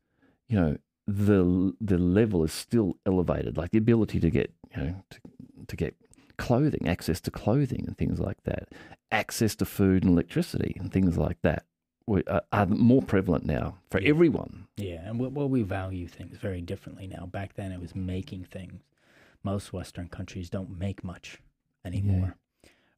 [0.48, 3.58] you know, the the level is still elevated.
[3.58, 5.20] Like the ability to get you know to,
[5.68, 5.96] to get
[6.38, 8.70] clothing, access to clothing and things like that,
[9.12, 11.66] access to food and electricity and things like that
[12.08, 14.10] are, are more prevalent now for Yeah.
[14.10, 14.68] everyone.
[14.78, 17.26] Yeah, and what well, we value things very differently now.
[17.26, 18.82] Back then, it was making things.
[19.44, 21.40] Most Western countries don't make much
[21.86, 22.36] anymore.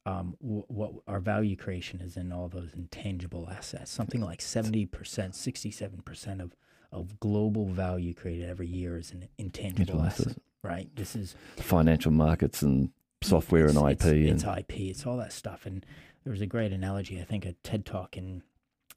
[0.06, 3.90] Um, wh- what our value creation is in all those intangible assets.
[3.90, 6.54] Something like seventy percent, sixty-seven percent of
[6.92, 10.28] of global value created every year is an intangible asset.
[10.28, 10.40] assets.
[10.62, 10.88] Right.
[10.96, 12.90] This is Financial markets and
[13.22, 14.80] software and IP It's, and it's IP.
[14.80, 15.66] It's all that stuff.
[15.66, 15.84] And
[16.24, 18.42] there was a great analogy, I think, a TED talk in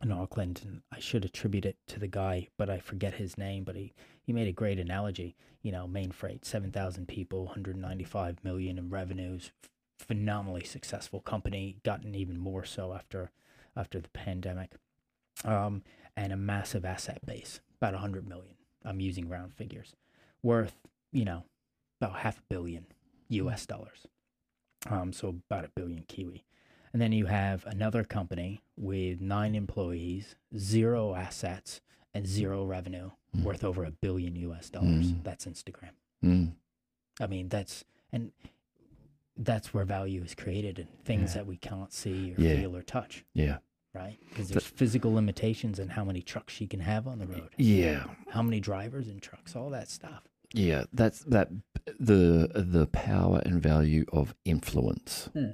[0.01, 3.63] in Auckland, and I should attribute it to the guy, but I forget his name.
[3.63, 5.35] But he he made a great analogy.
[5.61, 9.51] You know, Mainfreight, seven thousand people, 195 million in revenues,
[9.97, 13.31] phenomenally successful company, gotten even more so after
[13.75, 14.71] after the pandemic,
[15.43, 15.83] um,
[16.15, 18.55] and a massive asset base, about 100 million.
[18.83, 19.95] I'm using round figures,
[20.41, 20.75] worth
[21.11, 21.43] you know
[21.99, 22.85] about half a billion
[23.29, 23.65] U.S.
[23.65, 24.07] dollars.
[24.89, 26.45] Um, so about a billion Kiwi.
[26.93, 31.81] And then you have another company with nine employees, zero assets,
[32.13, 33.43] and zero revenue, Mm.
[33.43, 34.71] worth over a billion U.S.
[34.71, 35.11] dollars.
[35.11, 35.23] Mm.
[35.23, 35.91] That's Instagram.
[36.25, 36.53] Mm.
[37.21, 38.31] I mean, that's and
[39.37, 41.41] that's where value is created and things Yeah.
[41.41, 42.55] that we can't see or Yeah.
[42.55, 43.59] feel or touch, yeah,
[43.93, 44.17] right?
[44.29, 48.05] Because there's physical limitations in how many trucks you can have on the road, yeah,
[48.29, 50.23] how many drivers and trucks, all that stuff.
[50.53, 50.85] yeah.
[50.91, 51.49] That's that
[51.99, 55.29] the the power and value of influence.
[55.33, 55.51] Hmm.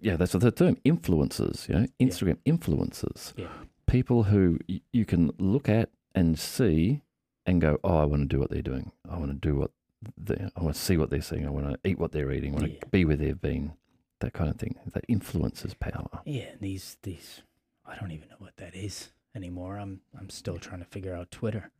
[0.00, 1.68] Yeah, that's the term influencers.
[1.68, 2.06] You know, Yeah.
[2.06, 3.32] Instagram influencers.
[3.36, 3.48] Yeah.
[3.86, 7.02] People who y- you can look at and see
[7.46, 8.92] and go, oh, I want to do what they're doing.
[9.08, 9.70] I want to do what
[10.16, 11.46] they, I want to see what they're seeing.
[11.46, 12.54] I want to eat what they're eating.
[12.54, 12.80] I want Yeah.
[12.80, 13.72] to be where they've been.
[14.20, 14.76] That kind of thing.
[14.92, 16.20] That influences power.
[16.24, 17.42] Yeah, and these these
[17.84, 19.76] I don't even know what that is anymore.
[19.78, 21.70] I'm I'm still trying to figure out Twitter.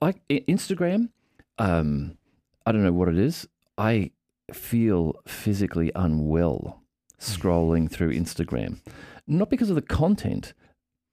[0.00, 1.10] I- Instagram,
[1.58, 2.16] um,
[2.64, 3.46] I don't know what it is.
[3.76, 4.12] I
[4.52, 6.81] feel physically unwell
[7.22, 8.80] scrolling through Instagram.
[9.26, 10.54] Not because of the content.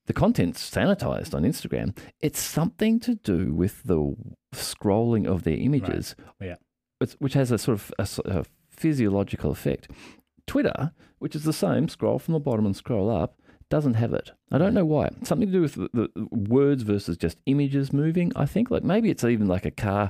[0.07, 1.95] The content's sanitized on Instagram.
[2.19, 4.15] It's something to do with the
[4.53, 6.55] scrolling of their images, Yeah.
[7.19, 9.89] which has a sort of a physiological effect.
[10.47, 13.39] Twitter, which is the same, scroll from the bottom and scroll up,
[13.69, 14.31] doesn't have it.
[14.51, 15.09] I don't know why.
[15.23, 18.31] Something to do with the, the words versus just images moving.
[18.35, 20.09] I think like maybe it's even like a car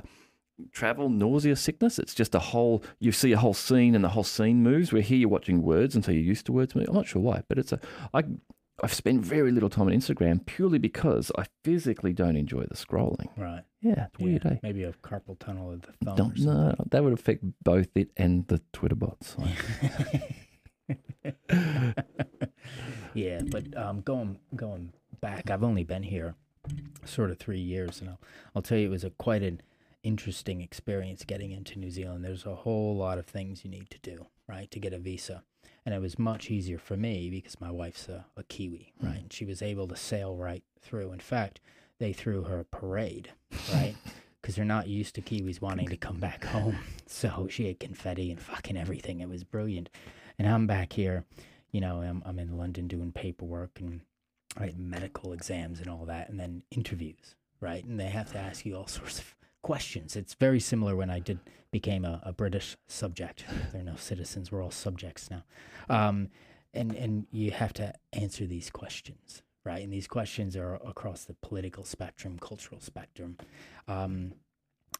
[0.72, 1.98] travel nausea sickness.
[1.98, 4.92] It's just a whole you see a whole scene and the whole scene moves.
[4.92, 6.90] Where here you're watching words until you're used to words moving.
[6.90, 7.80] I'm not sure why, but it's a
[8.14, 8.24] I.
[8.82, 13.28] I've spent very little time on Instagram purely because I physically don't enjoy the scrolling.
[13.36, 13.62] Right.
[13.82, 14.56] Yeah, it's weird, yeah, eh?
[14.62, 16.16] Maybe a carpal tunnel of the thumb.
[16.16, 19.36] Don't, or no, that would affect both it and the Twitter bots.
[23.14, 26.34] yeah, but um, going going back, I've only been here
[27.04, 28.20] sort of three years, and I'll,
[28.54, 29.60] I'll tell you, it was a quite an
[30.02, 32.24] interesting experience getting into New Zealand.
[32.24, 35.42] There's a whole lot of things you need to do, right, to get a visa,
[35.84, 39.06] and it was much easier for me because my wife's a, a Kiwi, hmm.
[39.06, 41.12] right, and she was able to sail right through.
[41.12, 41.60] In fact,
[41.98, 43.30] they threw her a parade,
[43.72, 43.96] right.
[44.40, 46.78] Because they're not used to Kiwis wanting to come back home.
[47.06, 49.20] So she had confetti and fucking everything.
[49.20, 49.90] It was brilliant.
[50.38, 51.26] And I'm back here
[51.72, 54.00] you know, I'm, I'm in London doing paperwork and
[54.58, 57.84] right, medical exams and all that, and then interviews, right?
[57.84, 60.16] And they have to ask you all sorts of questions.
[60.16, 61.38] It's very similar when I did
[61.70, 63.44] became a, a British subject.
[63.72, 65.44] There are no citizens; we're all subjects now.
[65.88, 66.28] Um,
[66.72, 69.82] and and you have to answer these questions, right?
[69.82, 73.36] And these questions are across the political spectrum, cultural spectrum.
[73.88, 74.34] Um,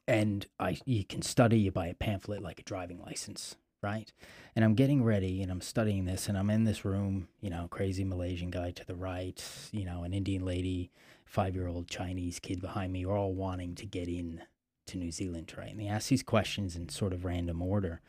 [0.07, 1.59] and I, you can study.
[1.59, 4.13] You buy a pamphlet like a driving license, right?
[4.57, 7.69] And I'm getting ready and I'm studying this and I'm in this room, you know,
[7.71, 9.43] crazy Malaysian guy to the right,
[9.73, 10.91] you know, an Indian lady,
[11.25, 14.43] five year old Chinese kid behind me, are all wanting to get in
[14.91, 15.71] to New Zealand, right?
[15.71, 18.01] And they ask these questions in sort of random order.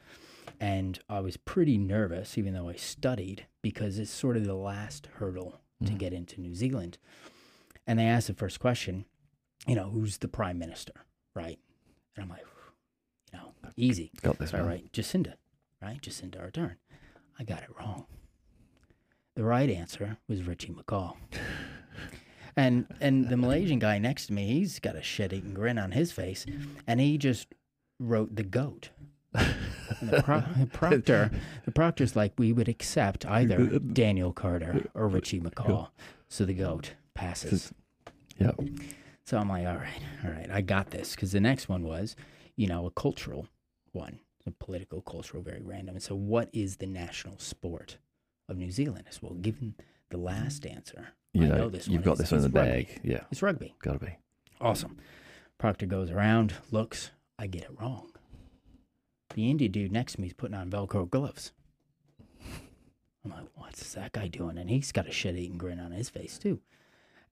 [0.59, 5.07] And I was pretty nervous, even though I studied, because it's sort of the last
[5.15, 5.97] hurdle to Mm.
[5.97, 6.97] get into New Zealand.
[7.87, 9.05] And they asked the first question,
[9.67, 10.93] you know, who's the prime minister,
[11.35, 11.59] right?
[12.15, 12.45] And I'm like,
[13.33, 14.11] you know, easy.
[14.21, 15.33] Got this All right, Jacinda,
[15.81, 15.99] right?
[16.01, 16.75] Jacinda Ardern.
[17.39, 18.05] I got it wrong.
[19.35, 21.15] The right answer was Richie McCaw.
[22.55, 26.11] And and the Malaysian guy next to me, he's got a shit-eating grin on his
[26.11, 26.45] face,
[26.87, 27.47] and he just
[27.99, 28.89] wrote the goat.
[29.33, 31.31] And the, pro- the proctor,
[31.65, 35.89] the proctor's like, we would accept either Daniel Carter or Richie McCaw.
[36.27, 37.73] So the goat passes.
[38.37, 38.51] Yeah.
[39.25, 41.15] So I'm like, all right, all right, I got this.
[41.15, 42.15] Because the next one was,
[42.55, 43.47] you know, a cultural
[43.91, 45.95] one, a political, cultural, very random.
[45.95, 47.97] And so, what is the national sport
[48.49, 49.05] of New Zealand?
[49.09, 49.75] As well, given
[50.09, 52.51] the last answer, You I know, know this you've one got is- this one in
[52.51, 52.71] the rugby.
[52.71, 53.01] bag.
[53.03, 53.21] Yeah.
[53.31, 53.75] It's rugby.
[53.81, 54.17] Got to be.
[54.59, 54.97] Awesome.
[55.57, 58.11] Proctor goes around, looks, I get it wrong.
[59.33, 61.53] The indie dude next to me is putting on Velcro gloves.
[63.23, 64.57] I'm like, what's that guy doing?
[64.57, 66.59] And he's got a shit eating grin on his face, too.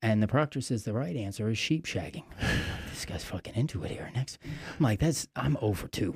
[0.02, 2.24] And the proctor says the right answer is sheep shagging.
[2.41, 2.60] Like,
[2.91, 4.10] this guy's fucking into it here.
[4.16, 6.16] Next, I'm like, that's, I'm over two.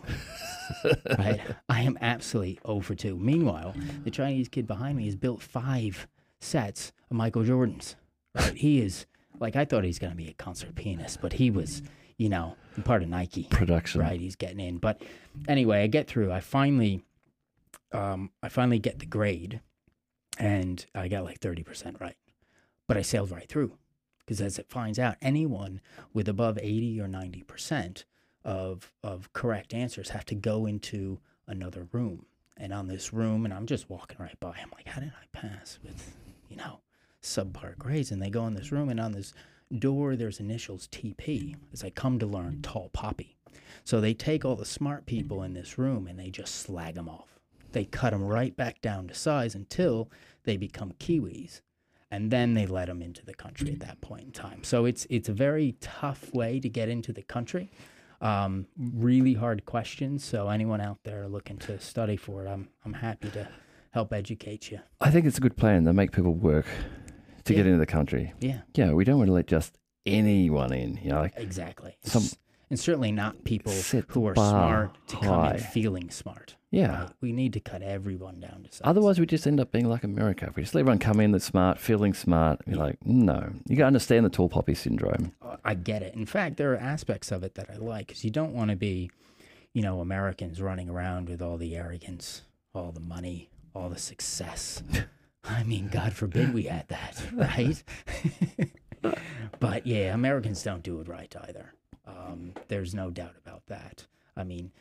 [1.18, 1.42] right?
[1.68, 3.18] I am absolutely over two.
[3.18, 3.76] Meanwhile,
[4.06, 6.08] the Chinese kid behind me has built five
[6.44, 7.96] sets of Michael Jordans.
[8.36, 8.54] Right?
[8.56, 9.06] He is,
[9.40, 11.82] like, I thought he's going to be a concert pianist, but he was,
[12.18, 14.02] you know, part of Nike Production.
[14.02, 15.00] right he's getting in but
[15.48, 17.04] anyway i get through i finally
[17.92, 19.62] um i finally get the grade
[20.40, 22.16] and i got like 30% right
[22.88, 23.78] but i sailed right through
[24.20, 25.82] because as it finds out anyone
[26.14, 28.06] with above 80 or 90%
[28.44, 32.26] of of correct answers have to go into another room
[32.58, 35.38] and on this room and i'm just walking right by i'm like how did i
[35.38, 36.16] pass with
[36.50, 36.80] you know
[37.22, 39.34] subpar grades and they go in this room and on this
[39.80, 43.36] door there's initials tp as i come to learn tall poppy
[43.84, 47.10] so they take all the smart people in this room and they just slag them
[47.10, 47.40] off.
[47.72, 50.10] They cut them right back down to size until
[50.44, 51.62] they become Kiwis.
[52.12, 54.64] And then they let them into the country at that point in time.
[54.64, 57.72] So it's it's a very tough way to get into the country.
[58.22, 60.24] Um, really hard questions.
[60.24, 63.48] So anyone out there looking to study for it, I'm I'm happy to
[63.94, 64.80] help educate you.
[65.00, 65.84] I think it's a good plan.
[65.84, 66.66] They make people work
[67.46, 68.34] to get into the country.
[68.40, 70.98] Yeah, Yeah, we don't want to let just anyone in.
[71.04, 71.96] You know, like exactly.
[72.04, 72.30] Some-
[72.70, 76.56] and certainly not people who are smart to come in feeling smart.
[76.72, 77.02] yeah.
[77.02, 77.10] right?
[77.22, 78.82] We need to cut everyone down to size.
[78.84, 80.48] Otherwise, we just end up being like America.
[80.48, 83.52] If we just let everyone come in that's smart, feeling smart, you're like, no.
[83.68, 85.34] You got to understand the tall poppy syndrome.
[85.44, 86.16] Oh, I get it.
[86.16, 88.76] In fact, there are aspects of it that I like because you don't want to
[88.76, 89.12] be,
[89.74, 92.42] you know, Americans running around with all the arrogance,
[92.74, 94.84] all the money, all the success.
[95.44, 97.84] I mean, God forbid we had that, right?
[99.60, 101.74] but yeah, Americans don't do it right either.
[102.06, 104.08] Um, there's no doubt about that.
[104.36, 104.72] I mean,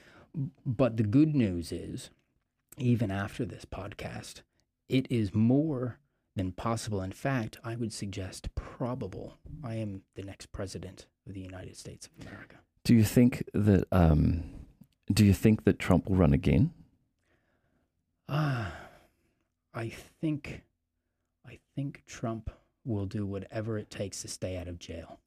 [0.65, 2.11] but the good news is,
[2.79, 4.43] even after this podcast,
[4.89, 5.99] it is more
[6.37, 7.03] than possible.
[7.03, 9.39] In fact, I would suggest probable.
[9.63, 12.57] I am the next president of the United States of America.
[12.85, 13.85] Do you think that?
[13.93, 14.45] Um,
[15.13, 16.73] do you think that Trump will run again?
[18.29, 18.73] Ah,
[19.75, 19.89] I
[20.21, 20.63] think,
[21.47, 22.51] I think Trump
[22.85, 25.21] will do whatever it takes to stay out of jail.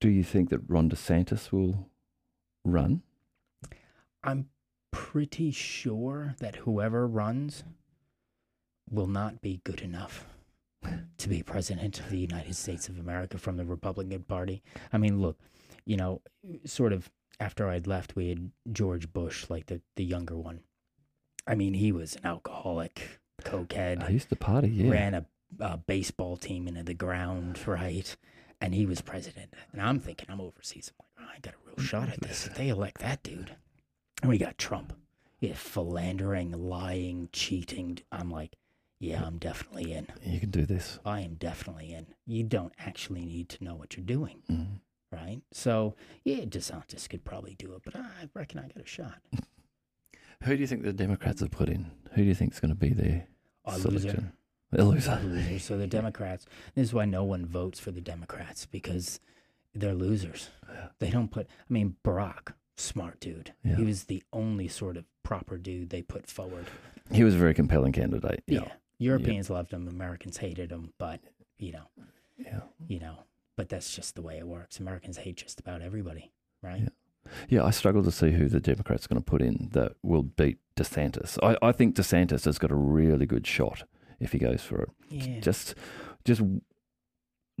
[0.00, 1.88] Do you think that Ron DeSantis will
[2.64, 3.02] run?
[4.22, 4.48] I'm
[4.90, 7.64] pretty sure that whoever runs
[8.90, 10.26] will not be good enough
[11.18, 14.62] to be president of the United States of America from the Republican Party.
[14.92, 15.38] I mean, look,
[15.84, 16.22] you know,
[16.64, 17.10] sort of
[17.40, 20.60] after I'd left, we had George Bush, like the, the younger one.
[21.46, 24.68] I mean, he was an alcoholic, cokehead, I used to party.
[24.68, 24.90] Yeah.
[24.90, 25.26] ran a,
[25.60, 28.16] a baseball team into the ground, right?
[28.60, 29.52] And he was president.
[29.72, 30.90] And I'm thinking, I'm overseas.
[30.98, 32.46] I'm like, oh, I got a real shot at this.
[32.46, 33.56] If they elect that dude.
[34.22, 34.94] And we got Trump.
[35.40, 37.98] Yeah, philandering, lying, cheating.
[38.10, 38.56] I'm like,
[39.00, 40.06] yeah, I'm definitely in.
[40.24, 40.98] You can do this.
[41.04, 42.06] I am definitely in.
[42.26, 44.78] You don't actually need to know what you're doing, Mm.
[45.12, 45.42] right?
[45.52, 49.18] So, yeah, DeSantis could probably do it, but I reckon I got a shot.
[50.42, 51.90] Who do you think the Democrats have put in?
[52.12, 53.26] Who do you think is going to be their
[53.64, 54.32] A selection?
[54.72, 54.76] loser.
[54.76, 55.58] A loser.
[55.58, 56.46] So the Democrats.
[56.74, 59.20] This is why no one votes for the Democrats because
[59.74, 60.50] they're losers.
[60.98, 61.46] They don't put.
[61.48, 63.52] I mean, Barack, smart dude.
[63.64, 63.76] Yeah.
[63.76, 66.66] He was the only sort of proper dude they put forward.
[67.12, 68.42] He was a very compelling candidate.
[68.46, 68.68] Yeah.
[68.98, 69.88] Europeans loved him.
[69.88, 70.92] Americans hated him.
[70.98, 71.20] But
[71.58, 71.88] you know,
[72.38, 72.60] Yeah.
[72.88, 73.18] you know.
[73.56, 74.80] But that's just the way it works.
[74.80, 76.32] Americans hate just about everybody,
[76.62, 76.88] right?
[77.48, 77.64] Yeah.
[77.64, 80.58] I struggle to see who the Democrats are going to put in that will beat
[80.76, 81.38] DeSantis.
[81.42, 83.84] I, I think DeSantis has got a really good shot
[84.20, 84.90] if he goes for it.
[85.08, 85.40] Yeah.
[85.40, 85.74] Just,
[86.24, 86.42] just,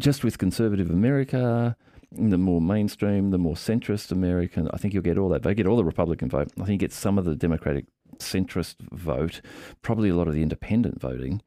[0.00, 1.76] just with conservative America,
[2.12, 5.42] the more mainstream, the more centrist American, I think you'll get all that.
[5.42, 6.52] They get all the Republican vote.
[6.60, 7.86] I think you get some of the Democratic
[8.18, 9.40] centrist vote,
[9.82, 11.42] probably a lot of the independent voting.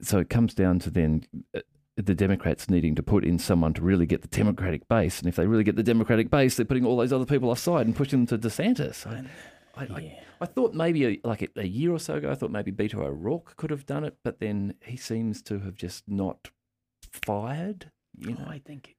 [0.00, 1.60] So it comes down to then uh,
[1.96, 5.18] the Democrats needing to put in someone to really get the Democratic base.
[5.18, 7.86] And if they really get the Democratic base, they're putting all those other people offside
[7.86, 9.06] and pushing them to DeSantis.
[9.06, 9.24] I,
[9.80, 10.20] I, I, yeah.
[10.40, 13.56] I thought maybe a, like a, year or so ago, I thought maybe Beto O'Rourke
[13.56, 16.50] could have done it, but then he seems to have just not
[17.10, 17.90] fired.
[18.18, 18.96] You Oh, know, I think,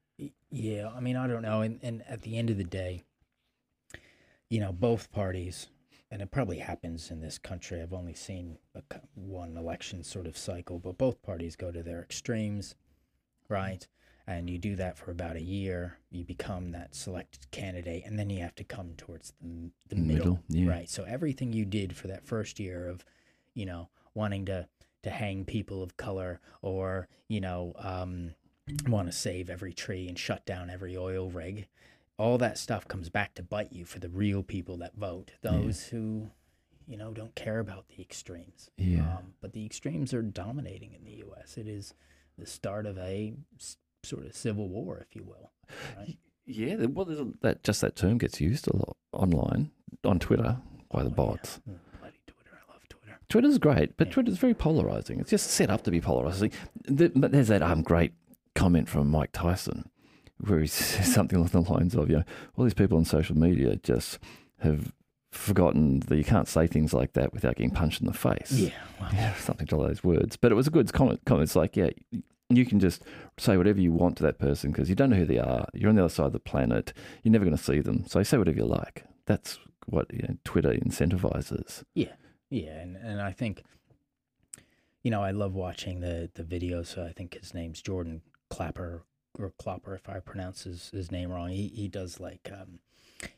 [0.49, 0.89] yeah.
[0.95, 1.61] I mean, I don't know.
[1.61, 3.03] And, and at the end of the day,
[4.49, 5.67] you know, both parties,
[6.09, 7.81] and it probably happens in this country.
[7.81, 8.81] I've only seen a,
[9.13, 12.75] one election sort of cycle, but both parties go to their extremes,
[13.49, 13.85] right?
[14.29, 15.99] And you do that for about a year.
[16.11, 20.17] You become that selected candidate, and then you have to come towards the, the middle,
[20.17, 20.69] Middle, yeah.
[20.69, 20.89] right?
[20.89, 23.05] So everything you did for that first year of,
[23.53, 24.67] you know, wanting to
[25.03, 28.33] to hang people of color or you know um,
[28.87, 31.67] want to save every tree and shut down every oil rig.
[32.17, 35.85] All that stuff comes back to bite you for the real people that vote, those
[35.85, 36.31] who,
[36.87, 38.71] you know, don't care about the extremes.
[38.75, 39.17] Yeah.
[39.17, 41.57] Um, but the extremes are dominating in the U.S.
[41.57, 41.93] It is
[42.37, 43.33] the start of a
[44.03, 45.51] sort of civil war, if you will.
[45.97, 46.17] Right?
[46.45, 46.75] yeah.
[46.85, 49.71] Well, there's a, that just that term gets used a lot online
[50.03, 50.57] on Twitter
[50.91, 51.59] by the Oh, bots.
[51.69, 52.57] Mm, Bloody Twitter!
[52.67, 53.17] I love Twitter.
[53.29, 54.13] Twitter's great, but Yeah.
[54.13, 55.19] Twitter's very polarizing.
[55.19, 56.51] It's just set up to be polarizing.
[56.89, 58.13] But there's that um, great
[58.55, 59.89] comment from Mike Tyson
[60.39, 62.23] where he says something along the lines of, you know,
[62.55, 64.19] all these people on social media just
[64.59, 64.93] have
[65.31, 68.51] forgotten that you can't say things like that without getting punched in the face.
[68.51, 68.71] Yeah.
[68.99, 70.37] Well, Yeah, something to those words.
[70.37, 71.21] But it was a good comment.
[71.25, 71.43] comment.
[71.43, 71.89] It's like, yeah,
[72.49, 73.03] you can just
[73.37, 75.67] say whatever you want to that person because you don't know who they are.
[75.73, 76.93] You're on the other side of the planet.
[77.23, 78.05] You're never going to see them.
[78.07, 79.03] So say whatever you like.
[79.25, 81.83] That's what you know, Twitter incentivizes.
[81.93, 82.13] Yeah,
[82.49, 83.63] yeah, and, and I think,
[85.03, 86.97] you know, I love watching the the videos.
[86.97, 89.03] I think his name's Jordan Clapper
[89.37, 91.49] or Klopper, if I pronounce his, his name wrong.
[91.49, 92.79] He he does like um,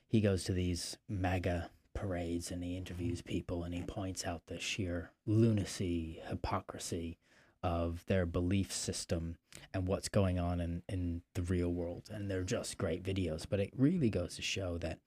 [0.07, 1.69] he goes to these MAGA
[1.99, 7.17] parades and he interviews people and he points out the sheer lunacy, hypocrisy
[7.61, 9.35] of their belief system
[9.73, 12.03] and what's going on in, in the real world.
[12.09, 14.99] And they're just great videos, but it really goes to show that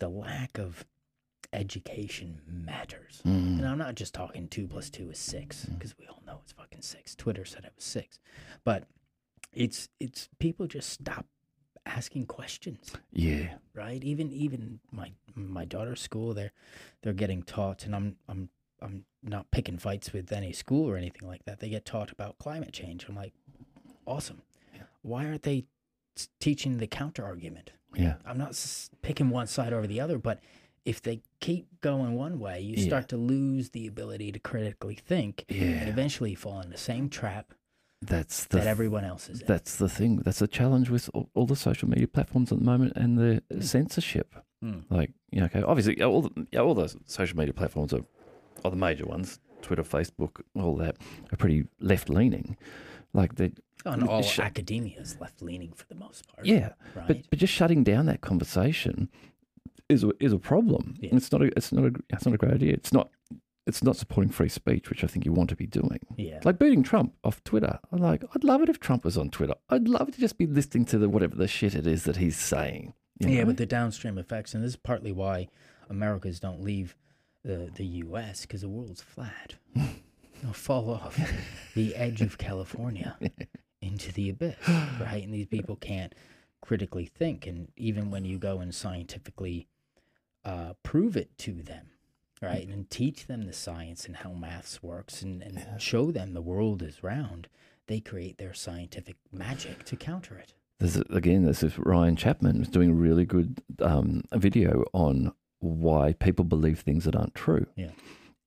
[0.00, 0.84] the lack of
[1.52, 3.22] education matters.
[3.24, 3.58] Mm.
[3.58, 6.52] And I'm not just talking two plus two is six because we all know it's
[6.52, 7.14] fucking six.
[7.14, 8.18] Twitter said it was six,
[8.64, 8.88] but
[9.52, 11.26] it's it's people just stop
[11.86, 13.54] asking questions, Yeah.
[13.74, 14.02] right?
[14.02, 16.52] Even even my my daughter's school, they're
[17.02, 18.48] they're getting taught, and I'm I'm
[18.82, 21.60] I'm not picking fights with any school or anything like that.
[21.60, 23.06] They get taught about climate change.
[23.08, 23.32] I'm like,
[24.06, 24.42] awesome.
[25.02, 25.64] Why aren't they
[26.40, 27.72] teaching the counter argument?
[27.94, 28.16] Yeah.
[28.24, 30.40] I'm not s- picking one side over the other, but
[30.84, 32.86] if they keep going one way, you Yeah.
[32.86, 37.54] start to lose the ability to critically think, and eventually fall in the same trap
[38.06, 39.46] That's the that everyone else is in.
[39.46, 40.16] that's the thing.
[40.18, 43.42] That's a challenge with all, all the social media platforms at the moment and the
[43.64, 44.34] censorship.
[44.64, 44.84] Mm.
[44.90, 48.04] Like, you know, okay, obviously, all the, yeah, all those social media platforms are,
[48.64, 49.38] are the major ones.
[49.62, 50.96] Twitter, Facebook, all that
[51.32, 52.56] are pretty left leaning.
[53.12, 53.52] Like they,
[53.86, 56.46] and all sh- academia is left leaning for the most part.
[56.46, 57.06] yeah, Right.
[57.06, 59.08] but but just shutting down that conversation
[59.88, 60.96] is a, is a problem.
[61.00, 61.10] Yeah.
[61.16, 62.72] It's not a it's not a it's not a great idea.
[62.72, 63.10] It's not
[63.66, 66.00] it's not supporting free speech, which I think you want to be doing.
[66.16, 66.40] yeah.
[66.44, 67.78] Like booting Trump off Twitter.
[67.90, 69.54] I'm like, I'd love it if Trump was on Twitter.
[69.70, 72.36] I'd love to just be listening to the whatever the shit it is that he's
[72.36, 72.92] saying.
[73.20, 73.46] you Yeah, know?
[73.46, 75.48] but the downstream effects, and this is partly why
[75.88, 76.96] Americans don't leave
[77.42, 78.42] the the U.S.
[78.42, 79.54] because the world's flat.
[80.42, 81.18] They'll fall off
[81.74, 83.16] the edge of California
[83.80, 85.22] into the abyss, right?
[85.24, 86.14] And these people can't
[86.60, 89.68] critically think, and even when you go and scientifically
[90.44, 91.86] uh, prove it to them,
[92.44, 96.42] right, and teach them the science and how maths works, and, and show them the
[96.42, 97.48] world is round,
[97.86, 100.54] they create their scientific magic to counter it.
[100.80, 105.32] There's a- again, this is Ryan Chapman who's doing a really good um, video on
[105.60, 107.66] why people believe things that aren't true.
[107.76, 107.90] Yeah.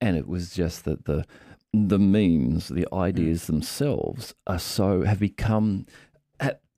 [0.02, 1.26] And it was just that the
[1.74, 5.86] the memes, the ideas themselves are so have become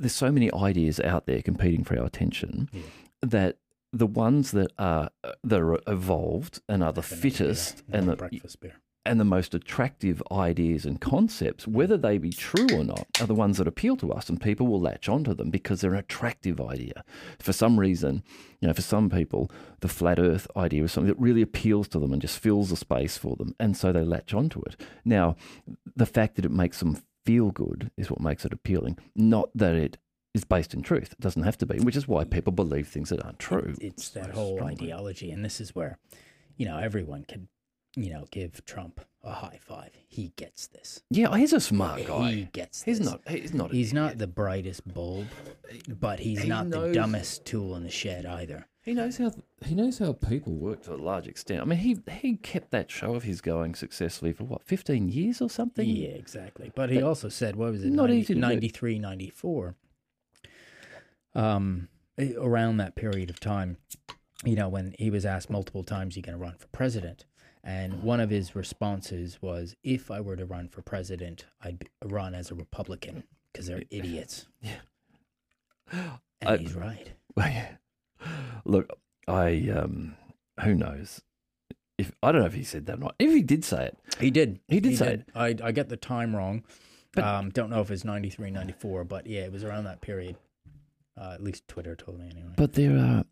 [0.01, 2.81] there's so many ideas out there competing for our attention Yeah.
[3.21, 3.57] that
[3.91, 5.09] the ones that are
[5.43, 8.75] that are evolved and are the fittest and the breakfast beer.
[9.05, 13.33] and the most attractive ideas and concepts, whether they be true or not, are the
[13.33, 16.61] ones that appeal to us, and people will latch onto them because they're an attractive
[16.61, 17.03] idea.
[17.39, 18.23] For some reason,
[18.61, 21.99] you know, for some people, the flat Earth idea is something that really appeals to
[21.99, 24.79] them and just fills the space for them, and so they latch onto it.
[25.03, 25.35] Now,
[25.95, 29.73] the fact that it makes them feel good is what makes it appealing, not that
[29.73, 29.97] it
[30.39, 31.11] is based in truth.
[31.13, 33.75] It doesn't have to be, which is why people believe things that aren't true.
[33.79, 34.73] It- it's that whole strongly.
[34.75, 35.97] ideology, and this is where,
[36.57, 37.47] you know, everyone can,
[37.95, 39.91] you know, give Trump a high five.
[40.07, 41.01] He gets this.
[41.09, 42.31] Yeah, he's a smart guy.
[42.31, 42.83] He gets.
[42.83, 43.07] He's this.
[43.09, 43.27] not.
[43.27, 43.71] He's not.
[43.71, 45.27] He's not the brightest bulb,
[45.87, 48.67] but he's He not the dumbest tool in the shed either.
[48.81, 49.33] He knows how
[49.65, 51.61] he knows how people work to a large extent.
[51.61, 55.41] I mean, he he kept that show of his going successfully for what fifteen years
[55.41, 55.87] or something.
[55.87, 56.71] Yeah, exactly.
[56.73, 59.75] But he also said, what was it, not 90, easy to 93, 94,
[61.35, 61.87] um,
[62.37, 63.77] around that period of time,
[64.43, 67.25] you know, when he was asked multiple times, you going to run for president?
[67.63, 72.33] And one of his responses was, if I were to run for president, I'd run
[72.33, 74.47] as a Republican because they're idiots.
[74.61, 74.75] Yeah.
[76.41, 77.11] And I- he's right.
[77.35, 77.67] well
[78.65, 78.89] Look,
[79.27, 80.15] I um,
[80.63, 81.21] who knows
[81.97, 83.15] if I don't know if he said that or not.
[83.19, 84.59] If he did say it, He did.
[84.67, 85.29] He did say it.
[85.35, 86.63] I, I get the time wrong.
[87.13, 90.35] But- um, don't know if it's 93, 94, but yeah, it was around that period.
[91.19, 92.53] Uh, at least Twitter told me anyway.
[92.55, 93.25] but there are.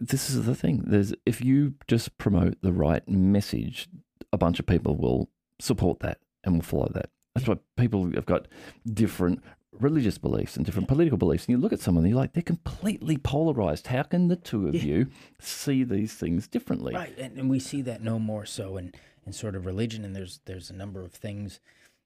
[0.00, 0.82] This is the thing.
[0.86, 3.88] There's if you just promote the right message,
[4.32, 5.28] a bunch of people will
[5.60, 7.10] support that and will follow that.
[7.34, 8.48] That's why people have got
[8.92, 9.42] different
[9.72, 11.44] religious beliefs and different political beliefs.
[11.46, 13.88] And you look at someone, and you're like, they're completely polarized.
[13.88, 14.82] How can the two of Yeah.
[14.82, 15.06] you
[15.40, 16.94] see these things differently?
[16.94, 18.92] Right, and, and we see that no more so in,
[19.26, 21.60] in sort of religion, and there's there's a number of things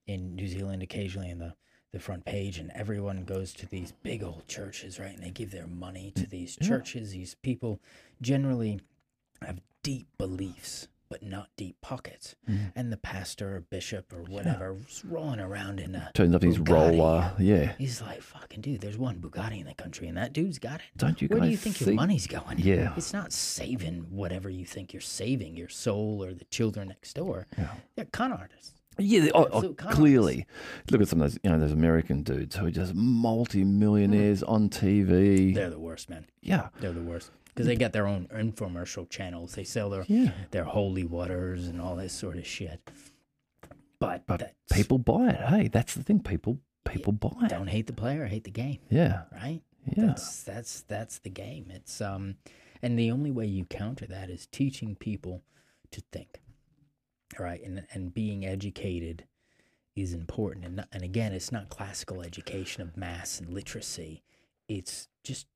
[0.07, 1.55] in New Zealand occasionally in the,
[1.93, 5.51] the front page, and everyone goes to these big old churches, right, and they give
[5.51, 6.69] their money to these Yeah.
[6.69, 7.13] churches.
[7.13, 7.81] These people
[8.21, 8.81] generally
[9.41, 12.73] have deep beliefs, but not deep pockets, Mm.
[12.77, 16.59] and the pastor or bishop or whatever is rolling around in a Turns up his
[16.59, 17.35] roller.
[17.39, 17.75] Yeah.
[17.79, 20.87] He's like, fucking dude, there's one Bugatti in the country, and that dude's got it.
[20.99, 22.59] Don't you Where do you think see- your money's going?
[22.59, 22.93] Yeah.
[22.99, 27.47] It's not saving whatever you think you're saving, your soul or the children next door.
[27.57, 27.75] Yeah.
[27.97, 28.75] They're con artists.
[28.99, 30.47] Yeah, oh, oh, clearly.
[30.91, 34.69] Look at some of those, you know, those American dudes who are just multi-millionaires on
[34.69, 35.55] TV.
[35.55, 36.27] They're the worst, man.
[36.43, 37.31] yeah, They're the worst.
[37.47, 39.55] Because they got their own infomercial channels.
[39.55, 40.31] They sell their, yeah.
[40.53, 42.81] their holy waters and all this sort of shit.
[43.99, 45.41] But, But that's, people buy it.
[45.49, 46.21] Hey, that's the thing.
[46.21, 47.49] People, people buy it.
[47.49, 49.61] don't hate the player, hate the game, Yeah, right?
[49.97, 50.07] yeah.
[50.07, 51.67] That's that's that's the game.
[51.75, 52.37] It's um,
[52.81, 55.43] and the only way you counter that is teaching people
[55.91, 56.41] to think,
[57.39, 57.61] right?
[57.65, 59.25] And and being educated
[59.97, 60.65] is important.
[60.65, 64.23] And not, and again, it's not classical education of mass and literacy.
[64.69, 65.47] It's just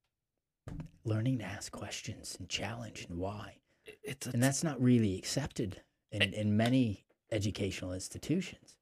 [1.05, 3.57] learning to ask questions and challenge and why.
[4.03, 8.77] It's And that's not really accepted in, in many educational institutions.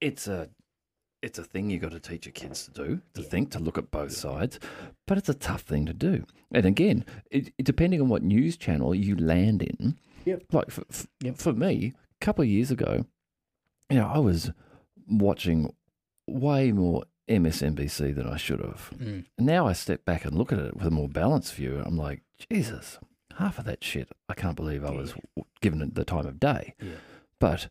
[0.00, 0.48] it's a,
[1.22, 3.28] it's a thing you got to teach your kids to do, to Yeah.
[3.28, 4.60] think, to look at both sides.
[5.06, 6.24] But it's a tough thing to do.
[6.52, 10.42] And again, it, it- depending on what news channel you land in, Yep.
[10.52, 11.36] like for, for, Yep.
[11.36, 13.06] for me, a couple of years ago,
[13.90, 14.50] you know, I was
[15.08, 15.74] watching
[16.26, 18.90] way more MSNBC than I should have.
[18.96, 19.26] Mm.
[19.38, 21.82] now I step back and look at it with a more balanced view.
[21.84, 22.98] I'm like, Jesus,
[23.38, 25.14] half of that shit, I can't believe I was
[25.60, 26.74] given it the time of day.
[26.80, 26.92] Yeah.
[27.38, 27.68] But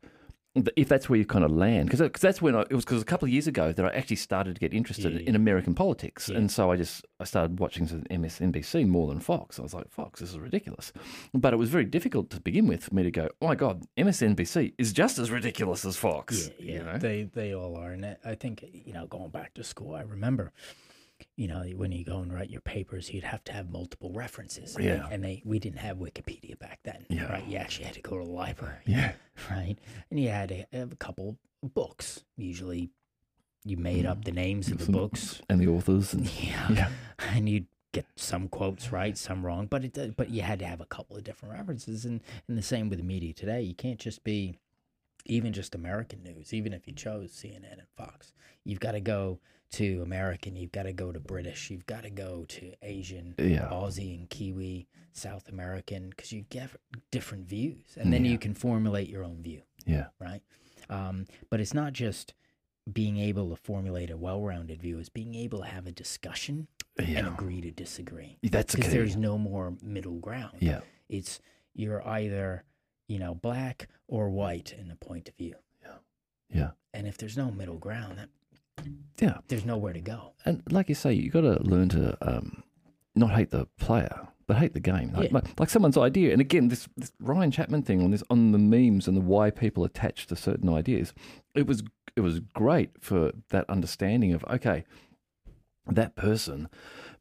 [0.76, 3.02] if that's where you kind of land, because uh, that's when I, it was because
[3.02, 5.74] a couple of years ago that I actually started to get interested Yeah, in American
[5.76, 6.38] politics, Yeah.
[6.38, 9.60] and so I just I started watching some MSNBC more than Fox.
[9.60, 10.92] I was like, Fox, this is ridiculous.
[11.34, 13.86] But it was very difficult to begin with for me to go, oh my god,
[13.98, 16.50] MSNBC is just as ridiculous as Fox.
[16.60, 16.98] Yeah, yeah, You know?
[16.98, 20.02] they they all are, and I- I think you know, going back to school, I
[20.02, 20.52] remember,
[21.38, 24.76] you know, when you go and write your papers, you'd have to have multiple references.
[24.76, 27.32] and they- and they we didn't have Wikipedia back then, Yeah.
[27.32, 27.48] right?
[27.48, 29.14] You actually had to go to the library, yeah,
[29.52, 29.78] right?
[30.10, 32.26] And you had to have a couple books.
[32.36, 32.90] Usually,
[33.64, 34.94] you made up the names of the mm-hmm.
[34.94, 39.68] books, and the authors and yeah, yeah, and you'd get some quotes right, some wrong,
[39.68, 42.58] but it does- but you had to have a couple of different references, and and
[42.58, 43.62] the same with the media today.
[43.62, 44.58] You can't just be
[45.26, 48.32] even just American news, even if you chose CNN and Fox.
[48.64, 49.40] You've got to go
[49.72, 53.68] to American, you've got to go to British, you've got to go to Asian, yeah,
[53.72, 56.70] Aussie and Kiwi, South American, because you get
[57.12, 58.32] different views, and then Yeah.
[58.32, 60.42] you can formulate your own view yeah, right?
[60.90, 62.34] Um, but it's not just
[62.92, 67.28] being able to formulate a well-rounded view; it's being able to have a discussion and
[67.28, 68.38] agree to disagree.
[68.44, 70.58] That's Because there's no more middle ground.
[70.62, 71.40] Yeah, It's
[71.74, 72.64] you're either
[73.10, 75.98] you know black or white in the point of view, Yeah.
[76.50, 78.30] yeah, and if there's no middle ground, that,
[79.20, 79.38] yeah.
[79.48, 80.34] there's nowhere to go.
[80.46, 82.64] And like you say, you got to learn to um,
[83.16, 85.12] not hate the player, but hate the game.
[85.14, 85.42] Like, Yeah.
[85.58, 86.32] like, someone's idea.
[86.32, 89.50] And again, this, this Ryan Chapman thing on this on the memes and the why
[89.50, 91.14] people attach to certain ideas.
[91.56, 91.84] It was
[92.16, 94.86] it was great for that understanding of okay,
[95.88, 96.70] that person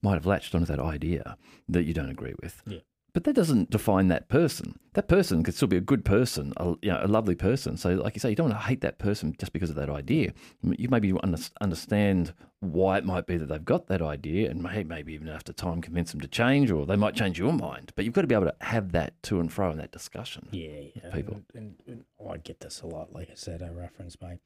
[0.03, 1.37] might have latched onto that idea
[1.69, 2.63] that you don't agree with.
[2.67, 2.79] Yeah.
[3.17, 4.79] But that doesn't define that person.
[4.93, 7.79] That person could still be a good person, a, you know, a lovely person.
[7.79, 9.89] So, like you say, you don't want to hate that person just because of that
[9.89, 10.35] idea.
[10.63, 15.15] You maybe under, understand why it might be that they've got that idea, and maybe
[15.15, 17.91] even after time convince them to change, or they might change your mind.
[17.97, 20.49] But you've got to be able to have that to and fro in that discussion.
[20.51, 21.11] Yeah, yeah.
[21.11, 21.41] people.
[21.55, 23.15] And, and, and oh, I get this a lot.
[23.15, 24.37] Like I said, I reference my,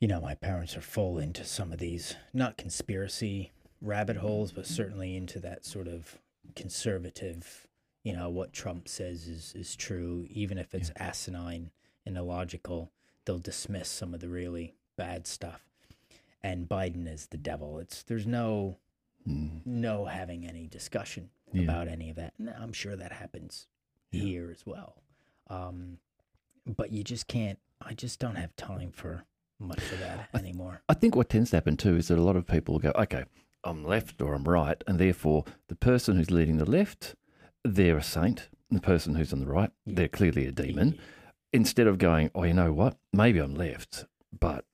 [0.00, 3.52] you know, my parents are full into some of these not conspiracy
[3.82, 6.18] rabbit holes, but certainly into that sort of
[6.54, 7.66] conservative.
[8.04, 11.70] You know what Trump says is is true, even if it's asinine
[12.06, 12.90] and illogical.
[13.24, 15.68] They'll dismiss some of the really bad stuff,
[16.42, 17.78] and Biden is the devil.
[17.78, 18.78] It's there's no
[19.26, 19.66] Mm.
[19.66, 21.64] no having any discussion Yeah.
[21.64, 22.32] about any of that.
[22.38, 23.66] And I'm sure that happens
[24.10, 24.22] Yeah.
[24.22, 25.02] here as well.
[25.48, 25.98] Um,
[26.64, 27.58] but you just can't.
[27.82, 29.24] I just don't have time for
[29.58, 30.82] much of that anymore.
[30.88, 33.24] I think what tends to happen too is that a lot of people go, okay,
[33.68, 37.14] I'm left or I'm right, and therefore the person who's leading the left,
[37.64, 38.48] they're a saint.
[38.70, 39.94] The person who's on the right, Yeah.
[39.96, 40.98] they're clearly a demon.
[41.52, 42.98] Instead of going, oh, you know what?
[43.12, 44.04] Maybe I'm left,
[44.38, 44.64] but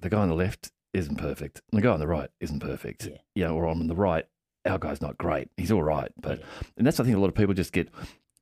[0.00, 1.62] the guy on the left isn't perfect.
[1.72, 3.06] And the guy on the right isn't perfect.
[3.06, 3.16] Yeah.
[3.34, 4.26] Yeah, or on the right,
[4.66, 5.48] our guy's not great.
[5.56, 6.10] He's all right.
[6.20, 6.44] But Yeah.
[6.76, 7.88] and that's I think a lot of people just get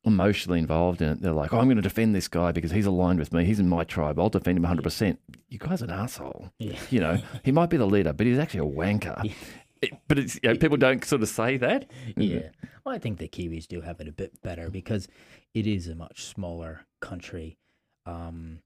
[0.05, 1.21] emotionally involved in it.
[1.21, 3.45] They're like, oh, I'm going to defend this guy because he's aligned with me.
[3.45, 4.19] He's in my tribe.
[4.19, 5.19] I'll defend him 100%.
[5.49, 6.51] You guy's an asshole.
[6.59, 6.79] Yeah.
[6.91, 9.23] You know, he might be the leader, but he's actually a wanker.
[9.25, 9.33] Yeah.
[9.83, 11.91] It- but it's, you know, people don't sort of say that.
[12.17, 12.51] Yeah.
[12.85, 15.09] Well, I think the Kiwis do have it a bit better because
[15.55, 17.59] it is a much smaller country.
[18.07, 18.61] Um,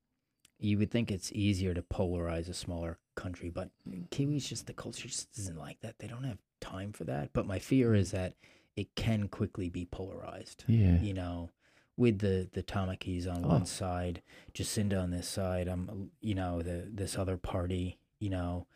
[0.58, 3.70] you would think it's easier to polarize a smaller country, but
[4.10, 5.98] Kiwis just the culture just isn't like that.
[5.98, 7.30] They don't have time for that.
[7.32, 8.34] But my fear is that
[8.76, 10.64] it can quickly be polarized.
[10.68, 11.00] Yeah.
[11.00, 11.50] You know,
[11.96, 13.48] with the the Tamakis on Oh.
[13.48, 14.22] one side,
[14.54, 18.66] Jacinda on this side, um, you know, the this other party, you know,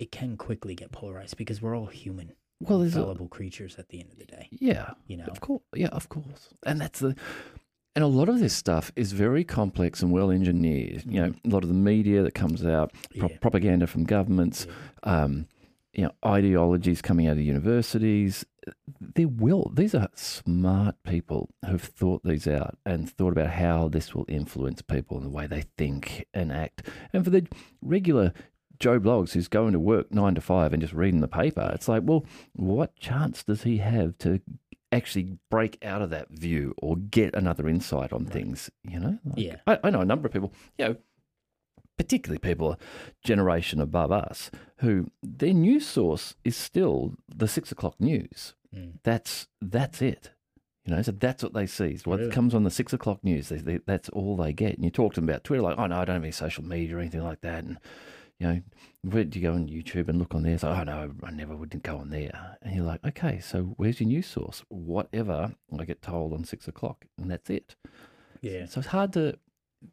[0.00, 3.88] it can quickly get polarized because we're all human, Well, there's a, fallible creatures at
[3.90, 4.48] the end of the day.
[4.50, 7.14] yeah, You know, of course, yeah, of course, and that's the.
[7.96, 11.02] And a lot of this stuff is very complex and well engineered.
[11.06, 13.36] You know, a lot of the media that comes out, pro- Yeah.
[13.40, 14.66] propaganda from governments,
[15.04, 15.22] Yeah.
[15.24, 15.46] um,
[15.92, 18.44] you know, ideologies coming out of universities.
[19.00, 19.72] They will.
[19.74, 24.82] These are smart people who've thought these out and thought about how this will influence
[24.82, 26.86] people and the way they think and act.
[27.12, 27.46] And for the
[27.82, 28.32] regular
[28.80, 31.86] Joe Bloggs who's going to work nine to five and just reading the paper, it's
[31.88, 32.24] like, well,
[32.54, 34.40] what chance does he have to
[34.90, 38.70] actually break out of that view or get another insight on things?
[38.82, 39.56] You know, Like, Yeah.
[39.66, 40.52] I, I know a number of people.
[40.78, 40.96] You know,
[41.96, 42.78] particularly people a
[43.22, 48.54] generation above us who their news source is still the six o'clock news.
[48.74, 48.94] Mm.
[49.02, 50.30] That's that's it.
[50.86, 51.98] You know, so that's what they see.
[51.98, 52.30] So what Really?
[52.32, 54.76] comes on the six o'clock news, they, they, that's all they get.
[54.76, 56.64] And you talk to them about Twitter, like, oh no, I don't have any social
[56.64, 57.64] media or anything like that.
[57.64, 57.76] And
[58.40, 58.60] you know,
[59.02, 60.54] where do you go on YouTube and look on there?
[60.54, 62.56] It's like, oh no, I never would go on there.
[62.62, 64.64] And you're like, okay, so where's your news source?
[64.68, 67.76] Whatever I get told on six o'clock, and that's it.
[68.40, 68.64] Yeah.
[68.64, 69.38] So it's hard to.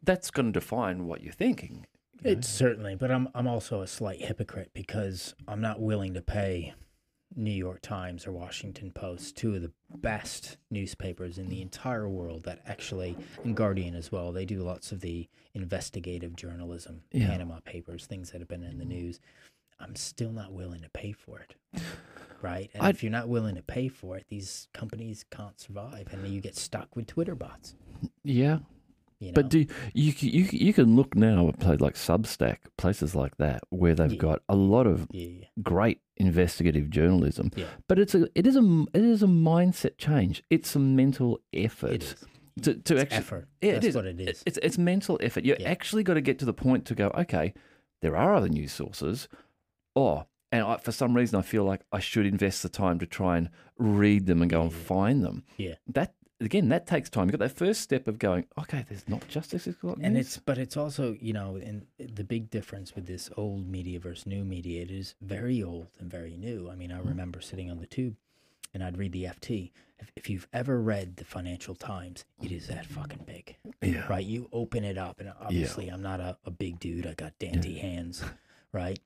[0.02, 1.86] That's going to define what you're thinking.
[2.22, 2.38] you know?
[2.38, 6.74] It's certainly, but I'm I'm also a slight hypocrite because I'm not willing to pay
[7.38, 12.42] New York Times or Washington Post, two of the best newspapers in the entire world
[12.42, 14.32] that actually and Guardian as well.
[14.32, 17.28] They do lots of the investigative journalism, Yeah.
[17.28, 19.20] Panama Papers, things that have been in the news.
[19.78, 21.54] I'm still not willing to pay for it.
[22.42, 22.70] Right?
[22.74, 26.26] And I'd- if you're not willing to pay for it, these companies can't survive and
[26.26, 27.74] you get stuck with Twitter bots.
[28.24, 28.58] yeah,
[29.20, 29.32] You know?
[29.34, 29.58] But do
[29.94, 34.12] you you you can look now at places like Substack, places like that, where they've
[34.12, 34.18] Yeah.
[34.18, 37.50] got a lot of yeah, great investigative journalism.
[37.56, 37.66] Yeah.
[37.88, 40.42] But it's a it is a it is a mindset change.
[40.50, 42.14] It's a mental effort It is.
[42.62, 43.16] to to It's actually.
[43.18, 43.48] effort.
[43.60, 43.94] Yeah, That's is.
[43.96, 44.42] what it is.
[44.46, 45.44] It's it's mental effort.
[45.44, 47.08] You actually got to get to the point to go.
[47.08, 47.54] Okay,
[48.02, 49.28] there are other news sources.
[49.96, 53.06] Oh, and I, for some reason, I feel like I should invest the time to
[53.06, 55.44] try and read them and go and find them.
[55.56, 55.74] Yeah.
[55.88, 57.26] That again, that takes time.
[57.26, 58.46] You've got that first step of going.
[58.58, 59.68] Okay, there's not just this.
[60.00, 63.98] and it's but it's also you know and the big difference with this old media
[63.98, 67.70] versus new media it is very old and very new i mean i remember sitting
[67.70, 68.16] on the tube
[68.74, 72.66] and i'd read the ft if, if you've ever read the financial times it is
[72.68, 74.06] that fucking big yeah.
[74.08, 77.38] right you open it up and obviously i'm not a, a big dude i got
[77.38, 78.22] dainty hands
[78.72, 78.98] right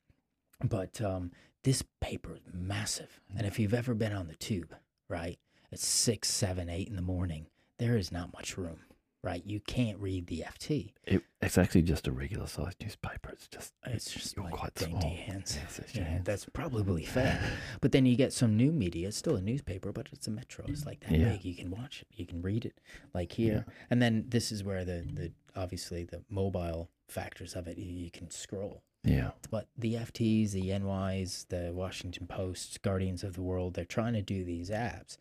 [0.65, 1.33] but um,
[1.65, 4.75] this paper is massive and if you've ever been on the tube
[5.09, 5.39] right
[5.73, 7.47] at six seven eight in the morning
[7.79, 8.79] there is not much room
[9.25, 13.31] right you can't read the ft It, it's actually just a regular sized newspaper.
[13.31, 15.17] It's just it's just you're like quite dainty small.
[15.17, 15.59] hands.
[15.61, 16.25] Yes, it's Yeah, hands.
[16.25, 17.41] that's probably fair.
[17.81, 19.09] but then you get some new media.
[19.09, 20.65] It's still a newspaper, but it's a metro.
[20.69, 21.31] It's like that Yeah.
[21.31, 21.45] big.
[21.45, 22.09] You can watch it.
[22.13, 22.81] You can read it,
[23.15, 23.65] like here.
[23.91, 27.77] And then this is where the the obviously the mobile factors of it.
[27.79, 28.83] You, you can scroll.
[29.05, 34.13] yeah, But the FTs, the NYs, the Washington Post, Guardians of the World, they're trying
[34.15, 35.17] to do these apps,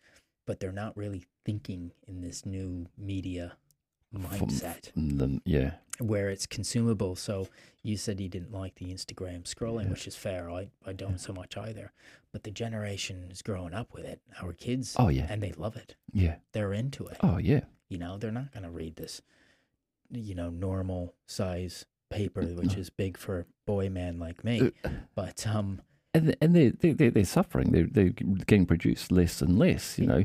[0.46, 3.56] but they're not really thinking in this new media
[4.14, 7.16] mindset then yeah, where it's consumable.
[7.16, 7.48] So
[7.82, 10.50] you said you didn't like the Instagram scrolling, which is fair.
[10.50, 11.92] I, I don't so much either.
[12.30, 14.20] But the generation is growing up with it.
[14.42, 15.96] Our kids, oh yeah, and they love it.
[16.12, 17.16] yeah, They're into it.
[17.22, 19.22] oh yeah, You know, they're not going to read this,
[20.10, 24.72] you know, normal size paper, which is big for boy man like me.
[24.84, 25.80] Uh, But um,
[26.14, 27.70] and and they're they they're, they're suffering.
[27.72, 29.98] They're they're getting produced less and less.
[29.98, 30.12] You Yeah.
[30.18, 30.24] know,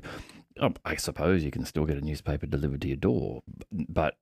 [0.60, 4.18] Um, I suppose you can still get a newspaper delivered to your door, but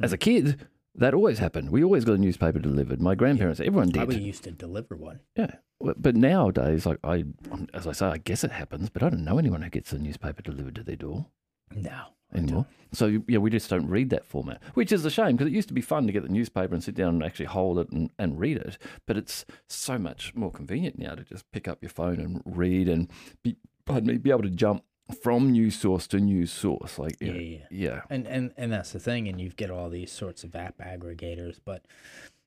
[0.00, 0.66] as a kid.
[0.96, 1.70] That always happened.
[1.70, 3.00] We always got a newspaper delivered.
[3.02, 4.08] My grandparents, everyone did.
[4.10, 4.22] did.
[4.22, 5.18] used to deliver one.
[5.36, 9.08] Yeah, but nowadays, like I, um, as I say, I guess it happens, but I
[9.08, 11.26] don't know anyone who gets a newspaper delivered to their door.
[11.74, 12.00] No,
[12.34, 12.66] anymore.
[12.92, 15.68] So yeah, we just don't read that format, which is a shame because it used
[15.68, 18.10] to be fun to get the newspaper and sit down and actually hold it and,
[18.18, 18.78] and read it.
[19.06, 22.88] But it's so much more convenient now to just pick up your phone and read
[22.88, 23.10] and
[23.42, 24.84] be, pardon me, be able to jump
[25.22, 26.98] from news source to news source.
[26.98, 28.00] Like Yeah, yeah, yeah.
[28.10, 31.58] and and and that's the thing and you get all these sorts of app aggregators
[31.64, 31.84] but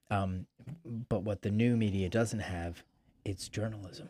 [0.10, 0.48] um
[1.10, 2.84] but what the new media doesn't have
[3.26, 4.10] it's journalism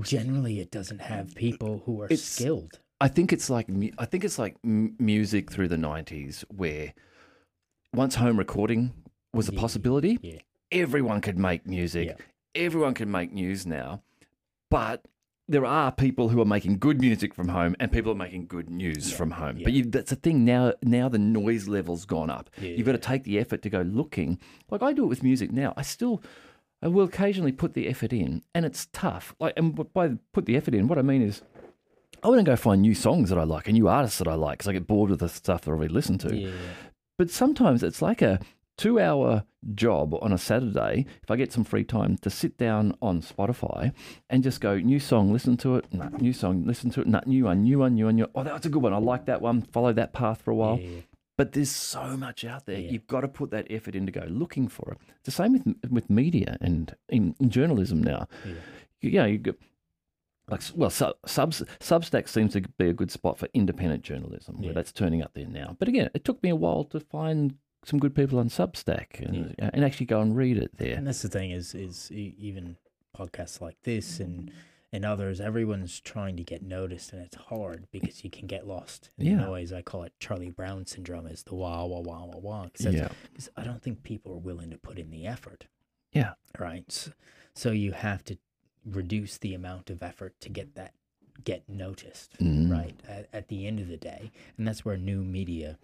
[0.00, 3.66] generally it doesn't have people who are It's- skilled I think it's like
[3.98, 6.92] I think it's like music through the '90s, where
[7.94, 8.92] once home recording
[9.32, 10.38] was a possibility, yeah
[10.70, 12.14] everyone could make music, Yeah.
[12.54, 14.02] everyone can make news now,
[14.70, 15.06] but
[15.50, 18.68] there are people who are making good music from home and people are making good
[18.68, 19.56] news Yeah, from home.
[19.56, 19.64] yeah.
[19.64, 20.74] But you, that's the thing now.
[20.82, 22.50] Now the noise level's gone up.
[22.60, 24.38] Yeah, You've got to take the effort to go looking.
[24.70, 25.72] Like I do it with music now.
[25.76, 26.22] I still.
[26.82, 29.34] I will occasionally put the effort in, and it's tough.
[29.40, 31.40] Like, and by put the effort in, what I mean is,
[32.22, 34.58] I wouldn't go find new songs that I like and new artists that I like
[34.58, 36.34] because I get bored with the stuff that I already listen to.
[36.34, 36.50] yeah,
[37.16, 38.40] But sometimes it's like a
[38.76, 42.96] two hour job on a Saturday, if I get some free time, to sit down
[43.02, 43.92] on Spotify
[44.30, 47.20] and just go, new song, listen to it, nah, new song, listen to it, nah,
[47.26, 48.92] new one, new one, new one, new Oh, that's a good one.
[48.92, 49.62] I like that one.
[49.62, 50.78] Follow that path for a while.
[50.78, 51.00] yeah.
[51.36, 52.80] But there's so much out there.
[52.80, 52.90] Yeah.
[52.90, 54.98] You've got to put that effort in to go looking for it.
[55.18, 58.26] It's the same with with media and in, in journalism now.
[58.44, 58.54] Yeah.
[59.00, 59.54] You, yeah, you
[60.48, 64.68] like well, sub, subs, Substack seems to be a good spot for independent journalism, where
[64.68, 64.72] Yeah.
[64.74, 65.76] that's turning up there now.
[65.78, 69.54] But again, it took me a while to find some good people on Substack and
[69.62, 70.96] uh, and actually go and read it there.
[70.96, 72.76] And that's the thing is is e- even
[73.16, 74.56] podcasts like this and mm-hmm.
[74.92, 79.10] and others, everyone's trying to get noticed, and it's hard because you can get lost
[79.18, 79.36] in Yeah.
[79.36, 79.72] the noise.
[79.72, 81.26] I call it Charlie Brown syndrome.
[81.26, 82.62] Is the wah wah wah wah wah.
[82.68, 85.66] 'cause that's- Yeah, 'cause I don't think people are willing to put in the effort.
[86.12, 86.84] yeah, Right.
[86.88, 87.10] S-
[87.54, 88.38] So you have to
[88.90, 90.94] reduce the amount of effort to get that
[91.44, 92.32] get noticed.
[92.40, 92.70] Mm.
[92.70, 92.94] Right.
[93.08, 95.78] At, at the end of the day, and that's where new media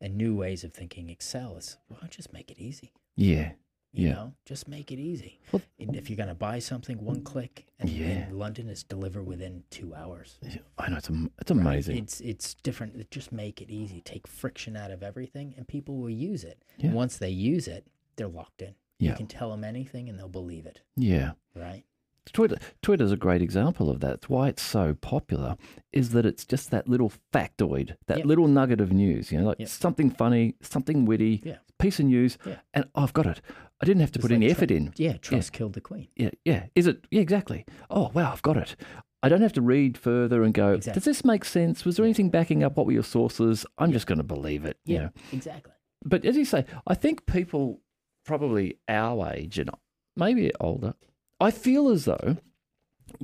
[0.00, 1.56] and new ways of thinking excel.
[1.56, 2.92] Is don't just make it easy.
[3.16, 3.52] yeah,
[3.94, 4.12] You Yeah.
[4.14, 5.38] know, just make it easy.
[5.52, 8.28] Well- if you're gonna buy something, one click, and Yeah.
[8.32, 10.38] London is delivered within two hours.
[10.78, 11.60] I know it's it's Right?
[11.60, 11.96] amazing.
[11.98, 13.10] It's it's different.
[13.10, 14.00] Just make it easy.
[14.02, 16.62] Take friction out of everything, and people will use it.
[16.76, 16.86] Yeah.
[16.86, 17.86] And once they use it,
[18.16, 18.74] they're locked in.
[18.98, 19.10] Yeah.
[19.12, 20.80] You can tell them anything, and they'll believe it.
[20.96, 21.32] Yeah.
[21.54, 21.84] Right.
[22.32, 24.14] Twitter Twitter's a great example of that.
[24.14, 25.56] It's why it's so popular
[25.92, 28.24] is that it's just that little factoid, that Yeah.
[28.24, 29.66] little nugget of news, you know, like Yeah.
[29.66, 31.58] something funny, something witty, Yeah.
[31.78, 32.56] piece of news, Yeah.
[32.74, 33.40] and oh, I've got it.
[33.80, 34.92] I didn't have to put any effort in.
[34.96, 35.16] Yeah.
[35.16, 36.08] Truss killed the queen.
[36.16, 36.66] Yeah, yeah.
[36.76, 37.04] Is it?
[37.10, 37.64] Yeah, exactly.
[37.90, 38.76] Oh, wow, I've got it.
[39.24, 40.98] I don't have to read further and go, Exactly.
[40.98, 41.84] does this make sense?
[41.84, 42.76] Was there anything backing up?
[42.76, 43.66] What were your sources?
[43.78, 44.76] I'm just going to believe it.
[44.84, 45.02] you Yeah.
[45.02, 45.10] know.
[45.32, 45.72] Exactly.
[46.04, 47.80] But as you say, I think people
[48.24, 49.70] probably our age and
[50.16, 50.94] maybe older,
[51.42, 52.36] I feel as though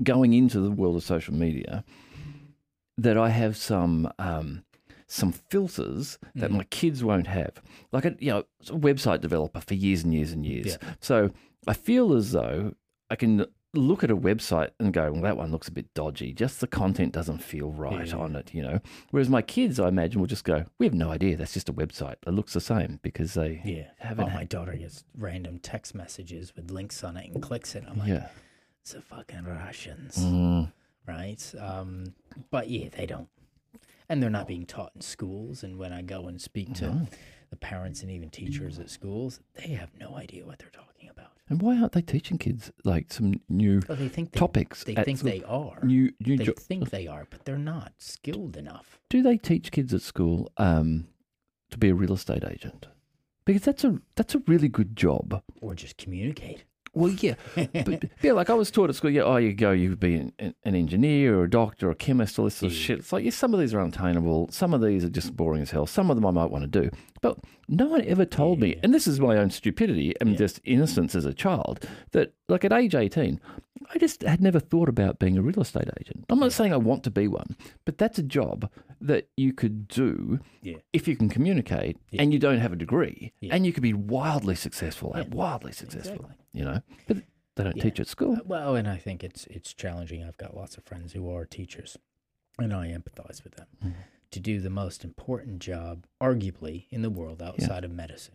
[0.03, 1.85] going into the world of social media
[2.97, 4.65] that I have some um,
[5.07, 6.57] some filters that Mm.
[6.59, 7.62] my kids won't have.
[7.93, 10.77] Like a you know, a website developer for years and years and years.
[11.01, 11.31] So
[11.66, 12.74] I feel as though
[13.11, 16.32] I can look at a website and go, well, that one looks a bit dodgy.
[16.32, 18.16] Just the content doesn't feel right Yeah.
[18.16, 18.81] on it, you know.
[19.11, 21.36] Whereas my kids, I imagine, will just go, we have no idea.
[21.36, 22.16] That's just a website.
[22.27, 23.90] It looks the same because they Yeah.
[23.99, 24.24] haven't.
[24.24, 27.85] Oh, my had- daughter gets random text messages with links on it and clicks it.
[27.86, 28.28] I'm like, yeah.
[28.81, 30.16] it's the fucking Russians.
[30.16, 30.73] Mm,
[31.07, 31.55] right?
[31.61, 32.15] Um,
[32.51, 33.28] but yeah, they don't,
[34.09, 35.62] and they're not being taught in schools.
[35.62, 37.07] And when I go and speak to no.
[37.51, 41.32] the parents and even teachers at schools, they have no idea what they're talking about.
[41.51, 44.85] And why aren't they teaching kids like some new Well, they think they, topics?
[44.85, 45.81] they think they are.
[45.83, 46.37] new new.
[46.37, 48.99] They jo- think they are, but they're not skilled enough.
[49.09, 51.09] do they teach kids at school um,
[51.70, 52.87] to be a real estate agent?
[53.45, 55.43] Because that's a that's a really good job.
[55.62, 56.65] Or just communicate.
[56.99, 59.11] Well, yeah, but yeah, like I was taught at school.
[59.11, 62.39] Yeah, oh, you go, you be an, an engineer or a doctor or a chemist,
[62.39, 62.85] all this sort of Yeah.
[62.85, 62.99] shit.
[62.99, 64.49] It's like yeah, some of these are unattainable.
[64.51, 65.87] Some of these are just boring as hell.
[65.87, 66.91] Some of them I might want to do,
[67.23, 67.39] but
[67.69, 68.77] no one ever told me.
[68.83, 70.37] And this is my own stupidity and Yeah.
[70.37, 71.87] just innocence as a child.
[72.12, 73.41] That like at age eighteen,
[73.95, 76.25] I just had never thought about being a real estate agent.
[76.29, 78.69] I'm not saying I want to be one, but that's a job
[79.01, 80.79] that you could do Yeah.
[80.93, 82.23] if you can communicate Yeah.
[82.23, 83.55] and you don't have a degree, Yeah.
[83.55, 85.35] and you could be wildly successful at Yeah.
[85.37, 86.15] wildly successful.
[86.16, 86.35] Exactly.
[86.59, 87.19] You know, but
[87.55, 87.83] they don't Yeah.
[87.85, 88.35] teach at school.
[88.37, 90.23] Uh, Well, and I think it's it's challenging.
[90.25, 91.97] I've got lots of friends who are teachers,
[92.59, 93.95] and I empathize with them Mhm.
[94.33, 98.35] to do the most important job, arguably, in the world outside of medicine,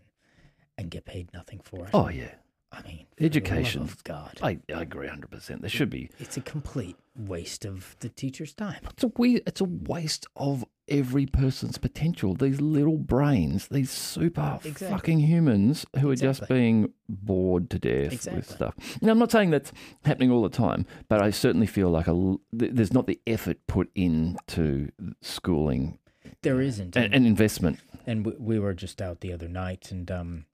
[0.78, 1.92] and get paid nothing for it.
[1.94, 2.36] Oh yeah,
[2.72, 3.82] I mean, for the love Education.
[3.84, 5.62] of God, I, I agree hundred percent.
[5.62, 6.10] There should be.
[6.20, 8.82] it's a complete waste of the teacher's time.
[8.92, 9.38] It's a we.
[9.46, 12.34] It's a waste of every person's potential.
[12.36, 14.88] These little brains, these super Exactly.
[14.90, 18.76] fucking humans who are just being bored to death with stuff.
[19.02, 19.72] Now, I'm not saying that's
[20.06, 23.90] happening all the time, but I certainly feel like a there's not the effort put
[23.96, 24.90] into
[25.22, 26.00] schooling
[26.42, 26.96] There isn't.
[26.96, 27.80] and, and investment.
[28.06, 30.46] and we, we were just out the other night and um,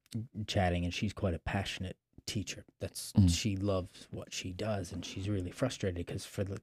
[0.48, 1.98] chatting, and she's quite a passionate
[2.30, 2.64] teacher.
[2.80, 3.30] That's Mm.
[3.30, 6.62] she loves what she does, and she's really frustrated because for the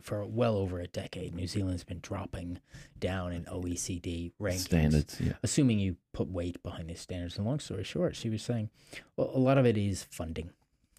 [0.00, 2.60] for well over a decade, New Zealand's been dropping
[2.98, 4.58] down in OECD rankings.
[4.60, 5.34] Standards, yeah.
[5.42, 7.36] Assuming you put weight behind these standards.
[7.36, 8.70] And long story short, she was saying,
[9.16, 10.50] well, a lot of it is funding.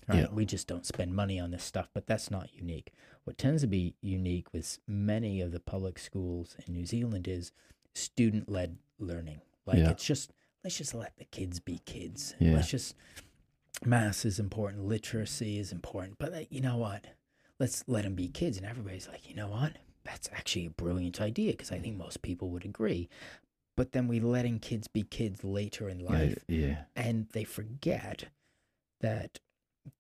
[0.07, 0.19] Right?
[0.23, 0.27] Yeah.
[0.31, 2.91] We just don't spend money on this stuff, but that's not unique.
[3.23, 7.51] What tends to be unique with many of the public schools in New Zealand is
[7.93, 9.41] student led learning.
[9.65, 9.91] Like Yeah.
[9.91, 10.33] it's just
[10.63, 12.35] let's just let the kids be kids.
[12.39, 12.53] Yeah.
[12.53, 12.95] Let's just
[13.85, 17.05] math is important, literacy is important, but you know what?
[17.59, 18.57] Let's let them be kids.
[18.57, 19.73] And everybody's like, you know what?
[20.03, 23.07] That's actually a brilliant idea because I think most people would agree.
[23.77, 26.83] But then we letting kids be kids later in Yeah, life, yeah.
[26.95, 28.25] and they forget
[28.99, 29.39] that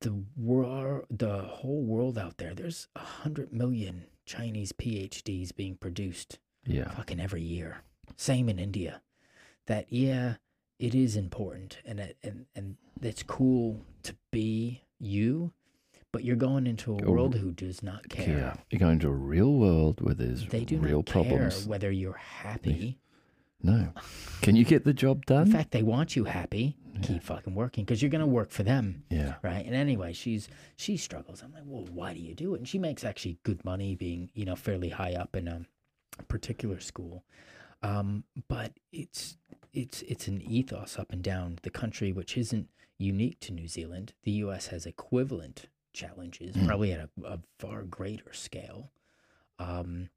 [0.01, 6.39] the world, the whole world out there, there's a hundred million Chinese PhDs being produced
[6.65, 6.89] Yeah.
[6.91, 7.81] fucking every year.
[8.17, 9.01] Same in India.
[9.67, 10.35] That yeah,
[10.81, 15.51] it is important and it, and and it's cool to be you,
[16.11, 18.37] but you're going into a Oh, world who does not care.
[18.37, 18.53] Yeah.
[18.69, 21.65] You're going to a real world where there's They do real not care problems.
[21.67, 22.13] whether you're
[22.43, 22.99] happy.
[23.63, 23.93] No.
[24.41, 25.45] Can you get the job done?
[25.47, 26.77] In fact, they want you happy.
[27.03, 29.03] Keep fucking working because you're gonna work for them.
[29.09, 29.35] yeah.
[29.43, 29.65] right?
[29.65, 31.41] And anyway, she's she struggles.
[31.41, 32.57] I'm like, well, why do you do it?
[32.59, 35.65] And she makes actually good money, being you know fairly high up in a
[36.27, 37.23] particular school.
[37.83, 39.37] Um, but it's
[39.73, 42.67] it's it's an ethos up and down the country, which isn't
[42.97, 44.13] unique to New Zealand.
[44.23, 44.67] The U.S.
[44.67, 46.67] has equivalent challenges, Mm.
[46.67, 48.91] probably at a, a far greater scale.
[49.59, 50.09] Um,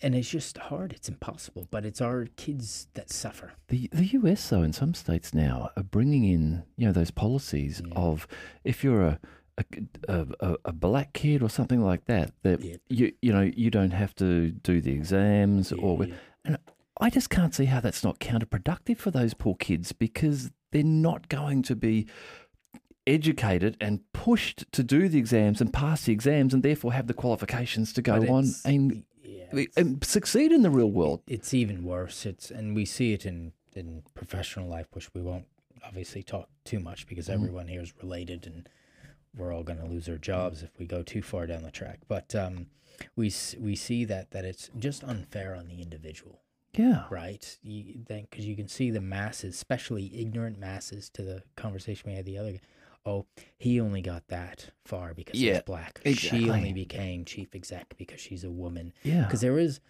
[0.00, 0.92] and it's just hard.
[0.92, 1.66] It's impossible.
[1.70, 3.52] But it's our kids that suffer.
[3.68, 7.82] The the US though in some states now are bringing in you know those policies
[7.84, 7.94] Yeah.
[7.94, 8.26] of
[8.64, 9.18] if you're a
[10.08, 12.76] a, a, a- black kid or something like that that Yeah.
[12.88, 16.14] you you know you don't have to do the exams or Yeah.
[16.44, 16.58] and
[17.00, 21.28] I just can't see how that's not counterproductive for those poor kids because they're not
[21.28, 22.06] going to be
[23.06, 27.14] educated and pushed to do the exams and pass the exams and therefore have the
[27.14, 31.22] qualifications to go on and, yeah, and succeed in the real world.
[31.26, 32.26] it's even worse.
[32.26, 35.46] It's and we see it in in professional life, which we won't
[35.86, 38.68] obviously talk too much because everyone here is related, and
[39.36, 42.00] we're all going to lose our jobs if we go too far down the track.
[42.08, 42.66] But um,
[43.16, 46.42] we we see that that it's just unfair on the individual,
[46.78, 47.04] Yeah.
[47.10, 47.58] right?
[47.62, 52.16] You then because you can see the masses, especially ignorant masses, to the conversation we
[52.16, 52.52] had the other.
[52.52, 52.60] day.
[53.06, 53.26] Oh,
[53.58, 56.00] he only got that far because Yeah, he's black.
[56.14, 59.24] She only became chief exec because she's a woman Yeah.
[59.24, 59.80] because there is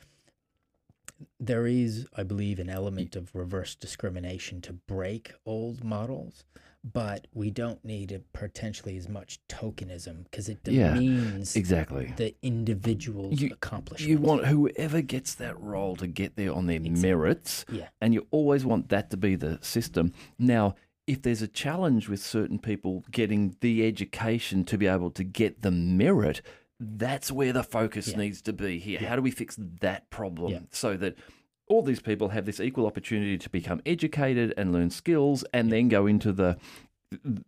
[1.40, 6.44] there is i believe an element of reverse discrimination to break old models
[6.92, 12.12] but we don't need potentially as much tokenism because it Yeah, demeans Exactly.
[12.16, 16.80] the individual's You- accomplishment You want whoever gets that role to get there on their
[16.80, 20.12] merits, yeah and you always want that to be the system.
[20.38, 20.74] Now,
[21.06, 25.62] if there's a challenge with certain people getting the education to be able to get
[25.62, 26.42] the merit,
[26.78, 28.18] that's where the focus Yeah.
[28.18, 29.00] needs to be here.
[29.00, 30.58] How do we fix that problem Yeah.
[30.70, 31.16] so that
[31.68, 35.88] all these people have this equal opportunity to become educated and learn skills and then
[35.88, 36.56] go into the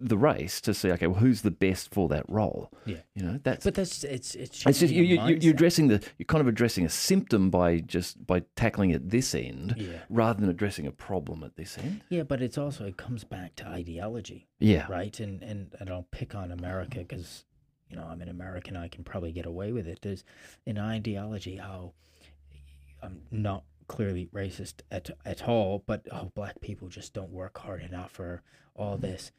[0.00, 2.96] the race to see okay well who's the best for that role Yeah.
[3.14, 6.24] you know that's but that's it's it's it's just you, you, you're addressing the you're
[6.24, 10.48] kind of addressing a symptom by just by tackling it this end yeah rather than
[10.48, 12.00] addressing a problem at this end.
[12.08, 15.20] yeah but it's also it comes back to ideology Yeah, right?
[15.20, 17.44] And and and I'll pick on America because
[17.90, 18.78] you know I'm an American.
[18.78, 19.98] I can probably get away with it.
[20.00, 20.24] There's
[20.66, 21.92] an ideology how
[23.02, 27.82] I'm not clearly racist at at all, but oh, black people just don't work hard
[27.82, 28.40] enough or
[28.76, 29.32] all this.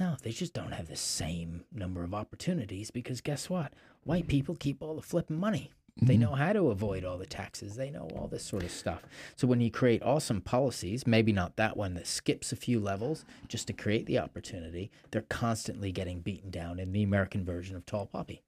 [0.00, 3.72] No, they just don't have the same number of opportunities because guess what?
[4.02, 5.70] White people keep all the flipping money.
[6.00, 6.22] They mm-hmm.
[6.22, 7.76] know how to avoid all the taxes.
[7.76, 9.02] They know all this sort of stuff.
[9.36, 13.24] So when you create awesome policies, maybe not that one that skips a few levels
[13.46, 17.86] just to create the opportunity, they're constantly getting beaten down in the American version of
[17.86, 18.42] tall poppy.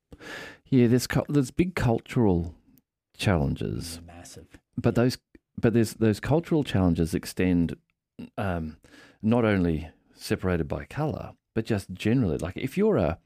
[0.68, 0.88] yeah.
[0.88, 2.56] There's there's big cultural
[3.16, 4.48] challenges, Massive.
[4.76, 5.18] but those
[5.60, 7.76] but there's those cultural challenges extend
[8.38, 8.76] um,
[9.22, 12.38] not only separated by color, but just generally.
[12.38, 13.18] Like if you're a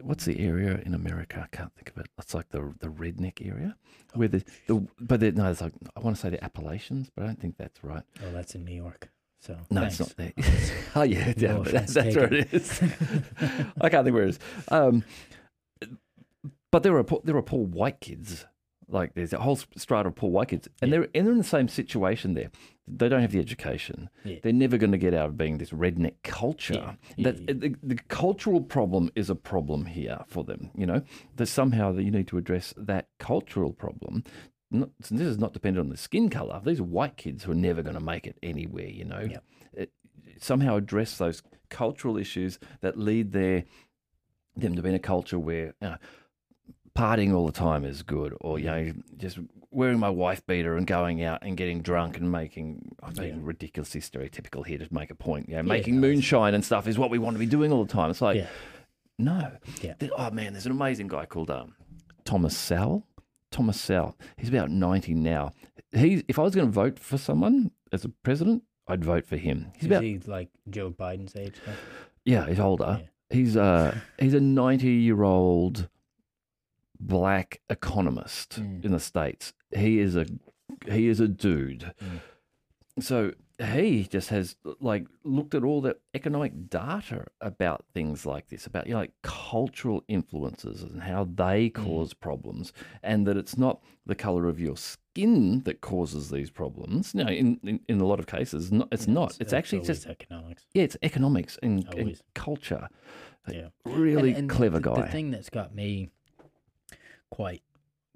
[0.00, 1.46] what's the area in America?
[1.52, 2.06] I can't think of it.
[2.18, 3.76] It's like the the redneck area,
[4.14, 7.24] where the, the but the, no, it's like I want to say the Appalachians, but
[7.24, 8.02] I don't think that's right.
[8.24, 9.10] Oh, that's in New York.
[9.40, 9.98] So No, thanks.
[9.98, 10.32] it's not there.
[10.94, 12.80] oh yeah, yeah No that's, that's where it is.
[13.80, 14.38] I can't think where it is.
[14.68, 15.02] Um,
[16.70, 18.46] but there are poor, there are poor white kids.
[18.92, 20.98] Like there's a whole strata of poor white kids, and Yeah.
[20.98, 22.34] they're and they're in the same situation.
[22.34, 22.50] There,
[22.86, 24.10] they don't have the education.
[24.24, 24.36] Yeah.
[24.42, 26.96] They're never going to get out of being this redneck culture.
[27.16, 27.30] Yeah.
[27.32, 27.46] That.
[27.60, 30.70] The, the cultural problem is a problem here for them.
[30.76, 31.02] You know
[31.36, 34.24] that somehow that you need to address that cultural problem
[34.70, 36.60] not, this is not dependent on the skin color.
[36.64, 38.88] These are white kids who are never going to make it anywhere.
[38.88, 39.28] You know.
[39.74, 39.92] It-
[40.38, 43.64] somehow address those cultural issues that lead their
[44.56, 45.96] them to be in a culture where you know,
[46.96, 49.38] partying all the time is good, or you know, just
[49.70, 53.40] wearing my wife beater and going out and getting drunk and making I'm being Yeah.
[53.42, 55.48] ridiculously stereotypical here to make a point.
[55.48, 57.84] You know, Yeah, making moonshine and stuff is what we want to be doing all
[57.84, 58.10] the time.
[58.10, 58.48] It's like Yeah.
[59.18, 59.52] no.
[59.80, 59.94] Yeah.
[60.18, 61.74] Oh man, there's an amazing guy called um,
[62.24, 63.06] Thomas Sowell.
[63.50, 64.16] Thomas Sowell.
[64.36, 65.52] He's about 90 now.
[65.92, 69.36] He's if I was going to vote for someone as a president, I'd vote for
[69.36, 69.70] him.
[69.74, 71.54] He's Is about he like Joe Biden's age?
[72.24, 73.02] Yeah, he's older.
[73.30, 75.88] He's uh he's a 90 year old
[77.06, 78.84] black economist Mm.
[78.84, 79.52] in the states.
[79.74, 80.26] He is a
[80.90, 81.92] he is a dude.
[82.02, 82.20] Mm.
[83.00, 88.66] So he just has like looked at all the economic data about things like this,
[88.66, 91.74] about you know, like cultural influences and how they Mm.
[91.74, 92.72] cause problems,
[93.02, 97.14] and that it's not the color of your skin that causes these problems.
[97.14, 99.38] No, in in, in a lot of cases, not, it's Yeah, not.
[99.40, 100.64] It's, actually just economics.
[100.74, 102.88] yeah, it's economics and, and culture.
[103.48, 103.68] Yeah.
[103.84, 105.02] Really And- and clever guy.
[105.02, 106.10] The thing that's got me
[107.32, 107.62] quite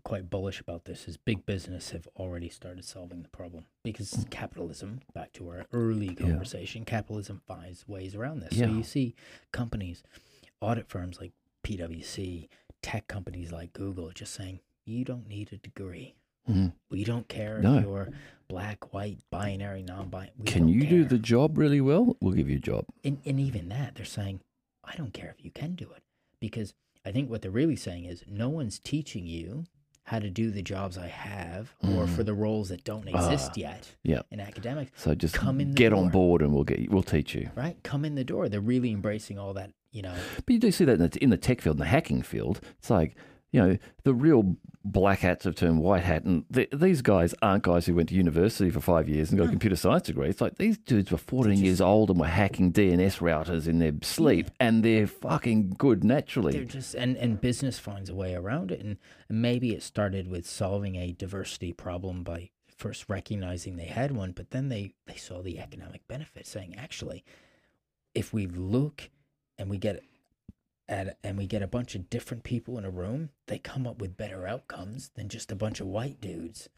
[0.05, 5.01] quite bullish about this is big business have already started solving the problem because capitalism.
[5.15, 8.53] Back to our early conversation, capitalism finds ways around this.
[8.53, 8.67] Yeah.
[8.67, 9.15] So you see
[9.53, 10.05] companies,
[10.61, 11.33] audit firms like
[11.65, 12.49] PwC,
[12.83, 16.15] tech companies like Google, just saying you don't need a degree.
[16.49, 16.75] Mhm.
[16.89, 17.79] We don't care No.
[17.79, 18.09] if you're
[18.47, 20.35] black, white, binary, non-binary.
[20.39, 22.17] We Can you do the job really well?
[22.21, 22.85] We'll give you a job.
[23.03, 24.41] and, and even that, they're saying,
[24.85, 26.05] I don't care if you can do it.
[26.39, 26.75] Because
[27.07, 29.65] I think what they're really saying is no one's teaching you
[30.05, 33.55] how to do the jobs I have or for the roles that don't exist Mm.
[33.55, 34.21] Ah, yet yeah.
[34.31, 37.51] in academics, So just Come in get on board and we'll get we'll teach you.
[37.57, 37.77] right?
[37.83, 38.49] Come in the door.
[38.49, 40.15] They're really embracing all that, you know.
[40.45, 42.61] But you do see that in the, in the tech field, in the hacking field.
[42.79, 43.17] It's like
[43.57, 47.65] you know the real black hats have turned white hat, and th these guys aren't
[47.65, 50.29] guys who went to university for five years and got a computer science degree.
[50.29, 53.95] It's like these dudes were fourteen years old and were hacking DNS routers in their
[54.03, 56.53] sleep, and they're fucking good naturally.
[56.53, 58.81] They're just and, and business finds a way around it.
[58.81, 58.99] And,
[59.31, 64.33] and maybe it started with solving a diversity problem by first recognizing they had one,
[64.33, 67.25] but then they, they saw the economic benefit, saying actually,
[68.15, 69.09] if we look
[69.57, 70.03] and we get
[70.89, 74.01] at and we get a bunch of different people in a room, they come up
[74.01, 76.69] with better outcomes than just a bunch of white dudes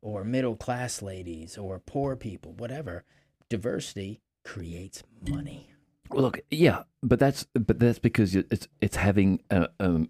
[0.00, 3.04] or middle class ladies or poor people, whatever.
[3.48, 5.70] Diversity creates money.
[6.10, 10.06] Well, look, yeah, but that's but that's because it's it's having a, a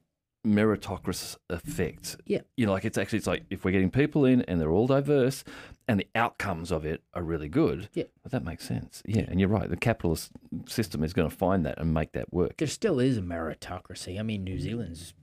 [0.48, 2.16] meritocracy effect.
[2.26, 2.40] Yeah.
[2.56, 4.86] you know, like it's actually it's like if we're getting people in and they're all
[4.86, 5.44] diverse,
[5.86, 7.88] and the outcomes of it are really good.
[7.94, 8.04] Yeah.
[8.22, 9.02] but that makes sense.
[9.06, 9.68] Yeah, and you're right.
[9.68, 10.32] The capitalist
[10.66, 12.56] system is going to find that and make that work.
[12.58, 14.18] there still is a meritocracy.
[14.18, 15.14] I mean, New Zealand's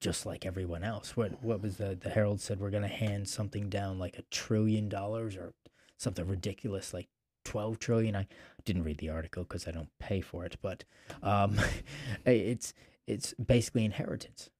[0.00, 1.16] just like everyone else.
[1.16, 4.22] What what was the the Herald said we're going to hand something down like a
[4.30, 5.54] trillion dollars or
[5.96, 7.08] something ridiculous like
[7.44, 8.16] 12 trillion.
[8.16, 8.26] I
[8.64, 10.84] didn't read the article cuz I don't pay for it, but
[11.22, 11.58] um
[12.26, 12.74] it's
[13.06, 14.50] it's basically inheritance.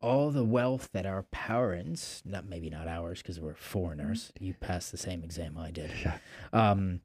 [0.00, 4.32] All the wealth that our parents, not maybe not ours because we're foreigners.
[4.38, 6.18] You passed the same exam I did Yeah.
[6.52, 7.00] um,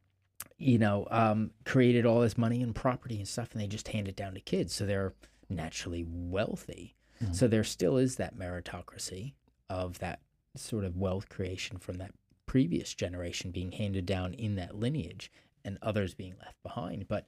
[0.57, 4.07] you know, um, created all this money and property and stuff, and they just hand
[4.09, 4.73] it down to kids.
[4.73, 5.13] So they're
[5.49, 6.95] naturally wealthy.
[7.21, 7.33] Mhm.
[7.35, 9.33] So there still is that meritocracy
[9.69, 10.19] of that
[10.55, 12.11] sort of wealth creation from that
[12.45, 15.31] previous generation being handed down in that lineage
[15.63, 17.07] and others being left behind.
[17.07, 17.27] But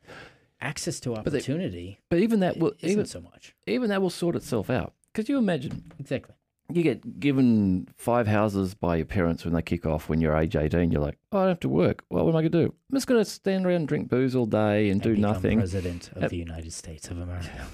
[0.61, 3.55] access to opportunity But even that will isn't even so much.
[3.67, 4.93] even that will sort itself out.
[5.13, 6.35] Because you imagine Exactly.
[6.71, 10.55] you get given five houses by your parents when they kick off when you're age
[10.55, 10.91] 18.
[10.91, 12.03] You're like, oh, I don't have to work.
[12.09, 12.73] Well, what am I going to do?
[12.91, 15.57] I'm just going to stand around and drink booze all day and, do nothing.
[15.59, 17.49] President of Uh, the United States of America.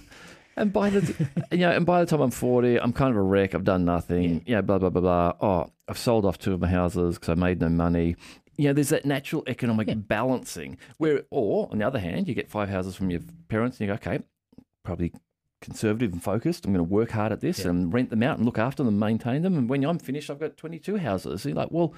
[0.59, 3.21] And by the you know, and by the time I'm 40, I'm kind of a
[3.21, 3.53] wreck.
[3.53, 4.41] I've done nothing.
[4.47, 5.33] Yeah, blah blah blah blah.
[5.39, 8.15] Oh, I've sold off two of my houses because I made no money.
[8.57, 9.93] You know, there's that natural economic Yeah.
[9.95, 13.87] balancing where, or on the other hand, you get five houses from your parents, and
[13.87, 14.23] you go, okay,
[14.83, 15.13] probably
[15.61, 16.65] conservative and focused.
[16.65, 17.69] I'm going to work hard at this Yeah.
[17.69, 19.57] and rent them out and look after them, maintain them.
[19.57, 21.41] And when I'm finished, I've got 22 houses.
[21.41, 21.93] So you're like, well,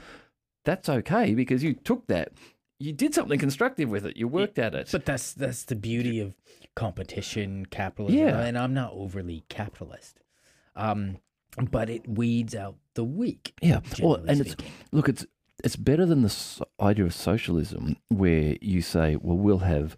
[0.66, 2.32] that's okay because you took that,
[2.80, 4.90] you did something constructive with it, you worked at it.
[4.92, 6.36] But that's that's the beauty of
[6.76, 8.20] competition, capitalism.
[8.20, 8.40] Yeah.
[8.40, 10.20] and I'm not overly capitalist,
[10.76, 11.18] um,
[11.72, 13.54] but it weeds out the weak.
[13.62, 14.56] Yeah, well, and it's
[14.92, 15.26] look, it's
[15.64, 19.98] it's better than the idea of socialism, where you say, well, we'll have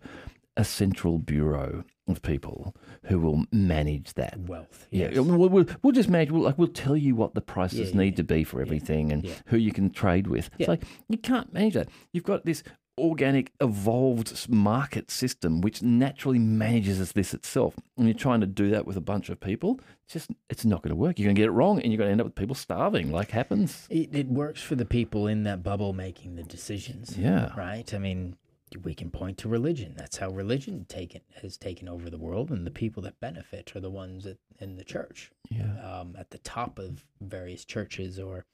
[0.58, 2.76] a central bureau of people
[3.06, 4.38] who will manage that.
[4.40, 4.88] wealth.
[4.92, 6.30] Yeah, we'll, we'll, we'll just manage.
[6.32, 9.12] We'll, like, we'll tell you what the prices Yeah, need yeah, to be for everything
[9.14, 10.50] and who you can trade with.
[10.60, 11.88] It's like you can't manage that.
[12.12, 12.64] You've got this
[12.98, 17.76] organic, evolved market system which naturally manages this itself.
[17.98, 20.82] And you're trying to do that with a bunch of people, it's just it's not
[20.82, 21.18] going to work.
[21.18, 23.12] You're going to get it wrong, and you're going to end up with people starving,
[23.12, 23.88] like happens.
[23.90, 27.18] It, it works for the people in that bubble making the decisions.
[27.18, 27.54] Yeah.
[27.58, 27.94] Right?
[27.94, 28.36] I mean,
[28.84, 29.96] we can point to religion.
[29.98, 33.80] That's how religion taken has taken over the world, and the people that benefit are
[33.82, 35.80] the ones at, in the church, Yeah.
[35.82, 38.46] um, at the top of various churches or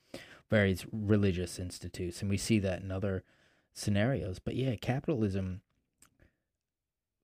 [0.50, 3.24] various religious institutes, and we see that in other
[3.78, 4.40] scenarios.
[4.40, 5.62] But yeah, capitalism.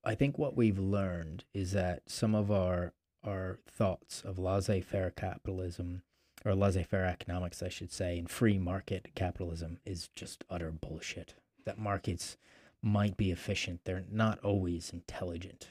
[0.05, 2.93] I think what we've learned is that some of our
[3.23, 6.03] our thoughts of laissez-faire capitalism
[6.43, 11.35] or laissez-faire economics, I should say, and free market capitalism is just utter bullshit.
[11.63, 12.37] That markets
[12.81, 15.69] might be efficient; they're not always intelligent.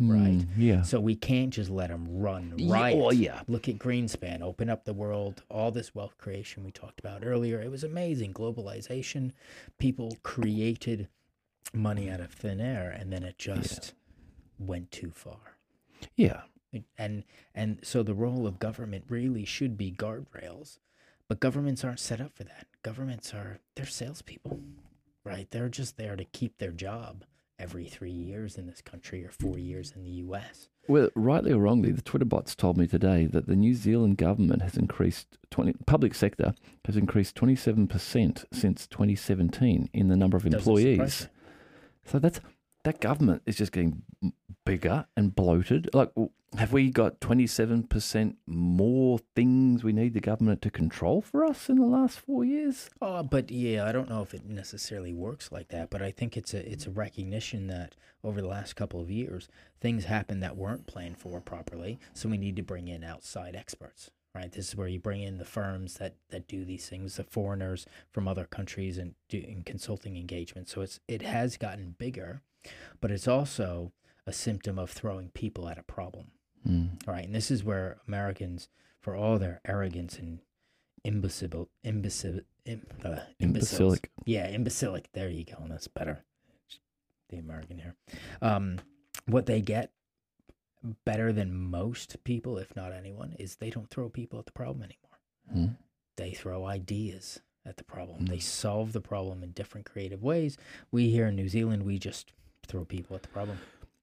[0.00, 0.38] Right.
[0.38, 0.82] Mm, yeah.
[0.82, 2.98] So we can't just let them run Yeah, riot.
[2.98, 3.42] oh, yeah.
[3.46, 7.60] Look at Greenspan, open up the world, all this wealth creation we talked about earlier.
[7.60, 8.32] It was amazing.
[8.32, 9.32] Globalization,
[9.78, 11.08] people created
[11.74, 13.92] money out of thin air, and then it just
[14.58, 15.58] went too far.
[16.16, 16.42] Yeah.
[16.96, 17.24] And
[17.54, 20.78] and so the role of government really should be guardrails,
[21.28, 22.66] but governments aren't set up for that.
[22.82, 24.60] Governments are they're salespeople,
[25.24, 25.50] right?
[25.50, 27.24] They're just there to keep their job
[27.60, 30.68] every three years in this country or four years in the U.S.
[30.88, 34.62] Well, rightly or wrongly, the Twitter bots told me today that the New Zealand government
[34.62, 36.54] has increased 20, public sector
[36.86, 41.28] has increased 27% since 2017 in the number of employees.
[42.04, 42.40] So that's
[42.84, 44.02] that government is just getting
[44.64, 45.90] bigger and bloated.
[45.92, 46.12] Like,
[46.58, 51.76] have we got 27% more things we need the government to control for us in
[51.76, 52.90] the last four years?
[53.00, 55.90] Oh, but yeah, I don't know if it necessarily works like that.
[55.90, 57.94] But I think it's a it's a recognition that
[58.24, 59.48] over the last couple of years,
[59.80, 61.98] things happened that weren't planned for properly.
[62.14, 64.10] So we need to bring in outside experts.
[64.34, 64.52] Right.
[64.52, 67.84] This is where you bring in the firms that that do these things, the foreigners
[68.12, 70.72] from other countries, and do in consulting engagements.
[70.72, 72.42] So it's it has gotten bigger,
[73.00, 73.92] but it's also
[74.26, 76.28] a symptom of throwing people at a problem.
[76.66, 77.06] Mm.
[77.08, 78.68] Right, and this is where Americans,
[79.00, 80.38] for all their arrogance and
[81.02, 84.10] imbecile, imbecile, im, uh, Imbecilic.
[84.26, 85.08] yeah, imbecilic.
[85.12, 85.56] There you go.
[85.68, 86.24] That's better.
[87.30, 87.96] The American here,
[88.42, 88.78] um,
[89.26, 89.90] what they get
[91.04, 94.82] better than most people, if not anyone, is they don't throw people at the problem
[94.82, 95.66] anymore.
[95.68, 95.76] Mm.
[96.16, 98.24] They throw ideas at the problem.
[98.24, 98.28] Mm.
[98.28, 100.56] They solve the problem in different creative ways.
[100.90, 102.32] We here in New Zealand, we just
[102.66, 103.58] throw people at the problem.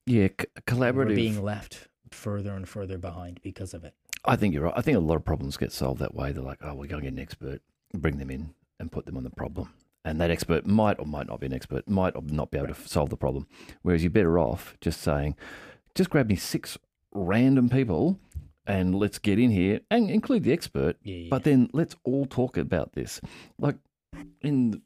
[0.06, 1.16] Yeah, c- We're collaborative.
[1.16, 3.94] being left further and further behind because of it.
[4.26, 4.74] I think you're right.
[4.76, 6.32] I think a lot of problems get solved that way.
[6.32, 7.62] They're like, oh, we're going to get an expert,
[7.94, 9.74] bring them in, and put them on the problem.
[10.06, 12.74] And that expert might or might not be an expert, might or not be able
[12.74, 13.48] to solve the problem.
[13.82, 15.36] Whereas you're better off just saying,
[15.98, 16.78] just grab me six
[17.12, 18.20] random people
[18.66, 20.98] and let's get in here and include the expert.
[21.04, 21.28] Yeah.
[21.30, 23.20] But then let's all talk about this.
[23.60, 23.76] Like
[24.42, 24.82] in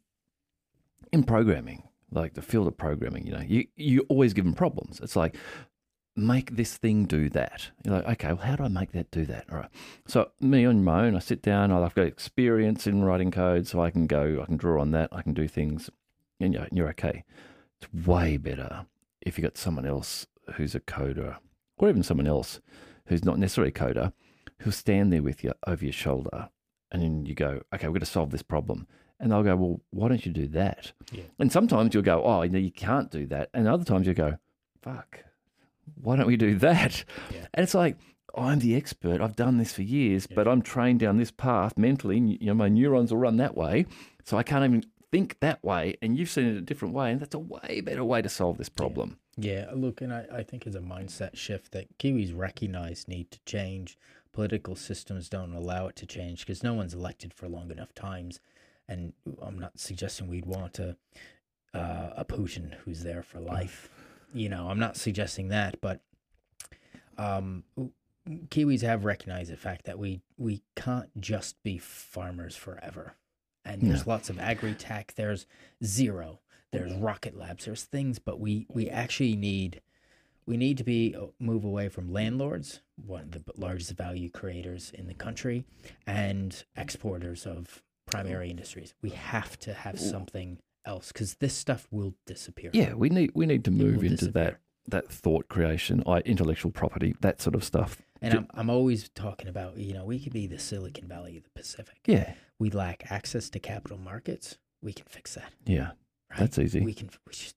[1.11, 5.01] in programming, like the field of programming, you know, you, you always give them problems.
[5.01, 5.35] It's like,
[6.15, 7.69] make this thing do that.
[7.83, 9.45] You're like, okay, well, how do I make that do that?
[9.51, 9.69] All right.
[10.07, 13.81] So me on my own, I sit down, I've got experience in writing code, so
[13.81, 15.89] I can go, I can draw on that, I can do things,
[16.39, 17.25] and you're, you're okay.
[17.81, 18.85] It's way better
[19.21, 21.37] if you got someone else who's a coder,
[21.77, 22.59] or even someone else
[23.07, 24.13] who's not necessarily a coder,
[24.59, 26.49] who'll stand there with you over your shoulder,
[26.91, 28.87] and then you go, okay, we're going to solve this problem.
[29.19, 30.93] And they'll go, well, why don't you do that?
[31.11, 31.23] Yeah.
[31.39, 33.49] And sometimes you'll go, oh, no, you can't do that.
[33.53, 34.37] And other times you go,
[34.81, 35.19] fuck,
[35.95, 37.03] why don't we do that?
[37.31, 37.45] Yeah.
[37.53, 37.97] And it's like,
[38.35, 39.21] I'm the expert.
[39.21, 40.35] I've done this for years, Yeah.
[40.35, 42.17] but I'm trained down this path mentally.
[42.17, 43.85] You know, my neurons will run that way.
[44.23, 45.97] So I can't even think that way.
[46.01, 47.11] And you've seen it a different way.
[47.11, 49.17] And that's a way better way to solve this problem.
[49.37, 53.39] Yeah, look, and I, I think it's a mindset shift that Kiwis recognize need to
[53.45, 53.97] change.
[54.33, 58.39] Political systems don't allow it to change because no one's elected for long enough times.
[58.87, 60.97] And I'm not suggesting we'd want a,
[61.73, 63.89] uh, a Putin who's there for life.
[64.33, 66.01] You know, I'm not suggesting that, but
[67.17, 67.63] um,
[68.27, 73.15] Kiwis have recognized the fact that we, we can't just be farmers forever.
[73.63, 75.45] And there's lots of agri tech, there's
[75.83, 76.39] zero
[76.71, 79.81] there's rocket labs there's things but we we actually need
[80.45, 84.91] we need to be uh, move away from landlords one of the largest value creators
[84.93, 85.65] in the country
[86.05, 87.81] and exporters of
[88.11, 88.93] primary industries.
[89.01, 92.69] We have to have something else because this stuff will disappear.
[92.73, 94.59] Yeah, we need we need to move into that disappear.
[94.89, 98.01] that thought creation, intellectual property, that sort of stuff.
[98.21, 101.43] and I'm, I'm always talking about you know we could be the silicon valley of
[101.43, 101.99] the pacific.
[102.05, 104.57] Yeah, we lack access to capital markets.
[104.81, 105.53] We can fix that.
[105.65, 105.91] Yeah,
[106.31, 106.39] right?
[106.39, 106.81] That's easy.
[106.81, 107.55] We can we just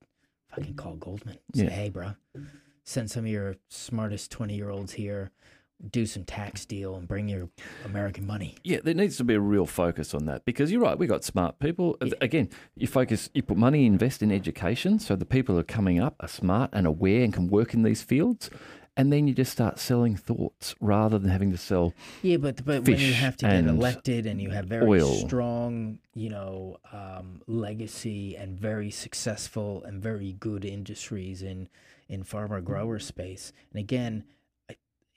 [0.50, 1.38] fucking call Goldman.
[1.54, 1.70] Say, Yeah.
[1.70, 2.14] hey, bro,
[2.84, 5.30] send some of your smartest twenty year olds here.
[5.90, 7.48] do some tax deal and bring your
[7.84, 8.54] American money.
[8.62, 10.96] Yeah, there needs to be a real focus on that because you're right.
[10.96, 11.96] We got smart people.
[12.22, 16.00] Again, you focus, you put money, invest in education, so the people who are coming
[16.00, 18.48] up are smart and aware and can work in these fields.
[18.96, 21.92] And then you just start selling thoughts rather than having to sell.
[22.22, 25.12] Yeah, but but when you have to get elected and you have very oil.
[25.12, 31.68] strong, you know, um, legacy and very successful and very good industries in
[32.08, 34.24] in farmer grower space, and again,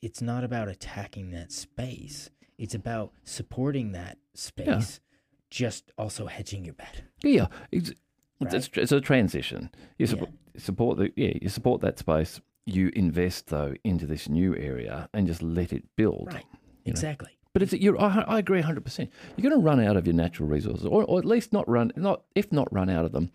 [0.02, 2.30] it's not about attacking that space.
[2.58, 5.18] It's about supporting that space, Yeah.
[5.52, 7.04] just also hedging your bet.
[7.22, 7.92] Yeah, it's,
[8.40, 8.54] Right.
[8.54, 9.70] it's, it's a transition.
[10.00, 12.42] You support, support the yeah, you support that space.
[12.68, 16.28] You invest though into this new area and just let it build.
[16.34, 16.46] Right.
[16.84, 16.92] you know.
[16.92, 17.32] Exactly.
[17.54, 18.84] But it's you're, I, I agree 100.
[18.84, 21.68] percent You're going to run out of your natural resources, or, or at least not
[21.68, 23.32] run not if not run out of them,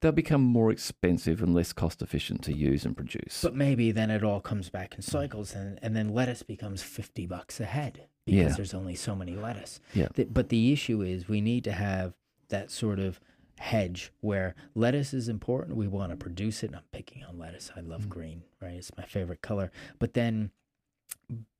[0.00, 3.40] they'll become more expensive and less cost efficient to use and produce.
[3.42, 7.26] But maybe then it all comes back in cycles, and, and then lettuce becomes 50
[7.26, 8.48] bucks a head because Yeah.
[8.56, 9.80] there's only so many lettuce.
[9.94, 10.08] Yeah.
[10.14, 12.14] The- but the issue is we need to have
[12.48, 13.20] that sort of
[13.58, 15.76] hedge where lettuce is important.
[15.76, 16.66] We want to produce it.
[16.68, 17.70] And I'm picking on lettuce.
[17.76, 17.88] I Mm.
[17.88, 18.74] love green, right?
[18.74, 19.70] It's my favorite color.
[19.98, 20.50] But then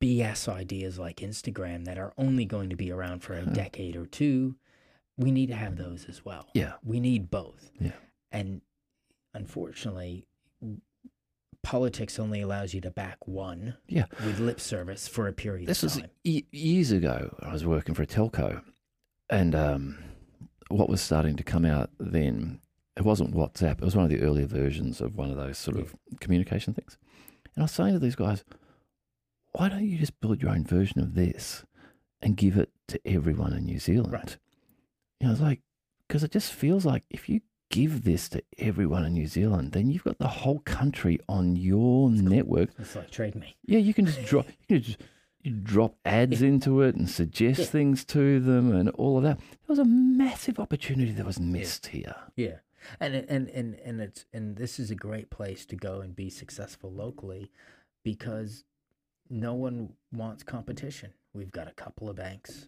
[0.01, 4.05] BS ideas like Instagram that are only going to be around for a decade or
[4.05, 4.55] two,
[5.17, 6.47] we need to have those as well.
[6.53, 7.71] yeah, We need both.
[7.79, 7.91] Yeah.
[8.31, 8.61] And
[9.33, 10.25] unfortunately,
[11.63, 14.05] politics only allows you to back one yeah.
[14.25, 17.35] with lip service for a period This of was y- years ago.
[17.41, 18.61] I was working for a telco,
[19.29, 19.97] and um,
[20.69, 22.59] what was starting to come out then,
[22.95, 23.73] it wasn't WhatsApp.
[23.79, 26.97] It was one of the earlier versions of one of those sort of communication things.
[27.55, 28.43] And I was saying to these guys,
[29.53, 31.63] why don't you just build your own version of this
[32.21, 34.13] and give it to everyone in New Zealand?
[34.13, 34.37] Right.
[35.19, 35.61] You know, it's like,
[36.07, 39.89] because it just feels like if you give this to everyone in New Zealand, then
[39.89, 43.55] you've got the whole country on your network It's like Trade Me.
[43.65, 44.99] yeah, you can just drop you can just
[45.49, 47.65] drop ads into it and suggest Yeah.
[47.65, 49.37] things to them and all of that.
[49.39, 52.15] There was a massive opportunity that was missed here.
[52.35, 52.59] Yeah.
[52.99, 56.29] And and and and it's and this is a great place to go and be
[56.29, 57.51] successful locally
[58.03, 58.63] because
[59.29, 61.11] no one wants competition.
[61.33, 62.67] We've got a couple of banks.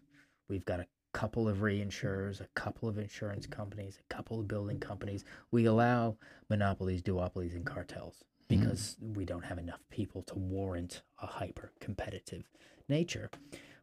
[0.50, 4.80] We've got a couple of reinsurers, a couple of insurance companies, a couple of building
[4.80, 5.24] companies.
[5.52, 6.18] We allow
[6.50, 8.62] monopolies, duopolies, and cartels Mm-hmm.
[8.62, 12.50] because we don't have enough people to warrant a hyper competitive
[12.88, 13.30] nature.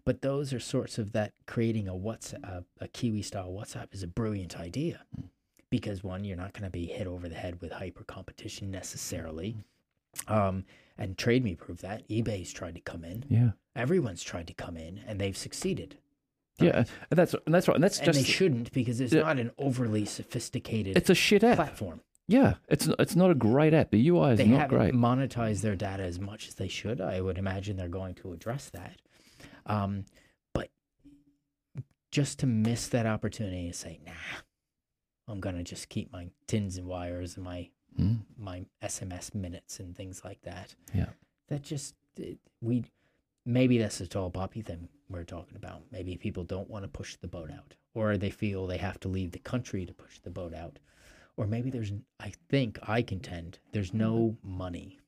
[0.04, 4.02] But those are sorts of that creating a WhatsApp, a, a Kiwi style WhatsApp is
[4.02, 5.24] a brilliant idea mm.
[5.70, 9.56] because one, you're not going to be hit over the head with hyper competition necessarily.
[10.26, 10.32] Mm-hmm.
[10.32, 10.64] Um,
[10.98, 12.08] and Trade Me proved that.
[12.08, 13.24] eBay's tried to come in.
[13.28, 13.50] Yeah.
[13.74, 15.98] Everyone's tried to come in and they've succeeded.
[16.58, 17.74] Yeah, and that's and that's right.
[17.74, 19.20] And that's And just they shouldn't because it's Yeah.
[19.22, 21.56] not an overly sophisticated it's a shit app.
[21.56, 22.00] platform.
[22.28, 23.90] Yeah, it's it's not a great app.
[23.90, 24.94] The UI is They not haven't great.
[24.94, 27.00] monetized their data as much as they should.
[27.00, 29.00] I would imagine they're going to address that.
[29.66, 30.04] Um,
[30.52, 30.70] but
[32.10, 34.12] just to miss that opportunity to say, nah,
[35.28, 39.80] I'm going to just keep my tins and wires and my Mm, my SMS minutes
[39.80, 40.74] and things like that.
[40.92, 41.06] Yeah.
[41.48, 42.84] That just it, we
[43.46, 45.80] maybe that's the tall poppy thing we're talking about.
[45.90, 49.08] Maybe people don't want to push the boat out, or they feel they have to
[49.08, 50.78] leave the country to push the boat out,
[51.36, 54.58] or maybe there's I think I contend there's no mm-hmm.
[54.58, 54.98] money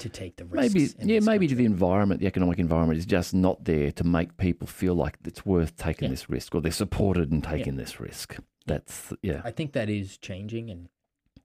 [0.00, 0.74] to take the risks.
[0.74, 1.56] Maybe yeah, maybe country.
[1.58, 5.44] the environment, the economic environment is just not there to make people feel like it's
[5.46, 6.10] worth taking Yeah.
[6.10, 8.36] this risk or they're supported in taking this risk.
[8.66, 9.42] That's yeah.
[9.44, 10.88] I think that is changing, and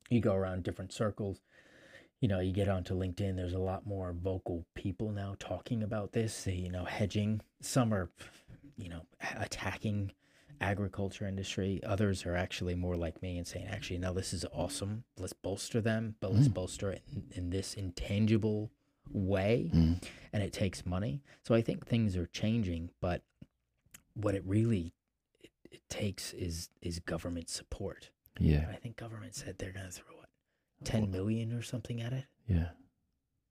[0.10, 1.42] you go around different circles.
[2.22, 3.36] You know, you get onto LinkedIn.
[3.36, 6.48] There's a lot more vocal people now talking about this.
[6.48, 7.42] You know, hedging.
[7.62, 8.10] Some are,
[8.78, 9.02] you know,
[9.38, 10.12] attacking
[10.62, 11.82] agriculture industry.
[11.86, 15.04] Others are actually more like me and saying, actually, no, this is awesome.
[15.18, 18.72] Let's bolster them, but let's bolster it in, in this intangible
[19.10, 19.72] way.
[19.74, 20.04] Mm.
[20.34, 21.22] And it takes money.
[21.44, 23.22] So I think things are changing, but
[24.14, 24.94] what it really
[25.44, 28.10] it, it takes is is government support.
[28.40, 28.66] Yeah.
[28.72, 30.30] I think government said they're going to throw what,
[30.84, 32.26] ten million or something at it.
[32.48, 32.70] Yeah.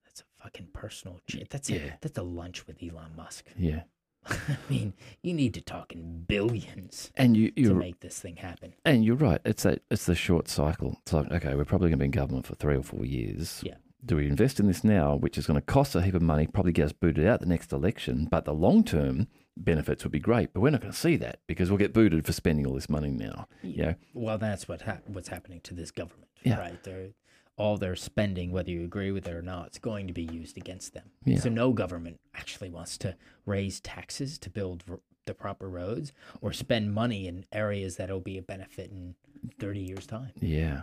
[0.04, 1.20] That's a fucking personal.
[1.28, 1.78] Ch- that's Yeah.
[1.78, 3.46] a, that's a lunch with Elon Musk.
[3.56, 3.82] Yeah.
[4.30, 8.74] I mean, you need to talk in billions And you to make this thing happen.
[8.84, 9.40] And you're right.
[9.44, 10.98] It's that it's the short cycle.
[11.02, 13.60] It's like, okay, we're probably going to be in government for three or four years.
[13.62, 13.74] Yeah.
[14.04, 16.46] Do we invest in this now, which is going to cost a heap of money,
[16.46, 20.18] probably get us booted out the next election, but the long term benefits would be
[20.18, 20.52] great.
[20.52, 22.90] But we're not going to see that because we'll get booted for spending all this
[22.90, 23.48] money now.
[23.62, 23.94] You know?
[24.12, 26.58] Well, that's what hap- what's happening to this government, Yeah.
[26.58, 26.82] right?
[26.82, 27.10] They're
[27.56, 30.56] all their spending, whether you agree with it or not, it's going to be used
[30.56, 31.10] against them.
[31.24, 31.38] Yeah.
[31.38, 33.16] So no government actually wants to
[33.46, 38.38] raise taxes to build r- the proper roads or spend money in areas that'll be
[38.38, 39.14] a benefit in
[39.60, 40.32] 30 years time.
[40.40, 40.82] Yeah.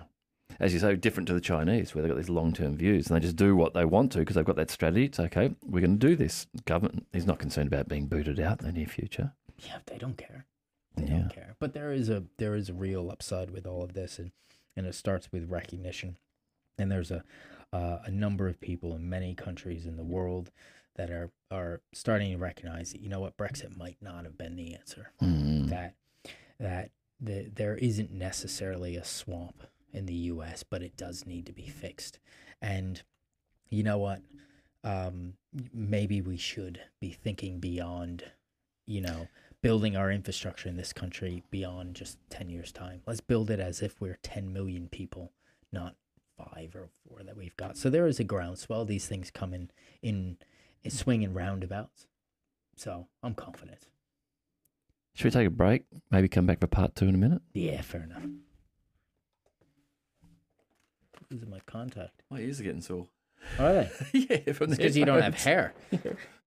[0.60, 3.16] as you say, different to the Chinese, where they've got these long term views and
[3.16, 5.06] they just do what they want to because they've got that strategy.
[5.06, 6.48] It's okay, we're going to do this.
[6.66, 9.34] Government is not concerned about being booted out in the near future.
[9.60, 10.46] Yeah, they don't care.
[10.96, 11.20] They Yeah.
[11.20, 11.56] don't care.
[11.60, 14.32] But there is a there is a real upside with all of this, and
[14.76, 16.18] and it starts with recognition.
[16.82, 17.24] And there's a
[17.74, 20.52] uh, a number of people in many countries in the world
[20.96, 24.56] that are are starting to recognize that you know what Brexit might not have been
[24.56, 25.12] the answer.
[25.22, 25.70] Mm.
[25.70, 25.96] That
[26.60, 29.64] that the, there isn't necessarily a swamp
[29.94, 32.20] in the U.S., but it does need to be fixed.
[32.62, 33.02] And
[33.70, 34.22] you know what?
[34.84, 35.34] Um,
[35.74, 38.24] maybe we should be thinking beyond,
[38.88, 39.28] you know,
[39.62, 43.02] building our infrastructure in this country beyond just 10 years' time.
[43.06, 45.32] Let's build it as if we're 10 million people,
[45.72, 45.96] not
[46.46, 47.78] five or four that we've got.
[47.78, 48.86] So there is a groundswell.
[48.86, 49.70] These things come in,
[50.02, 50.38] in,
[50.84, 52.08] in swing and roundabouts.
[52.76, 53.88] So I'm confident.
[55.14, 55.84] Should we take a break?
[56.10, 57.42] Maybe come back for part two in a minute?
[57.54, 58.24] Yeah, fair enough.
[61.30, 62.24] This is my contact.
[62.30, 63.08] My ears are getting sore.
[63.60, 63.92] Are they?
[64.14, 65.74] yeah, from It's because you don't have hair.